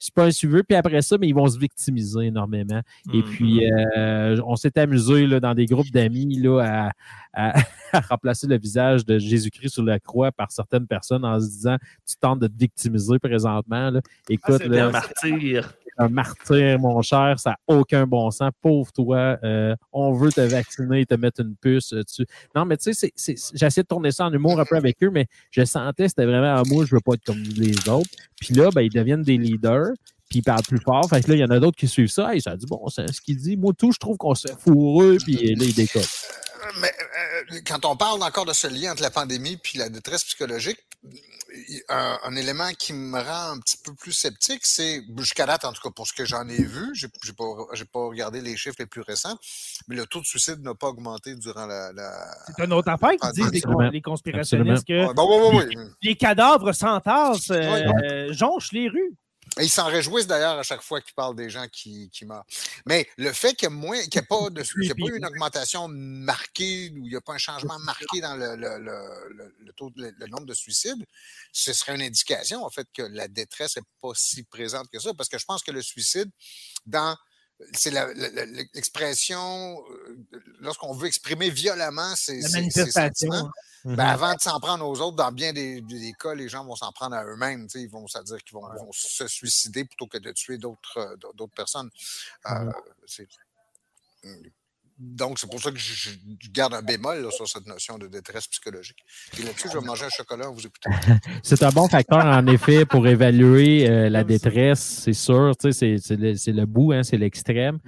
[0.00, 0.62] c'est pas un suiveux.
[0.62, 2.80] Puis après ça, mais ils vont se victimiser énormément.
[3.12, 3.98] Et puis, mm-hmm.
[3.98, 6.90] euh, on s'est amusé là, dans des groupes d'amis là,
[7.92, 11.76] à, remplacer le visage de Jésus-Christ sur la croix par certaines personnes en se disant
[12.06, 13.90] Tu tentes de te victimiser présentement.
[13.90, 14.00] Là.
[14.28, 18.50] Écoute, ah, un martyr un martyr, mon cher, ça n'a aucun bon sens.
[18.62, 22.26] Pauvre toi, euh, on veut te vacciner, te mettre une puce dessus.
[22.54, 23.12] Non, mais tu sais,
[23.54, 26.56] j'essaie de tourner ça en humour un peu avec eux, mais je sentais c'était vraiment
[26.56, 28.08] à moi, je veux pas être comme les autres.
[28.40, 29.92] Puis là, ben, ils deviennent des leaders
[30.30, 31.06] puis ils parlent plus fort.
[31.10, 32.34] Fait que là, il y en a d'autres qui suivent ça.
[32.34, 33.56] Et ça dit, bon, c'est ce qu'il dit.
[33.56, 36.02] Moi, tout, je trouve qu'on se fourreux, puis là, il décolle.
[36.78, 36.92] Mais
[37.52, 40.78] euh, quand on parle encore de ce lien entre la pandémie puis la détresse psychologique,
[41.88, 45.82] un, élément qui me rend un petit peu plus sceptique, c'est, jusqu'à date, en tout
[45.82, 47.44] cas pour ce que j'en ai vu, j'ai pas,
[47.92, 49.36] pas regardé les chiffres les plus récents,
[49.88, 51.90] mais le taux de suicide n'a pas augmenté durant la.
[52.56, 55.08] c'est une autre affaire qui disent les, conspirationnistes que
[56.02, 59.16] les, cadavres s'entassent, euh, jonchent les rues
[59.58, 62.44] ils s'en réjouissent d'ailleurs à chaque fois qu'ils parlent des gens qui, qui meurent.
[62.86, 67.10] Mais le fait qu'il n'y ait, pas, de, pas eu une augmentation marquée ou il
[67.10, 71.04] n'y a pas un changement marqué dans le, le, le, taux, le, nombre de suicides,
[71.52, 75.12] ce serait une indication en fait que la détresse n'est pas si présente que ça.
[75.14, 76.30] Parce que je pense que le suicide,
[76.86, 77.16] dans
[77.72, 77.92] c'est
[78.74, 80.20] l'expression, euh,
[80.60, 83.50] lorsqu'on veut exprimer violemment ses, sentiments,
[83.84, 84.00] ben, mm-hmm.
[84.00, 85.82] avant de s'en prendre aux autres, dans bien des,
[86.18, 87.66] cas, les gens vont s'en prendre à eux-mêmes.
[87.74, 91.90] Ils vont se dire qu'ils vont, se suicider plutôt que de tuer d'autres euh, personnes.
[92.46, 92.70] Euh,
[93.06, 93.26] mm-hmm.
[94.24, 94.50] mm,
[95.00, 96.10] donc, c'est pour ça que je,
[96.52, 98.98] garde un bémol sur cette notion de détresse psychologique.
[99.38, 100.90] Et là-dessus, je vais manger un chocolat en vous écoutant.
[101.42, 105.52] c'est un bon facteur, en effet, pour évaluer euh, la détresse, c'est sûr.
[105.58, 107.78] C'est le, le, bout, hein, c'est l'extrême.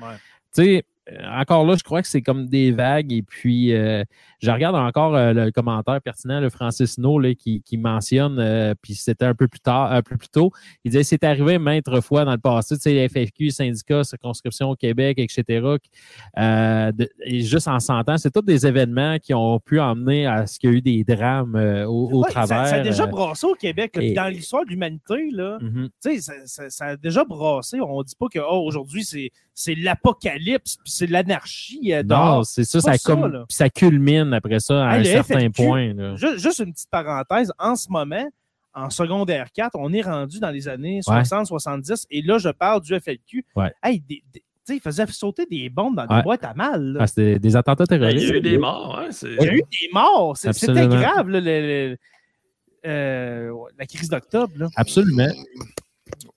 [0.54, 0.84] Tu sais,
[1.24, 3.12] encore là, je crois que c'est comme des vagues.
[3.12, 3.72] Et puis,
[4.42, 9.24] je regarde encore euh, le commentaire pertinent, le Francis No, qui, mentionne, euh, puis c'était
[9.24, 10.50] un peu plus tard, un peu plus tôt,
[10.84, 14.70] il disait c'est arrivé maintes fois dans le passé, tu sais, les FFQ, syndicats, circonscription
[14.70, 15.76] au Québec, etc.
[16.38, 16.92] Euh,
[17.24, 20.70] et juste en s'entendant, c'est tous des événements qui ont pu emmener à ce qu'il
[20.70, 21.54] y a eu des drames
[21.86, 22.66] au, travers.
[22.66, 23.96] Ça, a déjà brassé au Québec.
[24.16, 25.58] dans l'histoire de l'humanité, là,
[26.02, 27.80] tu sais, ça, a déjà brassé.
[27.80, 29.30] On ne dit pas que oh, aujourd'hui, c'est
[29.76, 31.92] l'apocalypse, puis c'est l'anarchie.
[32.06, 32.94] non, c'est ça, ça,
[33.48, 36.16] ça culmine après ça à un certain point.
[36.16, 37.52] Juste, une petite parenthèse.
[37.58, 38.28] En ce moment,
[38.74, 42.98] en secondaire 4, on est rendu dans les années 60-70 et là, je parle du
[42.98, 43.44] FLQ.
[43.82, 44.02] Hey,
[44.68, 46.96] il faisait sauter des bombes dans des boîtes à mal.
[47.00, 48.22] Ah, c'était des attentats terroristes.
[48.22, 48.98] Il y a eu des morts.
[48.98, 50.36] Hein, il y a eu des morts.
[50.36, 51.28] C'était grave,
[52.84, 54.68] euh, la crise d'octobre.
[54.76, 55.28] Absolument.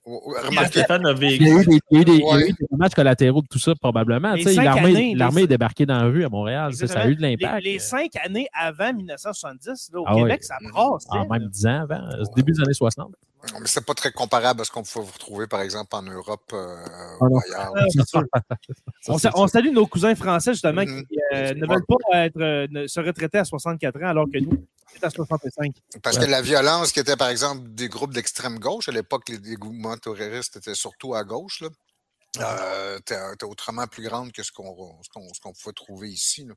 [0.04, 2.52] Remarquez, il y a eu des, il y a eu des, il y a eu
[2.52, 4.34] des dommages collatéraux de tout ça, probablement.
[4.34, 6.74] L'armée est débarquée dans la rue à Montréal.
[6.74, 7.64] Ça, a eu de l'impact.
[7.64, 11.06] Les, cinq années avant 1970, là, au ah Québec, ça brasse.
[11.10, 12.00] Ah, même dix ans avant,
[12.34, 13.14] début des années 60.
[13.60, 16.50] Mais c'est pas très comparable à ce qu'on peut vous retrouver, par exemple, en Europe
[16.52, 16.76] euh,
[17.20, 17.72] ah ou ailleurs.
[19.08, 23.00] on, on, salue nos cousins français, justement, qui euh, ne veulent pas être, euh, se
[23.00, 25.72] retraiter à 64 ans, alors que nous, c'est à 65.
[26.02, 29.38] Parce que la violence qui était, par exemple, des groupes d'extrême gauche, à l'époque, les,
[29.38, 31.68] les mouvements terroristes étaient surtout à gauche, là.
[32.40, 34.64] Euh, était autrement plus grande que ce qu'on
[35.02, 36.44] qu pouvait trouver ici.
[36.44, 36.54] Là.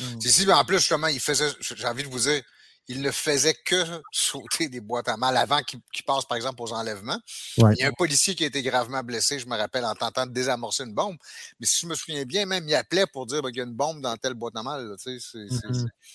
[0.00, 0.18] Mm.
[0.18, 2.42] Ici, en plus, justement, il faisait, j'ai envie de vous dire,
[2.88, 6.72] il ne faisait que sauter des boîtes à mal avant qu'il passe, par exemple, aux
[6.72, 7.20] enlèvements.
[7.58, 7.72] Ouais.
[7.76, 10.26] Il y a un policier qui a été gravement blessé, je me rappelle, en tentant
[10.26, 11.16] de désamorcer une bombe.
[11.60, 13.64] Mais si je me souviens bien, même, il appelait pour dire ben, qu'il y a
[13.66, 14.88] une bombe dans telle boîte à mal.
[14.88, 15.38] là, tu sais,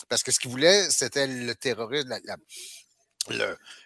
[0.09, 2.19] Parce que ce qu'il voulait, c'était le terrorisme, la-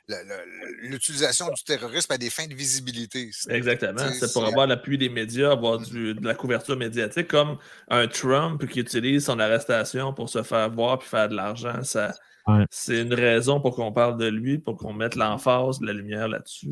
[0.08, 0.46] la-
[0.82, 3.32] l'utilisation du terrorisme à des fins de visibilité.
[3.50, 4.12] Exactement.
[4.20, 7.58] C'est pour avoir l'appui des médias, avoir du- de la couverture médiatique, comme
[7.90, 11.84] un Trump qui utilise son arrestation pour se faire voir puis faire de l'argent.
[11.84, 12.14] Ça,
[12.48, 12.66] Ouais.
[12.70, 16.28] C'est une raison pour qu'on parle de lui, pour qu'on mette l'emphase, de la lumière
[16.28, 16.70] là-dessus.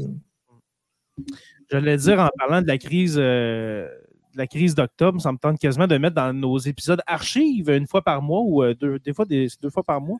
[1.71, 3.87] J'allais dire en parlant de la crise, euh,
[4.33, 7.87] de la crise d'octobre, ça me tente quasiment de mettre dans nos épisodes archives une
[7.87, 10.17] fois par mois ou euh, deux, des fois des, deux fois par mois.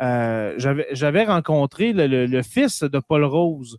[0.00, 3.78] Euh, j'avais, rencontré le, le- le fils de Paul Rose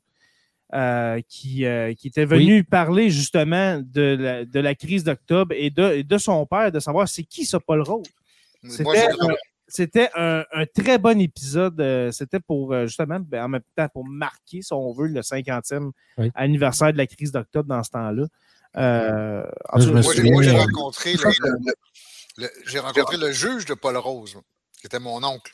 [0.74, 5.70] euh, qui, euh, qui était venu parler justement de la, de la crise d'octobre et
[5.70, 8.08] de, son père, de savoir c'est qui ce Paul Rose.
[8.68, 9.08] C'était
[9.68, 11.80] c'était un- un très bon épisode.
[11.82, 15.22] euh, C'était pour euh, justement, ben, en même temps, pour marquer, si on veut, le
[15.22, 16.32] 50e Oui.
[16.36, 18.26] anniversaire de la crise d'octobre dans ce temps-là.
[18.78, 19.46] Euh,
[19.78, 21.74] je me Moi, j'ai- souviens, moi, j'ai euh, rencontré, le, le- le-
[22.44, 24.38] le- j'ai rencontré le juge de Paul Rose,
[24.80, 25.54] qui était mon oncle.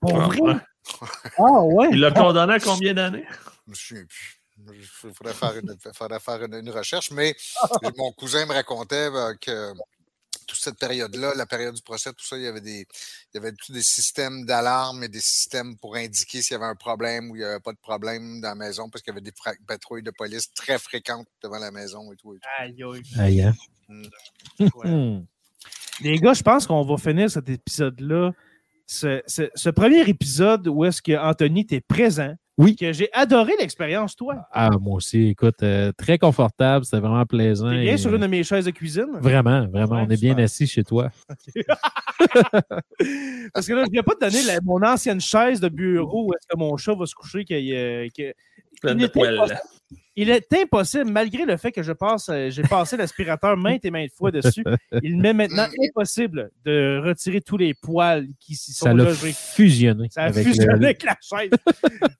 [0.00, 0.56] pour Ah, vrai?
[1.36, 1.88] Ah ouais.
[1.92, 3.26] Il l'a condamné à combien d'années?
[3.66, 4.40] Je me souviens plus.
[4.74, 4.82] Il
[5.12, 7.34] faudrait faire une, faudrait faire une- une recherche, mais
[7.98, 9.08] mon cousin me racontait
[9.42, 9.72] que
[10.50, 13.38] toute cette période-là, la période du procès, tout ça, il y avait des, il y
[13.38, 17.30] avait tous des systèmes d'alarme et des systèmes pour indiquer s'il y avait un problème
[17.30, 19.32] ou il n'y avait pas de problème dans la maison, parce qu'il y avait des
[19.66, 22.34] patrouilles de police très fréquentes devant la maison et tout.
[22.34, 22.48] et tout.
[22.58, 23.02] Aïe, aïe.
[23.18, 23.54] Aïe, hein?
[24.74, 24.88] Ouais.
[24.90, 25.24] Hmm.
[26.00, 28.32] Les gars, je pense qu'on va finir cet épisode-là.
[28.86, 32.34] Ce, ce- ce premier épisode où est-ce que Anthony t'es présent.
[32.62, 32.76] Oui.
[32.76, 34.46] Que j'ai adoré l'expérience, toi.
[34.52, 37.70] Ah, moi aussi, écoute, euh, très confortable, c'était vraiment plaisant.
[37.70, 39.06] T'es bien et, sur euh, une de mes chaises de cuisine?
[39.20, 41.10] Vraiment, vraiment, Ouais, on est bien assis chez toi.
[43.54, 46.26] Parce que là, je ne viens pas te donner la- mon ancienne chaise de bureau
[46.28, 47.44] où est-ce que mon chat va se coucher.
[47.44, 48.34] qu'il, euh, que-
[48.80, 49.58] Plein Il de poils.
[50.22, 53.90] Il est impossible, malgré le fait que je passe, euh, j'ai passé l'aspirateur maintes et
[53.90, 54.64] maintes fois dessus,
[55.02, 60.08] il m'est maintenant impossible de retirer tous les poils qui s'y sont Ça l'a fusionné.
[60.10, 61.50] Ça a fusionné le- avec la chaise.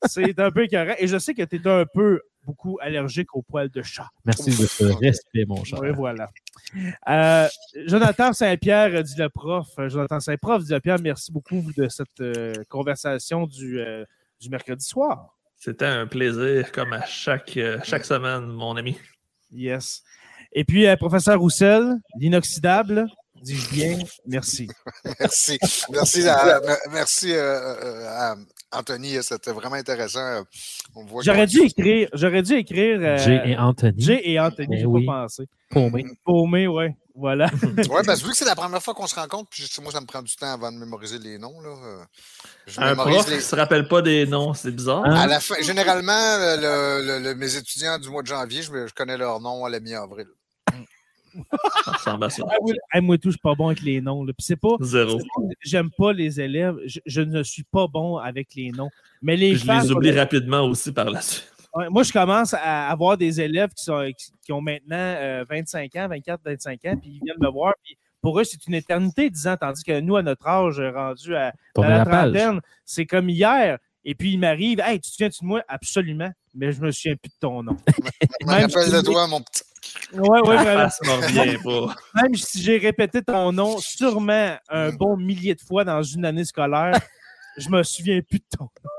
[0.06, 0.94] C'est un peu écœurant.
[0.98, 4.08] Et je sais que tu es un peu beaucoup allergique aux poils de chat.
[4.24, 5.78] Merci de ce respect, mon cher.
[5.82, 6.30] Oui, voilà.
[7.08, 7.48] Euh,
[7.86, 9.68] Jonathan Saint-Pierre dit le prof.
[9.78, 14.04] euh, Jonathan Saint-Prof dit le Pierre, merci beaucoup de cette euh, conversation du, euh,
[14.40, 15.36] du mercredi soir.
[15.62, 18.96] C'était un plaisir, comme à chaque, euh, chaque semaine, mon ami.
[19.52, 20.02] Yes.
[20.52, 23.06] Et puis, euh, professeur Roussel, l'inoxydable,
[23.42, 24.68] dis-je bien, merci.
[25.20, 25.58] Merci.
[25.90, 26.60] Merci, à,
[26.90, 28.36] merci euh, à
[28.72, 29.22] Anthony.
[29.22, 30.44] C'était vraiment intéressant.
[30.94, 34.00] On voit J'aurais dû écrire, j'aurais dû écrire euh, et Anthony.
[34.02, 35.04] Jay et Anthony, Ben j'ai oui.
[35.04, 35.44] pas pensé.
[35.68, 36.04] Paumé.
[36.24, 36.96] Paumé, ouais.
[37.14, 37.50] Voilà.
[37.62, 40.00] Oui, parce que vu que c'est la première fois qu'on se rencontre, puis moi, ça
[40.00, 41.60] me prend du temps avant de mémoriser les noms.
[41.60, 41.68] Là.
[41.68, 42.04] euh,
[42.66, 43.36] Je Un mémorise prof les.
[43.38, 45.04] qui se rappelle pas des noms, c'est bizarre.
[45.04, 45.14] Hein?
[45.14, 49.16] À la fin, généralement, le- le- le- mes étudiants du mois de janvier, je, connais
[49.16, 50.28] leur nom à la mi-avril.
[51.84, 52.42] Ça ressemble à ça.
[52.50, 54.24] Ah oui, hey, moi, tout, je suis pas bon avec les noms.
[54.24, 54.32] là.
[54.36, 55.20] Puis c'est pas, Zéro.
[55.62, 56.74] j'aime pas les élèves.
[56.86, 58.90] Je, je ne suis pas bon avec les noms.
[59.22, 59.82] Mais les Je femmes.
[59.82, 61.46] les oublie rapidement aussi par la suite.
[61.74, 65.44] Ouais, moi, je commence à avoir des élèves qui, sont, qui, qui ont maintenant euh,
[65.48, 67.74] 25 ans, 24, 25 ans, puis ils viennent me voir.
[67.84, 71.34] Puis pour eux, c'est une éternité, 10 ans, tandis que nous, à notre âge, rendu
[71.36, 73.78] à, la trentaine, c'est comme hier.
[74.04, 75.62] Et puis, il m'arrive, Hey, tu te souviens-tu de moi?
[75.68, 76.30] Absolument.
[76.54, 77.76] Mais je me souviens plus de ton nom.
[78.40, 79.62] Je me Même rappelle si- de toi, mon petit.
[80.12, 80.88] Ouais, ouais, vraiment.
[80.88, 81.94] face me revient pas.
[82.22, 86.44] Même si j'ai répété ton nom sûrement un bon millier de fois dans une année
[86.44, 86.98] scolaire,
[87.56, 88.90] je me souviens plus de ton nom.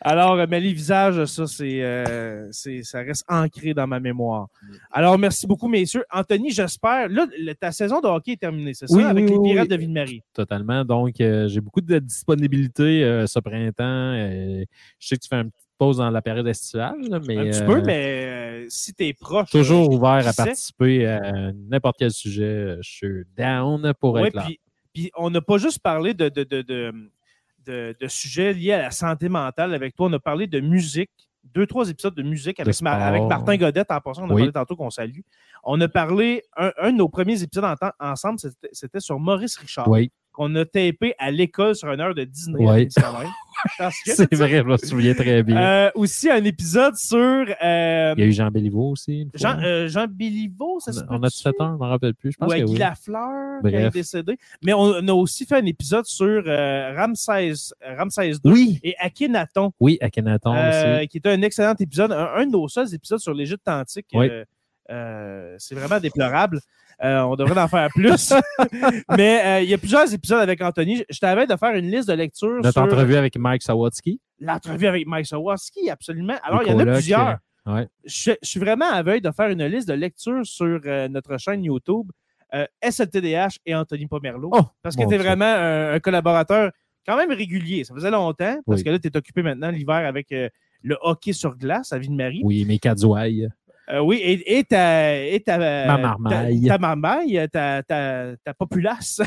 [0.00, 4.48] Alors, euh, mais les visages, ça, c'est, euh, c'est- ça reste ancré dans ma mémoire.
[4.92, 6.04] Alors, merci beaucoup, messieurs.
[6.12, 7.08] Anthony, j'espère.
[7.08, 7.26] Là,
[7.58, 8.94] ta saison de hockey est terminée, c'est ça?
[8.94, 9.76] Oui, avec oui, les Pirates oui.
[9.76, 10.22] de Ville-Marie.
[10.34, 10.84] Totalement.
[10.84, 14.14] Donc, euh, j'ai beaucoup de disponibilité euh, ce printemps.
[14.14, 14.64] Je
[15.00, 17.62] sais que tu fais une petite pause dans la période estivale, là, mais, Un petit
[17.64, 19.50] peu, mais si tu es proche.
[19.50, 22.76] toujours ouvert à participer à n'importe quel sujet.
[22.82, 24.42] Je suis down pour être là.
[24.46, 24.60] puis,
[24.92, 26.92] puis on n'a pas juste parlé de, de, de, de,
[27.68, 30.08] de- de sujets liés à la santé mentale avec toi.
[30.08, 31.10] On a parlé de musique,
[31.54, 34.22] deux, trois épisodes de musique avec, avec Martin Godette en passant.
[34.22, 34.40] On a Oui.
[34.42, 35.20] parlé tantôt qu'on salue.
[35.64, 39.56] On a parlé, un, un de nos premiers épisodes en ensemble, c'était- c'était sur Maurice
[39.58, 42.64] Richard, Oui, qu'on a tapé à l'école sur une heure de dîner.
[42.64, 42.88] Oui.
[44.04, 45.56] c'est vrai, je me souviens très bien.
[45.56, 49.28] Euh, aussi, un épisode sur euh, Il y a eu Jean Béliveau aussi.
[49.34, 51.42] Jean, euh, Jean Béliveau, ça se on a peut-tu?
[51.42, 52.30] fait un, je m'en rappelle plus.
[52.32, 52.78] Je pense ou à que Guy oui.
[52.78, 53.92] Lafleur, qui est Bref.
[53.92, 54.36] décédé.
[54.62, 57.52] Mais on, on a aussi fait un épisode sur euh, Ramsès,
[57.98, 61.08] Ramsès II Oui, et Akhenaton, oui, à Kenaton euh, aussi.
[61.08, 64.28] qui était un excellent épisode, un, un de nos seuls épisodes sur l'Égypte antique Oui.
[64.90, 66.60] Euh, c'est vraiment déplorable.
[67.00, 68.32] on devrait en faire plus.
[69.16, 71.04] Mais il y a plusieurs épisodes avec Anthony.
[71.08, 72.60] Je t'avais de faire une liste de lecture.
[72.62, 74.20] Notre entrevue avec Mike Sawatsky.
[74.40, 76.36] L'entrevue avec Mike Sawatsky, absolument.
[76.42, 77.38] Alors, il y en a plusieurs.
[78.04, 82.10] Je, suis vraiment à veille de faire une liste de lecture sur notre chaîne YouTube.
[82.82, 84.50] SLTDH et Anthony Pomerleau.
[84.52, 86.72] Oh, parce que tu es vraiment un, collaborateur
[87.08, 87.84] quand même régulier.
[87.84, 90.48] Ça faisait longtemps, parce que là, tu es occupé maintenant l'hiver avec euh,
[90.82, 92.42] le hockey sur glace à Ville-Marie.
[92.44, 93.48] Oui, mes cadouailles.
[93.90, 96.62] Euh, oui, et, ta, et ta, Ma marmaille.
[96.66, 99.22] Ta, marmaille, ta, ta, ta populace,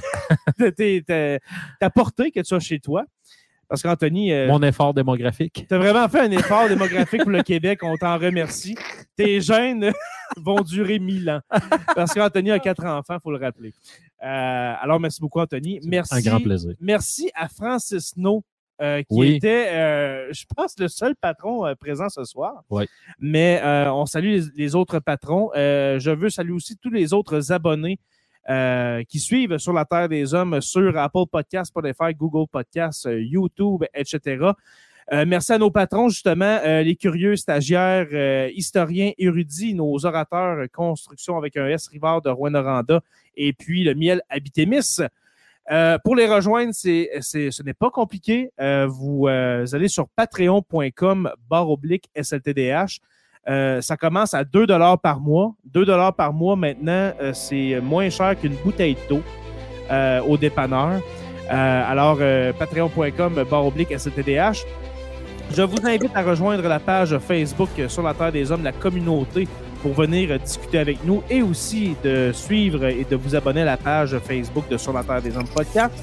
[1.80, 3.06] ta, portée que tu as chez toi.
[3.68, 4.34] Parce qu'Anthony.
[4.34, 5.66] Euh, Mon effort démographique.
[5.68, 7.80] Tu as vraiment fait un effort démographique pour le Québec.
[7.84, 8.76] On t'en remercie.
[9.16, 9.94] Tes gènes
[10.38, 11.40] vont durer mille ans.
[11.96, 13.74] Parce qu'Anthony a quatre enfants, il faut le rappeler.
[14.24, 15.80] Euh, alors, merci beaucoup, Anthony.
[15.86, 16.16] Merci.
[16.16, 16.74] Un grand plaisir.
[16.82, 18.44] Merci à Francis No.
[18.82, 19.68] Euh, qui était,
[20.34, 22.64] je pense, le seul patron présent ce soir.
[22.70, 22.86] Oui.
[23.20, 25.52] Mais on salue les autres patrons.
[25.56, 28.00] je veux saluer aussi tous les autres abonnés
[28.50, 33.22] euh, qui suivent sur la Terre des Hommes sur Apple Podcasts, Spotify, Google Podcasts, euh,
[33.22, 34.50] YouTube, etc.
[35.14, 38.08] Euh, merci à nos patrons, justement, les curieux stagiaires,
[38.52, 43.02] historiens, érudits, nos orateurs construction avec un S Rivard de Rouen-Noranda
[43.38, 45.02] et puis le miel Habitémis.
[46.04, 48.52] Pour les rejoindre, ce n'est pas compliqué.
[48.88, 53.00] vous, allez sur patreon.com barre oblique SLTDH.
[53.50, 54.68] Euh, ça commence à 2
[55.02, 55.54] par mois.
[55.74, 55.86] 2
[56.16, 59.22] par mois maintenant, euh, c'est moins cher qu'une bouteille d'eau
[59.92, 61.02] euh, au dépanneur.
[61.50, 62.20] alors,
[62.58, 64.66] patreon.com barre oblique STDH.
[65.52, 69.48] Je vous invite à rejoindre la page Facebook sur la Terre des Hommes, la communauté,
[69.82, 73.78] pour venir discuter avec nous et aussi de suivre et de vous abonner à la
[73.78, 75.94] page Facebook de Sur la Terre des Hommes podcast.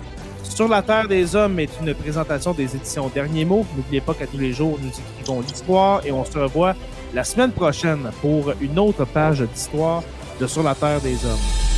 [0.42, 3.66] Sur la Terre des Hommes est une présentation des éditions Derniers mots.
[3.76, 6.74] N'oubliez pas qu'à tous les jours, nous écrivons l'histoire et on se revoit
[7.14, 10.02] la semaine prochaine pour une autre page d'histoire
[10.40, 11.77] de Sur la Terre des Hommes.